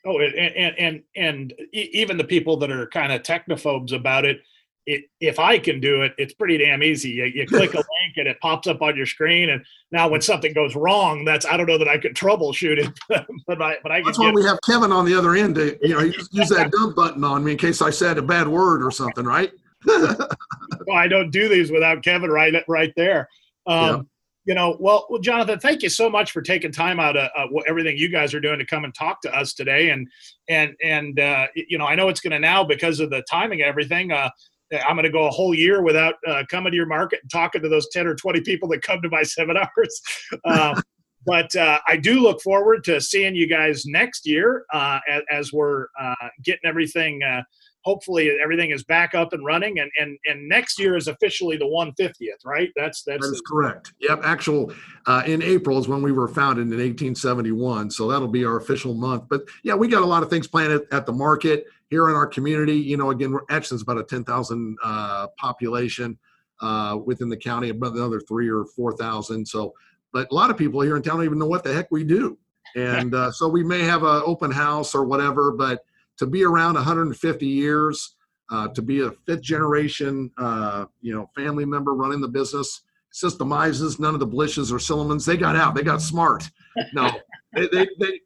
Oh, 0.07 0.19
and 0.19 0.79
and 0.79 1.03
and 1.15 1.53
even 1.73 2.17
the 2.17 2.25
people 2.25 2.57
that 2.59 2.71
are 2.71 2.87
kind 2.87 3.13
of 3.13 3.23
technophobes 3.23 3.93
about 3.93 4.25
it, 4.25 4.41
it, 4.87 5.05
if 5.21 5.39
I 5.39 5.59
can 5.59 5.79
do 5.79 6.03
it, 6.03 6.15
it's 6.17 6.33
pretty 6.33 6.57
damn 6.57 6.83
easy. 6.83 7.11
You, 7.11 7.25
you 7.27 7.47
click 7.49 7.75
a 7.75 7.77
link 7.77 8.17
and 8.17 8.27
it 8.27 8.41
pops 8.41 8.67
up 8.67 8.81
on 8.81 8.97
your 8.97 9.05
screen. 9.05 9.51
And 9.51 9.65
now 9.93 10.09
when 10.09 10.23
something 10.23 10.55
goes 10.55 10.75
wrong, 10.75 11.25
that's 11.27 11.45
I 11.45 11.59
don't 11.59 11.67
know 11.67 11.77
that 11.77 11.89
I 11.89 11.99
could 11.99 12.15
troubleshoot 12.17 12.79
it, 12.79 12.99
but 13.47 13.61
I 13.61 13.77
but 13.83 13.93
I. 13.93 14.03
That's 14.03 14.19
why 14.19 14.31
we 14.31 14.45
have 14.45 14.59
Kevin 14.65 14.93
on 14.93 15.05
the 15.05 15.15
other 15.15 15.35
end. 15.35 15.57
To, 15.57 15.77
you 15.87 15.95
know, 15.95 16.01
use 16.01 16.49
that 16.49 16.71
dump 16.73 16.97
button 16.97 17.23
on 17.23 17.45
me 17.45 17.53
in 17.53 17.59
case 17.59 17.83
I 17.83 17.91
said 17.91 18.17
a 18.17 18.23
bad 18.23 18.49
word 18.49 18.83
or 18.83 18.91
something, 18.91 19.25
right? 19.25 19.53
Well, 19.87 20.97
I 20.97 21.09
don't 21.09 21.31
do 21.31 21.49
these 21.49 21.71
without 21.71 22.03
Kevin 22.03 22.31
right 22.31 22.55
right 22.69 22.93
there. 22.97 23.29
Um, 23.67 24.09
you 24.47 24.55
know, 24.55 24.77
well, 24.81 25.07
well, 25.11 25.21
Jonathan, 25.21 25.59
thank 25.59 25.83
you 25.83 25.89
so 25.89 26.09
much 26.09 26.33
for 26.33 26.43
taking 26.43 26.73
time 26.73 26.99
out 26.99 27.17
of 27.17 27.29
uh, 27.37 27.59
everything 27.69 27.97
you 27.97 28.09
guys 28.09 28.35
are 28.35 28.41
doing 28.41 28.59
to 28.59 28.67
come 28.67 28.85
and 28.85 28.95
talk 28.95 29.21
to 29.23 29.35
us 29.35 29.55
today. 29.55 29.91
And 29.91 30.09
and 30.49 30.75
and 30.83 31.21
uh, 31.21 31.47
you 31.55 31.79
know, 31.79 31.87
I 31.87 31.95
know 31.95 32.09
it's 32.09 32.21
going 32.21 32.33
to 32.33 32.39
now 32.39 32.65
because 32.65 33.01
of 33.01 33.11
the 33.11 33.23
timing 33.31 33.61
and 33.61 33.69
everything. 33.69 34.13
Uh, 34.13 34.31
I'm 34.73 34.95
going 34.95 35.05
to 35.05 35.11
go 35.11 35.27
a 35.27 35.31
whole 35.31 35.55
year 35.55 35.83
without 35.83 36.15
uh, 36.27 36.45
coming 36.49 36.71
to 36.71 36.77
your 36.77 36.87
market 36.87 37.21
and 37.23 37.31
talking 37.31 37.61
to 37.63 37.69
those 37.69 37.89
10 37.91 38.07
or 38.07 38.15
20 38.15 38.41
people 38.43 38.69
that 38.69 38.83
come 38.83 39.03
to 39.03 39.09
my 39.09 39.23
seminars. 39.25 40.01
Um, 40.45 40.81
but 41.27 41.55
uh, 41.57 41.79
I 41.87 41.97
do 41.97 42.21
look 42.21 42.41
forward 42.41 42.85
to 42.85 43.01
seeing 43.01 43.35
you 43.35 43.47
guys 43.47 43.85
next 43.85 44.27
year 44.27 44.65
uh, 44.73 45.01
as, 45.09 45.23
as, 45.31 45.53
we're 45.53 45.87
uh, 46.01 46.15
getting 46.45 46.65
everything 46.65 47.23
uh, 47.23 47.43
hopefully 47.83 48.31
everything 48.43 48.71
is 48.71 48.85
back 48.85 49.15
up 49.15 49.33
and 49.33 49.45
running 49.45 49.79
and 49.79 49.91
and 49.99 50.19
and 50.27 50.49
next 50.49 50.79
year 50.79 50.97
is 50.97 51.09
officially 51.09 51.57
the 51.57 51.65
150th 51.65 52.45
right? 52.45 52.71
That's 52.77 53.03
that's 53.03 53.27
that 53.27 53.33
is 53.33 53.43
correct. 53.47 53.95
Yep 54.01 54.21
actual 54.25 54.73
uh, 55.07 55.23
in 55.27 55.43
april 55.43 55.79
is 55.79 55.89
when 55.89 56.03
we 56.03 56.13
were 56.13 56.29
founded 56.29 56.65
in 56.65 56.71
1871 56.71 57.91
so 57.91 58.09
that'll 58.09 58.29
be 58.29 58.45
our 58.45 58.57
official 58.57 58.95
month. 58.95 59.25
But 59.29 59.43
yeah 59.63 59.75
we 59.75 59.89
got 59.89 60.03
a 60.03 60.07
lot 60.07 60.23
of 60.23 60.31
things 60.31 60.47
planned 60.47 60.73
at, 60.73 60.83
at 60.93 61.07
the 61.07 61.13
market 61.13 61.67
here 61.89 62.09
in 62.09 62.15
our 62.15 62.27
community. 62.27 62.77
You 62.77 62.97
know 62.97 63.11
again 63.11 63.33
we're 63.33 63.59
is 63.59 63.83
about 63.83 63.99
a 63.99 64.05
10000 64.05 64.77
uh, 64.83 65.27
population 65.39 66.19
uh, 66.61 66.99
within 67.05 67.29
the 67.29 67.37
county 67.37 67.71
about 67.71 67.95
another 67.95 68.21
three 68.21 68.49
or 68.49 68.65
four 68.65 68.97
thousand 68.97 69.47
so 69.47 69.73
but 70.13 70.31
a 70.31 70.35
lot 70.35 70.51
of 70.51 70.57
people 70.57 70.81
here 70.81 70.97
in 70.97 71.03
town 71.03 71.17
don't 71.17 71.25
even 71.25 71.39
know 71.39 71.47
what 71.47 71.63
the 71.63 71.73
heck 71.73 71.91
we 71.91 72.05
do. 72.05 72.37
And 72.77 73.17
uh, 73.17 73.33
so 73.33 73.49
we 73.49 73.65
may 73.65 73.81
have 73.81 74.05
an 74.05 74.23
open 74.25 74.53
house 74.53 74.95
or 74.95 75.05
whatever 75.05 75.51
but 75.51 75.85
to 76.21 76.27
be 76.27 76.45
around 76.45 76.75
150 76.75 77.47
years, 77.47 78.15
uh, 78.51 78.69
to 78.69 78.83
be 78.83 79.01
a 79.01 79.11
fifth 79.27 79.41
generation, 79.41 80.31
uh, 80.37 80.85
you 81.01 81.15
know, 81.15 81.31
family 81.35 81.65
member 81.65 81.95
running 81.95 82.21
the 82.21 82.29
business. 82.29 82.83
It's 83.09 83.23
just 83.23 83.39
the 83.39 83.45
Mizes, 83.47 83.99
none 83.99 84.13
of 84.13 84.21
the 84.21 84.27
Blishes 84.27 84.71
or 84.71 84.77
Sillimans. 84.77 85.25
They 85.25 85.39
got 85.39 85.57
out. 85.57 85.75
They 85.75 85.83
got 85.83 86.03
smart. 86.03 86.49
No, 86.93 87.11
they, 87.55 87.69
they, 87.69 87.89
they 87.99 88.21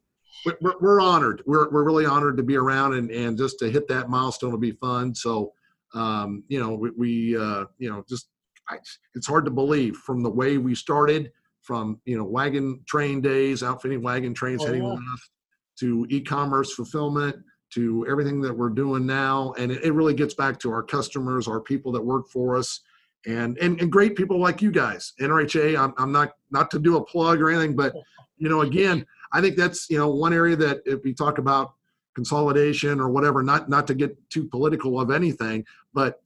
we're, 0.60 0.74
we're, 0.80 1.00
honored. 1.00 1.44
We're, 1.46 1.70
we're 1.70 1.84
really 1.84 2.04
honored 2.04 2.36
to 2.36 2.42
be 2.42 2.56
around 2.56 2.94
and, 2.94 3.12
and 3.12 3.38
just 3.38 3.60
to 3.60 3.70
hit 3.70 3.86
that 3.88 4.10
milestone 4.10 4.50
will 4.50 4.58
be 4.58 4.72
fun. 4.72 5.14
So, 5.14 5.52
um, 5.94 6.42
you 6.48 6.58
know, 6.58 6.74
we, 6.74 6.90
we 6.90 7.36
uh, 7.36 7.66
you 7.78 7.90
know, 7.90 8.04
just 8.08 8.26
I, 8.68 8.78
it's 9.14 9.28
hard 9.28 9.44
to 9.44 9.52
believe 9.52 9.96
from 9.98 10.20
the 10.20 10.30
way 10.30 10.58
we 10.58 10.74
started 10.74 11.30
from, 11.62 12.00
you 12.06 12.18
know, 12.18 12.24
wagon 12.24 12.82
train 12.88 13.20
days, 13.20 13.62
outfitting 13.62 14.02
wagon 14.02 14.34
trains 14.34 14.62
oh, 14.62 14.66
heading 14.66 14.82
yeah. 14.82 14.94
west 14.94 15.30
to 15.78 16.06
e-commerce 16.10 16.74
fulfillment 16.74 17.36
to 17.74 18.06
everything 18.08 18.40
that 18.40 18.56
we're 18.56 18.68
doing 18.68 19.04
now. 19.06 19.52
And 19.58 19.72
it, 19.72 19.84
it, 19.84 19.92
really 19.92 20.14
gets 20.14 20.34
back 20.34 20.58
to 20.60 20.70
our 20.72 20.82
customers, 20.82 21.48
our 21.48 21.60
people 21.60 21.90
that 21.92 22.02
work 22.02 22.28
for 22.28 22.56
us, 22.56 22.80
and 23.26 23.58
and, 23.58 23.80
and 23.80 23.90
great 23.90 24.16
people 24.16 24.38
like 24.38 24.62
you 24.62 24.70
guys. 24.70 25.12
NRHA, 25.20 25.78
I'm, 25.78 25.94
I'm 25.98 26.12
not 26.12 26.32
not 26.50 26.70
to 26.72 26.78
do 26.78 26.96
a 26.96 27.04
plug 27.04 27.40
or 27.40 27.50
anything, 27.50 27.74
but 27.74 27.94
you 28.36 28.48
know, 28.48 28.60
again, 28.62 29.06
I 29.32 29.40
think 29.40 29.56
that's 29.56 29.88
you 29.90 29.98
know 29.98 30.08
one 30.08 30.32
area 30.32 30.56
that 30.56 30.80
if 30.84 31.02
we 31.04 31.12
talk 31.12 31.38
about 31.38 31.74
consolidation 32.14 33.00
or 33.00 33.08
whatever, 33.08 33.42
not 33.42 33.68
not 33.68 33.86
to 33.88 33.94
get 33.94 34.16
too 34.30 34.44
political 34.44 35.00
of 35.00 35.10
anything, 35.10 35.64
but 35.92 36.20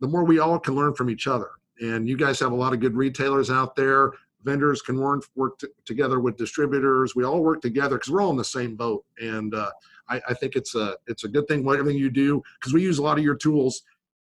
the 0.00 0.08
more 0.08 0.24
we 0.24 0.38
all 0.38 0.58
can 0.58 0.74
learn 0.74 0.94
from 0.94 1.10
each 1.10 1.26
other. 1.26 1.50
And 1.80 2.08
you 2.08 2.16
guys 2.16 2.40
have 2.40 2.52
a 2.52 2.56
lot 2.56 2.72
of 2.72 2.80
good 2.80 2.96
retailers 2.96 3.50
out 3.50 3.76
there. 3.76 4.12
Vendors 4.44 4.82
can 4.82 4.98
work 4.98 5.24
work 5.34 5.58
t- 5.58 5.68
together 5.84 6.20
with 6.20 6.36
distributors. 6.36 7.14
We 7.14 7.24
all 7.24 7.42
work 7.42 7.60
together 7.60 7.96
because 7.96 8.10
we're 8.10 8.22
all 8.22 8.30
in 8.30 8.36
the 8.36 8.44
same 8.44 8.76
boat. 8.76 9.04
And 9.20 9.54
uh, 9.54 9.70
I, 10.08 10.20
I 10.28 10.34
think 10.34 10.56
it's 10.56 10.74
a 10.74 10.96
it's 11.06 11.24
a 11.24 11.28
good 11.28 11.46
thing 11.48 11.64
whatever 11.64 11.90
you 11.90 12.10
do 12.10 12.42
because 12.60 12.72
we 12.72 12.82
use 12.82 12.98
a 12.98 13.02
lot 13.02 13.18
of 13.18 13.24
your 13.24 13.36
tools 13.36 13.82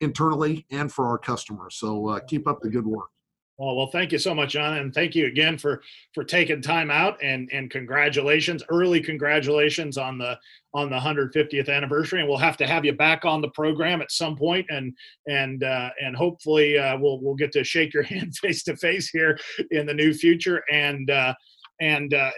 internally 0.01 0.67
and 0.71 0.93
for 0.93 1.07
our 1.07 1.19
customers. 1.19 1.77
So 1.77 2.09
uh, 2.09 2.21
keep 2.21 2.47
up 2.47 2.61
the 2.61 2.71
good 2.71 2.87
work. 2.87 3.09
Well, 3.59 3.77
well, 3.77 3.87
thank 3.87 4.13
you 4.13 4.19
so 4.19 4.35
much, 4.35 4.55
John, 4.55 4.79
and 4.79 4.93
thank 4.93 5.15
you 5.15 5.27
again 5.27 5.59
for 5.59 5.83
for 6.15 6.25
taking 6.25 6.63
time 6.63 6.91
out 6.91 7.23
and 7.23 7.49
and 7.53 7.71
congratulations, 7.71 8.65
early 8.71 9.01
congratulations 9.01 9.99
on 9.99 10.19
the 10.19 10.39
on 10.75 10.89
the 10.91 10.99
150th 10.99 11.69
anniversary. 11.69 12.21
And 12.21 12.29
we'll 12.29 12.39
have 12.39 12.57
to 12.57 12.67
have 12.67 12.85
you 12.85 12.95
back 12.95 13.25
on 13.25 13.43
the 13.43 13.51
program 13.51 14.01
at 14.01 14.11
some 14.11 14.37
point, 14.37 14.67
and 14.71 14.93
and 15.29 15.63
uh, 15.63 15.91
and 16.03 16.17
hopefully 16.17 16.79
uh, 16.79 16.99
we'll 16.99 17.21
we'll 17.21 17.35
get 17.35 17.53
to 17.53 17.63
shake 17.63 17.93
your 17.93 18.03
hand 18.13 18.35
face 18.37 18.63
to 18.65 18.77
face 18.77 19.11
here 19.11 19.39
in 19.71 19.87
the 19.87 19.95
new 19.95 20.15
future. 20.15 20.63
And 20.73 21.11
uh, 21.11 21.35
and 21.83 22.15
uh, 22.15 22.31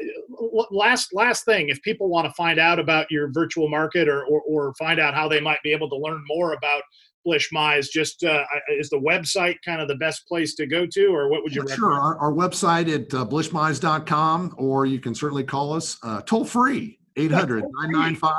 last 0.71 1.13
last 1.13 1.45
thing, 1.45 1.69
if 1.69 1.81
people 1.83 2.09
want 2.09 2.27
to 2.27 2.33
find 2.33 2.59
out 2.59 2.79
about 2.79 3.11
your 3.11 3.31
virtual 3.31 3.69
market 3.69 4.09
or, 4.09 4.25
or, 4.25 4.41
or 4.41 4.75
find 4.77 4.99
out 4.99 5.13
how 5.13 5.29
they 5.29 5.39
might 5.39 5.63
be 5.63 5.71
able 5.71 5.91
to 5.91 5.97
learn 5.97 6.25
more 6.27 6.55
about 6.55 6.83
Blish 7.27 7.51
Mize, 7.53 7.91
just 7.91 8.25
uh, 8.25 8.43
is 8.71 8.89
the 8.89 8.99
website 8.99 9.57
kind 9.63 9.83
of 9.83 9.89
the 9.89 9.97
best 9.97 10.27
place 10.27 10.55
to 10.55 10.67
go 10.67 10.87
to, 10.87 11.07
or 11.09 11.29
what 11.29 11.43
would 11.43 11.55
you? 11.55 11.61
Recommend? 11.61 11.79
Sure, 11.79 11.93
our, 11.93 12.19
our, 12.19 12.33
website 12.33 12.89
at 12.93 13.13
uh, 13.13 13.27
blishmize.com, 13.27 14.55
or 14.57 14.87
you 14.87 14.99
can 14.99 15.15
certainly 15.15 15.45
call 15.45 15.75
us 15.75 15.99
uh, 16.03 16.23
toll 16.23 16.47
free 16.47 16.99
800 17.17 17.65
995 17.83 18.33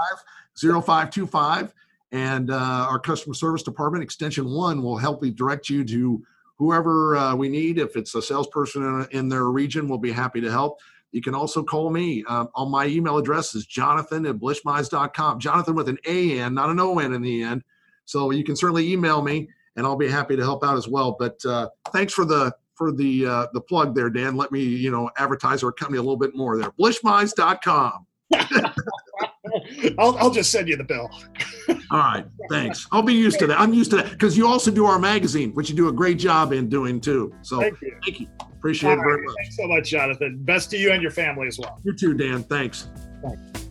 0525. 0.59 1.71
And 2.13 2.49
uh, 2.49 2.87
our 2.89 2.99
customer 2.99 3.35
service 3.35 3.61
department, 3.61 4.03
extension 4.03 4.49
one, 4.49 4.81
will 4.81 4.97
help 4.97 5.23
you 5.23 5.31
direct 5.31 5.69
you 5.69 5.83
to 5.83 6.23
whoever 6.57 7.17
uh, 7.17 7.35
we 7.35 7.49
need. 7.49 7.77
If 7.77 7.95
it's 7.95 8.15
a 8.15 8.21
salesperson 8.21 8.83
in, 8.83 9.19
in, 9.19 9.29
their 9.29 9.45
region, 9.45 9.87
we'll 9.87 9.97
be 9.97 10.11
happy 10.11 10.41
to 10.41 10.51
help. 10.51 10.79
You 11.11 11.21
can 11.21 11.33
also 11.35 11.63
call 11.63 11.89
me. 11.89 12.23
Um, 12.27 12.49
on 12.55 12.69
my 12.69 12.87
email 12.87 13.17
address 13.17 13.55
is 13.55 13.65
jonathan 13.65 14.25
at 14.25 14.35
blishmize.com. 14.35 15.39
Jonathan 15.39 15.75
with 15.75 15.89
an 15.89 15.97
A-N, 16.05 16.53
not 16.53 16.69
an 16.69 16.79
O-N 16.79 17.13
in 17.13 17.21
the 17.21 17.43
end. 17.43 17.63
So 18.05 18.31
you 18.31 18.43
can 18.43 18.55
certainly 18.55 18.91
email 18.91 19.21
me 19.21 19.47
and 19.75 19.85
I'll 19.85 19.95
be 19.95 20.09
happy 20.09 20.35
to 20.35 20.43
help 20.43 20.63
out 20.63 20.77
as 20.77 20.87
well. 20.87 21.15
But 21.17 21.43
uh, 21.45 21.69
thanks 21.91 22.13
for 22.13 22.25
the 22.25 22.53
for 22.75 22.91
the 22.91 23.25
uh, 23.25 23.47
the 23.53 23.61
plug 23.61 23.95
there, 23.95 24.09
Dan. 24.09 24.35
Let 24.35 24.51
me 24.51 24.61
you 24.61 24.91
know 24.91 25.09
advertise 25.17 25.63
our 25.63 25.71
company 25.71 25.97
a 25.97 26.01
little 26.01 26.17
bit 26.17 26.35
more 26.35 26.57
there. 26.57 26.71
Blishmize.com. 26.71 28.05
I'll, 29.97 30.17
I'll 30.17 30.31
just 30.31 30.51
send 30.51 30.67
you 30.67 30.75
the 30.75 30.83
bill. 30.83 31.09
All 31.91 31.99
right, 31.99 32.25
thanks. 32.49 32.87
I'll 32.91 33.03
be 33.03 33.13
used 33.13 33.39
to 33.39 33.47
that. 33.47 33.59
I'm 33.59 33.73
used 33.73 33.91
to 33.91 33.97
that 33.97 34.11
because 34.11 34.37
you 34.37 34.47
also 34.47 34.71
do 34.71 34.85
our 34.85 34.99
magazine, 34.99 35.53
which 35.53 35.69
you 35.69 35.75
do 35.75 35.87
a 35.87 35.93
great 35.93 36.17
job 36.19 36.51
in 36.51 36.67
doing 36.67 36.99
too. 36.99 37.33
So 37.41 37.59
thank 37.61 37.81
you. 37.81 37.97
Thank 38.03 38.19
you. 38.21 38.27
Appreciate 38.65 38.89
All 38.89 38.99
it 38.99 39.03
very 39.03 39.15
right. 39.17 39.25
much. 39.25 39.35
Thanks 39.43 39.57
so 39.57 39.67
much, 39.67 39.89
Jonathan. 39.91 40.39
Best 40.43 40.71
to 40.71 40.77
you 40.77 40.91
and 40.91 40.99
your 40.99 41.11
family 41.11 41.45
as 41.45 41.59
well. 41.59 41.79
You 41.83 41.95
too, 41.95 42.15
Dan. 42.15 42.41
Thanks. 42.41 42.89
Thanks. 43.21 43.64